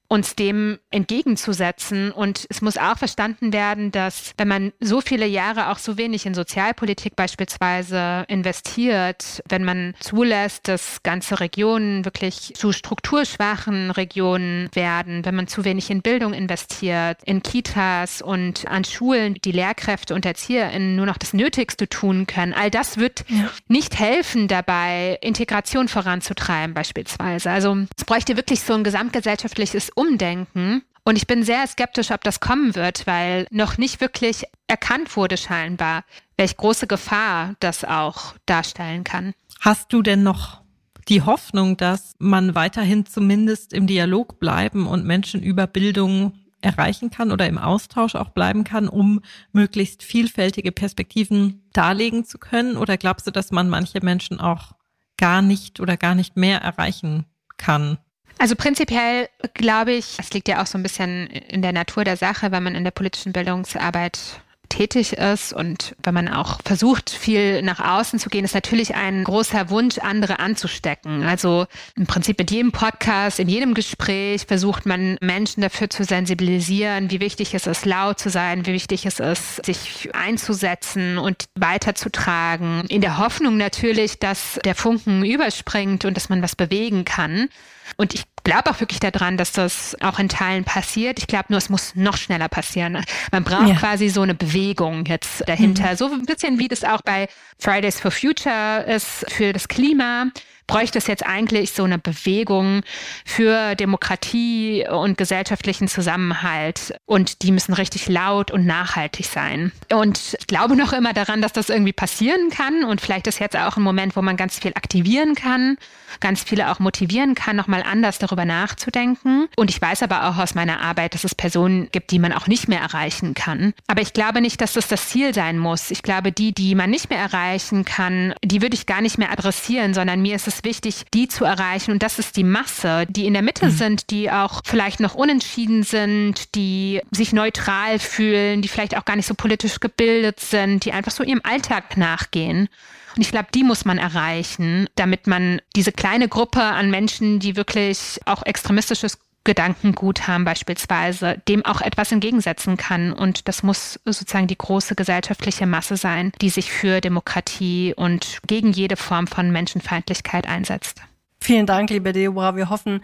uns 0.08 0.34
dem 0.34 0.78
entgegenzusetzen. 0.90 2.10
Und 2.10 2.46
es 2.48 2.62
muss 2.62 2.78
auch 2.78 2.96
verstanden 2.96 3.52
werden, 3.52 3.92
dass 3.92 4.32
wenn 4.38 4.48
man 4.48 4.72
so 4.80 5.02
viele 5.02 5.26
Jahre 5.26 5.68
auch 5.68 5.78
so 5.78 5.98
wenig 5.98 6.24
in 6.24 6.34
Sozialpolitik 6.34 7.14
beispielsweise 7.14 8.24
investiert, 8.28 9.42
wenn 9.48 9.64
man 9.64 9.94
zulässt, 10.00 10.66
dass 10.68 11.02
ganze 11.02 11.40
Regionen 11.40 12.06
wirklich 12.06 12.54
zu 12.54 12.72
strukturschwachen 12.72 13.90
Regionen 13.90 14.70
werden, 14.72 15.26
wenn 15.26 15.34
man 15.34 15.46
zu 15.46 15.64
wenig 15.64 15.90
in 15.90 16.00
Bildung 16.00 16.32
investiert, 16.32 17.18
in 17.24 17.42
Kitas 17.42 18.22
und 18.22 18.66
an 18.66 18.84
Schulen, 18.84 19.34
die 19.44 19.52
Lehrkräfte 19.52 20.14
und 20.14 20.24
ErzieherInnen 20.24 20.96
nur 20.96 21.04
noch 21.04 21.18
das 21.18 21.34
Nötigste 21.34 21.86
tun 21.86 22.26
können, 22.26 22.54
all 22.54 22.70
das 22.70 22.96
wird 22.96 23.24
ja. 23.28 23.50
nicht 23.68 23.98
helfen 23.98 24.48
dabei, 24.48 25.18
Integration 25.20 25.88
voranzutreiben 25.88 26.72
beispielsweise. 26.72 27.50
Also 27.50 27.76
es 27.96 28.04
bräuchte 28.04 28.36
wirklich 28.36 28.62
so 28.62 28.72
ein 28.72 28.84
gesamtgesellschaftliches 28.84 29.90
Umdenken. 29.98 30.82
Und 31.04 31.16
ich 31.16 31.26
bin 31.26 31.42
sehr 31.42 31.66
skeptisch, 31.66 32.10
ob 32.10 32.22
das 32.22 32.38
kommen 32.40 32.74
wird, 32.74 33.06
weil 33.06 33.46
noch 33.50 33.78
nicht 33.78 34.00
wirklich 34.00 34.44
erkannt 34.66 35.16
wurde 35.16 35.36
scheinbar, 35.36 36.04
welche 36.36 36.54
große 36.54 36.86
Gefahr 36.86 37.54
das 37.60 37.84
auch 37.84 38.34
darstellen 38.46 39.04
kann. 39.04 39.34
Hast 39.60 39.92
du 39.92 40.02
denn 40.02 40.22
noch 40.22 40.62
die 41.08 41.22
Hoffnung, 41.22 41.76
dass 41.76 42.12
man 42.18 42.54
weiterhin 42.54 43.06
zumindest 43.06 43.72
im 43.72 43.86
Dialog 43.86 44.38
bleiben 44.38 44.86
und 44.86 45.04
Menschen 45.04 45.42
über 45.42 45.66
Bildung 45.66 46.34
erreichen 46.60 47.10
kann 47.10 47.32
oder 47.32 47.46
im 47.46 47.58
Austausch 47.58 48.14
auch 48.14 48.30
bleiben 48.30 48.64
kann, 48.64 48.88
um 48.88 49.20
möglichst 49.52 50.02
vielfältige 50.02 50.72
Perspektiven 50.72 51.68
darlegen 51.72 52.24
zu 52.24 52.38
können? 52.38 52.76
Oder 52.76 52.96
glaubst 52.96 53.26
du, 53.26 53.30
dass 53.30 53.50
man 53.50 53.68
manche 53.68 54.00
Menschen 54.04 54.40
auch 54.40 54.72
gar 55.16 55.42
nicht 55.42 55.80
oder 55.80 55.96
gar 55.96 56.14
nicht 56.14 56.36
mehr 56.36 56.60
erreichen 56.60 57.24
kann? 57.56 57.98
Also 58.38 58.54
prinzipiell 58.54 59.28
glaube 59.54 59.92
ich, 59.92 60.16
es 60.18 60.32
liegt 60.32 60.48
ja 60.48 60.62
auch 60.62 60.66
so 60.66 60.78
ein 60.78 60.82
bisschen 60.82 61.26
in 61.26 61.62
der 61.62 61.72
Natur 61.72 62.04
der 62.04 62.16
Sache, 62.16 62.52
wenn 62.52 62.62
man 62.62 62.74
in 62.74 62.84
der 62.84 62.92
politischen 62.92 63.32
Bildungsarbeit 63.32 64.40
tätig 64.68 65.14
ist 65.14 65.52
und 65.52 65.96
wenn 66.02 66.14
man 66.14 66.28
auch 66.28 66.60
versucht, 66.64 67.10
viel 67.10 67.62
nach 67.62 67.80
außen 67.80 68.18
zu 68.18 68.28
gehen, 68.28 68.44
ist 68.44 68.54
natürlich 68.54 68.94
ein 68.94 69.24
großer 69.24 69.70
Wunsch, 69.70 69.98
andere 69.98 70.38
anzustecken. 70.40 71.24
Also 71.24 71.66
im 71.96 72.06
Prinzip 72.06 72.38
mit 72.38 72.50
jedem 72.50 72.72
Podcast, 72.72 73.40
in 73.40 73.48
jedem 73.48 73.74
Gespräch 73.74 74.46
versucht 74.46 74.86
man 74.86 75.16
Menschen 75.20 75.62
dafür 75.62 75.90
zu 75.90 76.04
sensibilisieren, 76.04 77.10
wie 77.10 77.20
wichtig 77.20 77.54
es 77.54 77.66
ist, 77.66 77.86
laut 77.86 78.18
zu 78.18 78.30
sein, 78.30 78.66
wie 78.66 78.72
wichtig 78.72 79.06
es 79.06 79.20
ist, 79.20 79.64
sich 79.64 80.10
einzusetzen 80.14 81.18
und 81.18 81.46
weiterzutragen. 81.54 82.84
In 82.88 83.00
der 83.00 83.18
Hoffnung 83.18 83.56
natürlich, 83.56 84.18
dass 84.18 84.58
der 84.64 84.74
Funken 84.74 85.24
überspringt 85.24 86.04
und 86.04 86.16
dass 86.16 86.28
man 86.28 86.42
was 86.42 86.56
bewegen 86.56 87.04
kann. 87.04 87.48
Und 87.96 88.14
ich 88.14 88.24
glaube 88.48 88.70
auch 88.70 88.80
wirklich 88.80 88.98
daran, 88.98 89.36
dass 89.36 89.52
das 89.52 89.94
auch 90.00 90.18
in 90.18 90.30
Teilen 90.30 90.64
passiert. 90.64 91.18
Ich 91.18 91.26
glaube 91.26 91.46
nur, 91.50 91.58
es 91.58 91.68
muss 91.68 91.94
noch 91.94 92.16
schneller 92.16 92.48
passieren. 92.48 93.04
Man 93.30 93.44
braucht 93.44 93.68
ja. 93.68 93.74
quasi 93.74 94.08
so 94.08 94.22
eine 94.22 94.34
Bewegung 94.34 95.04
jetzt 95.04 95.46
dahinter. 95.46 95.92
Mhm. 95.92 95.96
So 95.96 96.10
ein 96.10 96.24
bisschen 96.24 96.58
wie 96.58 96.68
das 96.68 96.82
auch 96.82 97.02
bei 97.02 97.28
Fridays 97.58 98.00
for 98.00 98.10
Future 98.10 98.84
ist 98.86 99.30
für 99.30 99.52
das 99.52 99.68
Klima 99.68 100.28
bräuchte 100.68 100.98
es 100.98 101.08
jetzt 101.08 101.26
eigentlich 101.26 101.72
so 101.72 101.82
eine 101.82 101.98
Bewegung 101.98 102.82
für 103.24 103.74
Demokratie 103.74 104.86
und 104.88 105.18
gesellschaftlichen 105.18 105.88
Zusammenhalt. 105.88 106.94
Und 107.06 107.42
die 107.42 107.50
müssen 107.50 107.72
richtig 107.72 108.08
laut 108.08 108.52
und 108.52 108.66
nachhaltig 108.66 109.26
sein. 109.26 109.72
Und 109.92 110.36
ich 110.38 110.46
glaube 110.46 110.76
noch 110.76 110.92
immer 110.92 111.12
daran, 111.12 111.42
dass 111.42 111.52
das 111.52 111.70
irgendwie 111.70 111.92
passieren 111.92 112.50
kann. 112.50 112.84
Und 112.84 113.00
vielleicht 113.00 113.26
ist 113.26 113.40
jetzt 113.40 113.56
auch 113.56 113.76
ein 113.76 113.82
Moment, 113.82 114.14
wo 114.14 114.22
man 114.22 114.36
ganz 114.36 114.58
viel 114.58 114.72
aktivieren 114.74 115.34
kann, 115.34 115.78
ganz 116.20 116.42
viele 116.42 116.70
auch 116.70 116.78
motivieren 116.78 117.34
kann, 117.34 117.56
nochmal 117.56 117.82
anders 117.82 118.18
darüber 118.18 118.44
nachzudenken. 118.44 119.48
Und 119.56 119.70
ich 119.70 119.80
weiß 119.80 120.02
aber 120.02 120.28
auch 120.28 120.36
aus 120.36 120.54
meiner 120.54 120.80
Arbeit, 120.80 121.14
dass 121.14 121.24
es 121.24 121.34
Personen 121.34 121.88
gibt, 121.90 122.10
die 122.10 122.18
man 122.18 122.32
auch 122.32 122.46
nicht 122.46 122.68
mehr 122.68 122.80
erreichen 122.80 123.32
kann. 123.32 123.72
Aber 123.86 124.02
ich 124.02 124.12
glaube 124.12 124.42
nicht, 124.42 124.60
dass 124.60 124.74
das 124.74 124.86
das 124.86 125.08
Ziel 125.08 125.32
sein 125.32 125.58
muss. 125.58 125.90
Ich 125.90 126.02
glaube, 126.02 126.30
die, 126.30 126.52
die 126.52 126.74
man 126.74 126.90
nicht 126.90 127.08
mehr 127.08 127.18
erreichen 127.18 127.86
kann, 127.86 128.34
die 128.44 128.60
würde 128.60 128.74
ich 128.74 128.84
gar 128.84 129.00
nicht 129.00 129.16
mehr 129.16 129.32
adressieren, 129.32 129.94
sondern 129.94 130.20
mir 130.20 130.36
ist 130.36 130.46
es 130.46 130.57
wichtig, 130.64 131.04
die 131.14 131.28
zu 131.28 131.44
erreichen. 131.44 131.92
Und 131.92 132.02
das 132.02 132.18
ist 132.18 132.36
die 132.36 132.44
Masse, 132.44 133.06
die 133.08 133.26
in 133.26 133.32
der 133.32 133.42
Mitte 133.42 133.66
mhm. 133.66 133.70
sind, 133.70 134.10
die 134.10 134.30
auch 134.30 134.62
vielleicht 134.64 135.00
noch 135.00 135.14
unentschieden 135.14 135.82
sind, 135.82 136.54
die 136.54 137.00
sich 137.10 137.32
neutral 137.32 137.98
fühlen, 137.98 138.62
die 138.62 138.68
vielleicht 138.68 138.96
auch 138.96 139.04
gar 139.04 139.16
nicht 139.16 139.26
so 139.26 139.34
politisch 139.34 139.80
gebildet 139.80 140.40
sind, 140.40 140.84
die 140.84 140.92
einfach 140.92 141.12
so 141.12 141.22
ihrem 141.22 141.40
Alltag 141.44 141.96
nachgehen. 141.96 142.68
Und 143.16 143.22
ich 143.22 143.30
glaube, 143.30 143.48
die 143.52 143.64
muss 143.64 143.84
man 143.84 143.98
erreichen, 143.98 144.86
damit 144.94 145.26
man 145.26 145.60
diese 145.74 145.92
kleine 145.92 146.28
Gruppe 146.28 146.62
an 146.62 146.90
Menschen, 146.90 147.40
die 147.40 147.56
wirklich 147.56 148.20
auch 148.26 148.44
extremistisches 148.44 149.18
Gedankengut 149.48 150.28
haben 150.28 150.44
beispielsweise, 150.44 151.40
dem 151.48 151.64
auch 151.64 151.80
etwas 151.80 152.12
entgegensetzen 152.12 152.76
kann. 152.76 153.14
Und 153.14 153.48
das 153.48 153.62
muss 153.62 153.98
sozusagen 154.04 154.46
die 154.46 154.58
große 154.58 154.94
gesellschaftliche 154.94 155.64
Masse 155.64 155.96
sein, 155.96 156.32
die 156.42 156.50
sich 156.50 156.70
für 156.70 157.00
Demokratie 157.00 157.94
und 157.96 158.40
gegen 158.46 158.72
jede 158.72 158.96
Form 158.96 159.26
von 159.26 159.50
Menschenfeindlichkeit 159.50 160.46
einsetzt. 160.46 161.00
Vielen 161.40 161.64
Dank, 161.64 161.88
liebe 161.88 162.12
Deborah. 162.12 162.56
Wir 162.56 162.68
hoffen, 162.68 163.00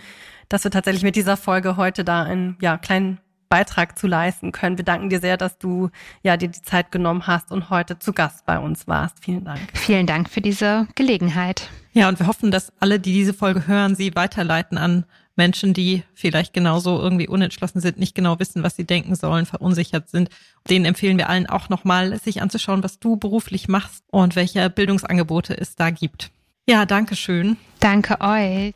dass 0.51 0.65
wir 0.65 0.71
tatsächlich 0.71 1.03
mit 1.03 1.17
dieser 1.17 1.39
Folge 1.39 1.79
heute 1.79 2.05
da 2.05 2.25
einen 2.25 2.59
ja, 2.61 2.77
kleinen 2.77 3.21
Beitrag 3.49 3.99
zu 3.99 4.07
leisten 4.07 4.53
können. 4.53 4.77
Wir 4.77 4.85
danken 4.85 5.09
dir 5.09 5.21
sehr, 5.21 5.39
dass 5.39 5.57
du 5.57 5.89
ja 6.23 6.37
dir 6.37 6.49
die 6.49 6.61
Zeit 6.61 6.93
genommen 6.93 7.27
hast 7.27 7.53
und 7.53 7.71
heute 7.71 7.99
zu 7.99 8.13
Gast 8.13 8.45
bei 8.45 8.59
uns 8.59 8.87
warst. 8.87 9.25
Vielen 9.25 9.45
Dank. 9.45 9.61
Vielen 9.73 10.07
Dank 10.07 10.29
für 10.29 10.43
diese 10.43 10.89
Gelegenheit. 10.95 11.71
Ja, 11.95 12.11
und 12.11 12.19
wir 12.19 12.27
hoffen, 12.27 12.51
dass 12.51 12.71
alle, 12.81 13.01
die 13.01 13.15
diese 13.15 13.33
Folge 13.33 13.67
hören, 13.67 13.95
sie 13.95 14.15
weiterleiten 14.15 14.77
an 14.77 15.07
Menschen, 15.37 15.75
die 15.75 16.03
vielleicht 16.15 16.53
genauso 16.53 17.01
irgendwie 17.01 17.29
unentschlossen 17.29 17.81
sind, 17.81 17.99
nicht 17.99 18.15
genau 18.15 18.39
wissen, 18.39 18.63
was 18.63 18.77
sie 18.77 18.85
denken 18.85 19.15
sollen, 19.17 19.47
verunsichert 19.47 20.09
sind. 20.09 20.31
Denen 20.69 20.85
empfehlen 20.85 21.19
wir 21.19 21.29
allen 21.29 21.47
auch 21.47 21.69
nochmal, 21.69 22.19
sich 22.21 22.43
anzuschauen, 22.43 22.83
was 22.83 22.99
du 22.99 23.17
beruflich 23.17 23.69
machst 23.69 24.05
und 24.11 24.37
welche 24.37 24.69
Bildungsangebote 24.71 25.59
es 25.59 25.77
da 25.77 25.91
gibt. 25.91 26.31
Ja, 26.69 26.87
danke 26.87 27.17
schön. 27.17 27.57
Danke 27.81 28.21
euch. 28.21 28.75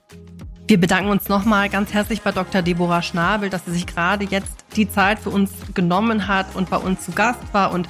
Wir 0.66 0.78
bedanken 0.78 1.10
uns 1.10 1.30
nochmal 1.30 1.70
ganz 1.70 1.94
herzlich 1.94 2.20
bei 2.20 2.30
Dr. 2.30 2.60
Deborah 2.60 3.00
Schnabel, 3.00 3.48
dass 3.48 3.64
sie 3.64 3.72
sich 3.72 3.86
gerade 3.86 4.26
jetzt 4.26 4.66
die 4.76 4.90
Zeit 4.90 5.18
für 5.18 5.30
uns 5.30 5.50
genommen 5.72 6.28
hat 6.28 6.54
und 6.54 6.68
bei 6.68 6.76
uns 6.76 7.06
zu 7.06 7.12
Gast 7.12 7.40
war 7.52 7.72
und 7.72 7.88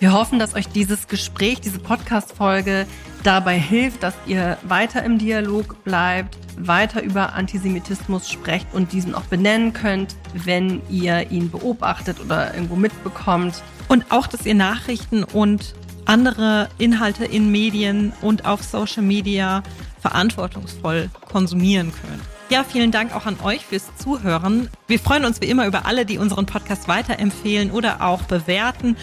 wir 0.00 0.12
hoffen, 0.12 0.38
dass 0.38 0.54
euch 0.54 0.68
dieses 0.68 1.06
Gespräch, 1.08 1.60
diese 1.60 1.78
Podcast-Folge 1.78 2.86
dabei 3.26 3.58
hilft, 3.58 4.04
dass 4.04 4.14
ihr 4.26 4.56
weiter 4.62 5.02
im 5.02 5.18
Dialog 5.18 5.82
bleibt, 5.82 6.38
weiter 6.56 7.02
über 7.02 7.34
Antisemitismus 7.34 8.30
sprecht 8.30 8.68
und 8.72 8.92
diesen 8.92 9.14
auch 9.14 9.24
benennen 9.24 9.72
könnt, 9.72 10.14
wenn 10.32 10.80
ihr 10.88 11.30
ihn 11.32 11.50
beobachtet 11.50 12.20
oder 12.20 12.54
irgendwo 12.54 12.76
mitbekommt. 12.76 13.62
Und 13.88 14.10
auch, 14.10 14.28
dass 14.28 14.46
ihr 14.46 14.54
Nachrichten 14.54 15.24
und 15.24 15.74
andere 16.04 16.68
Inhalte 16.78 17.24
in 17.24 17.50
Medien 17.50 18.12
und 18.22 18.46
auf 18.46 18.62
Social 18.62 19.02
Media 19.02 19.64
verantwortungsvoll 20.00 21.10
konsumieren 21.28 21.92
könnt. 21.92 22.22
Ja, 22.48 22.62
vielen 22.62 22.92
Dank 22.92 23.12
auch 23.12 23.26
an 23.26 23.38
euch 23.42 23.66
fürs 23.66 23.88
Zuhören. 23.96 24.68
Wir 24.86 25.00
freuen 25.00 25.24
uns 25.24 25.40
wie 25.40 25.46
immer 25.46 25.66
über 25.66 25.84
alle, 25.84 26.06
die 26.06 26.18
unseren 26.18 26.46
Podcast 26.46 26.86
weiterempfehlen 26.86 27.72
oder 27.72 28.02
auch 28.02 28.22
bewerten. 28.22 28.96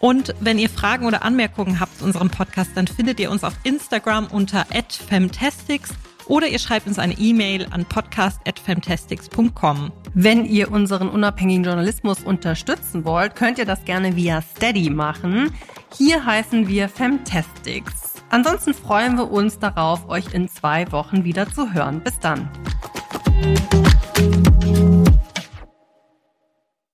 Und 0.00 0.34
wenn 0.40 0.58
ihr 0.58 0.68
Fragen 0.68 1.06
oder 1.06 1.24
Anmerkungen 1.24 1.80
habt 1.80 1.98
zu 1.98 2.04
unserem 2.04 2.30
Podcast, 2.30 2.70
dann 2.74 2.86
findet 2.86 3.20
ihr 3.20 3.30
uns 3.30 3.44
auf 3.44 3.54
Instagram 3.64 4.26
unter 4.26 4.66
@femtastics 5.08 5.90
oder 6.26 6.48
ihr 6.48 6.58
schreibt 6.58 6.86
uns 6.86 6.98
eine 6.98 7.14
E-Mail 7.14 7.66
an 7.70 7.84
podcast@femtastics.com. 7.84 9.92
Wenn 10.14 10.44
ihr 10.44 10.72
unseren 10.72 11.08
unabhängigen 11.08 11.64
Journalismus 11.64 12.20
unterstützen 12.20 13.04
wollt, 13.04 13.36
könnt 13.36 13.58
ihr 13.58 13.66
das 13.66 13.84
gerne 13.84 14.16
via 14.16 14.42
Steady 14.42 14.90
machen. 14.90 15.52
Hier 15.96 16.26
heißen 16.26 16.68
wir 16.68 16.88
Femtastics. 16.88 18.14
Ansonsten 18.28 18.74
freuen 18.74 19.16
wir 19.16 19.30
uns 19.30 19.60
darauf, 19.60 20.08
euch 20.08 20.34
in 20.34 20.48
zwei 20.48 20.90
Wochen 20.90 21.22
wieder 21.24 21.52
zu 21.52 21.72
hören. 21.72 22.00
Bis 22.00 22.18
dann. 22.18 22.48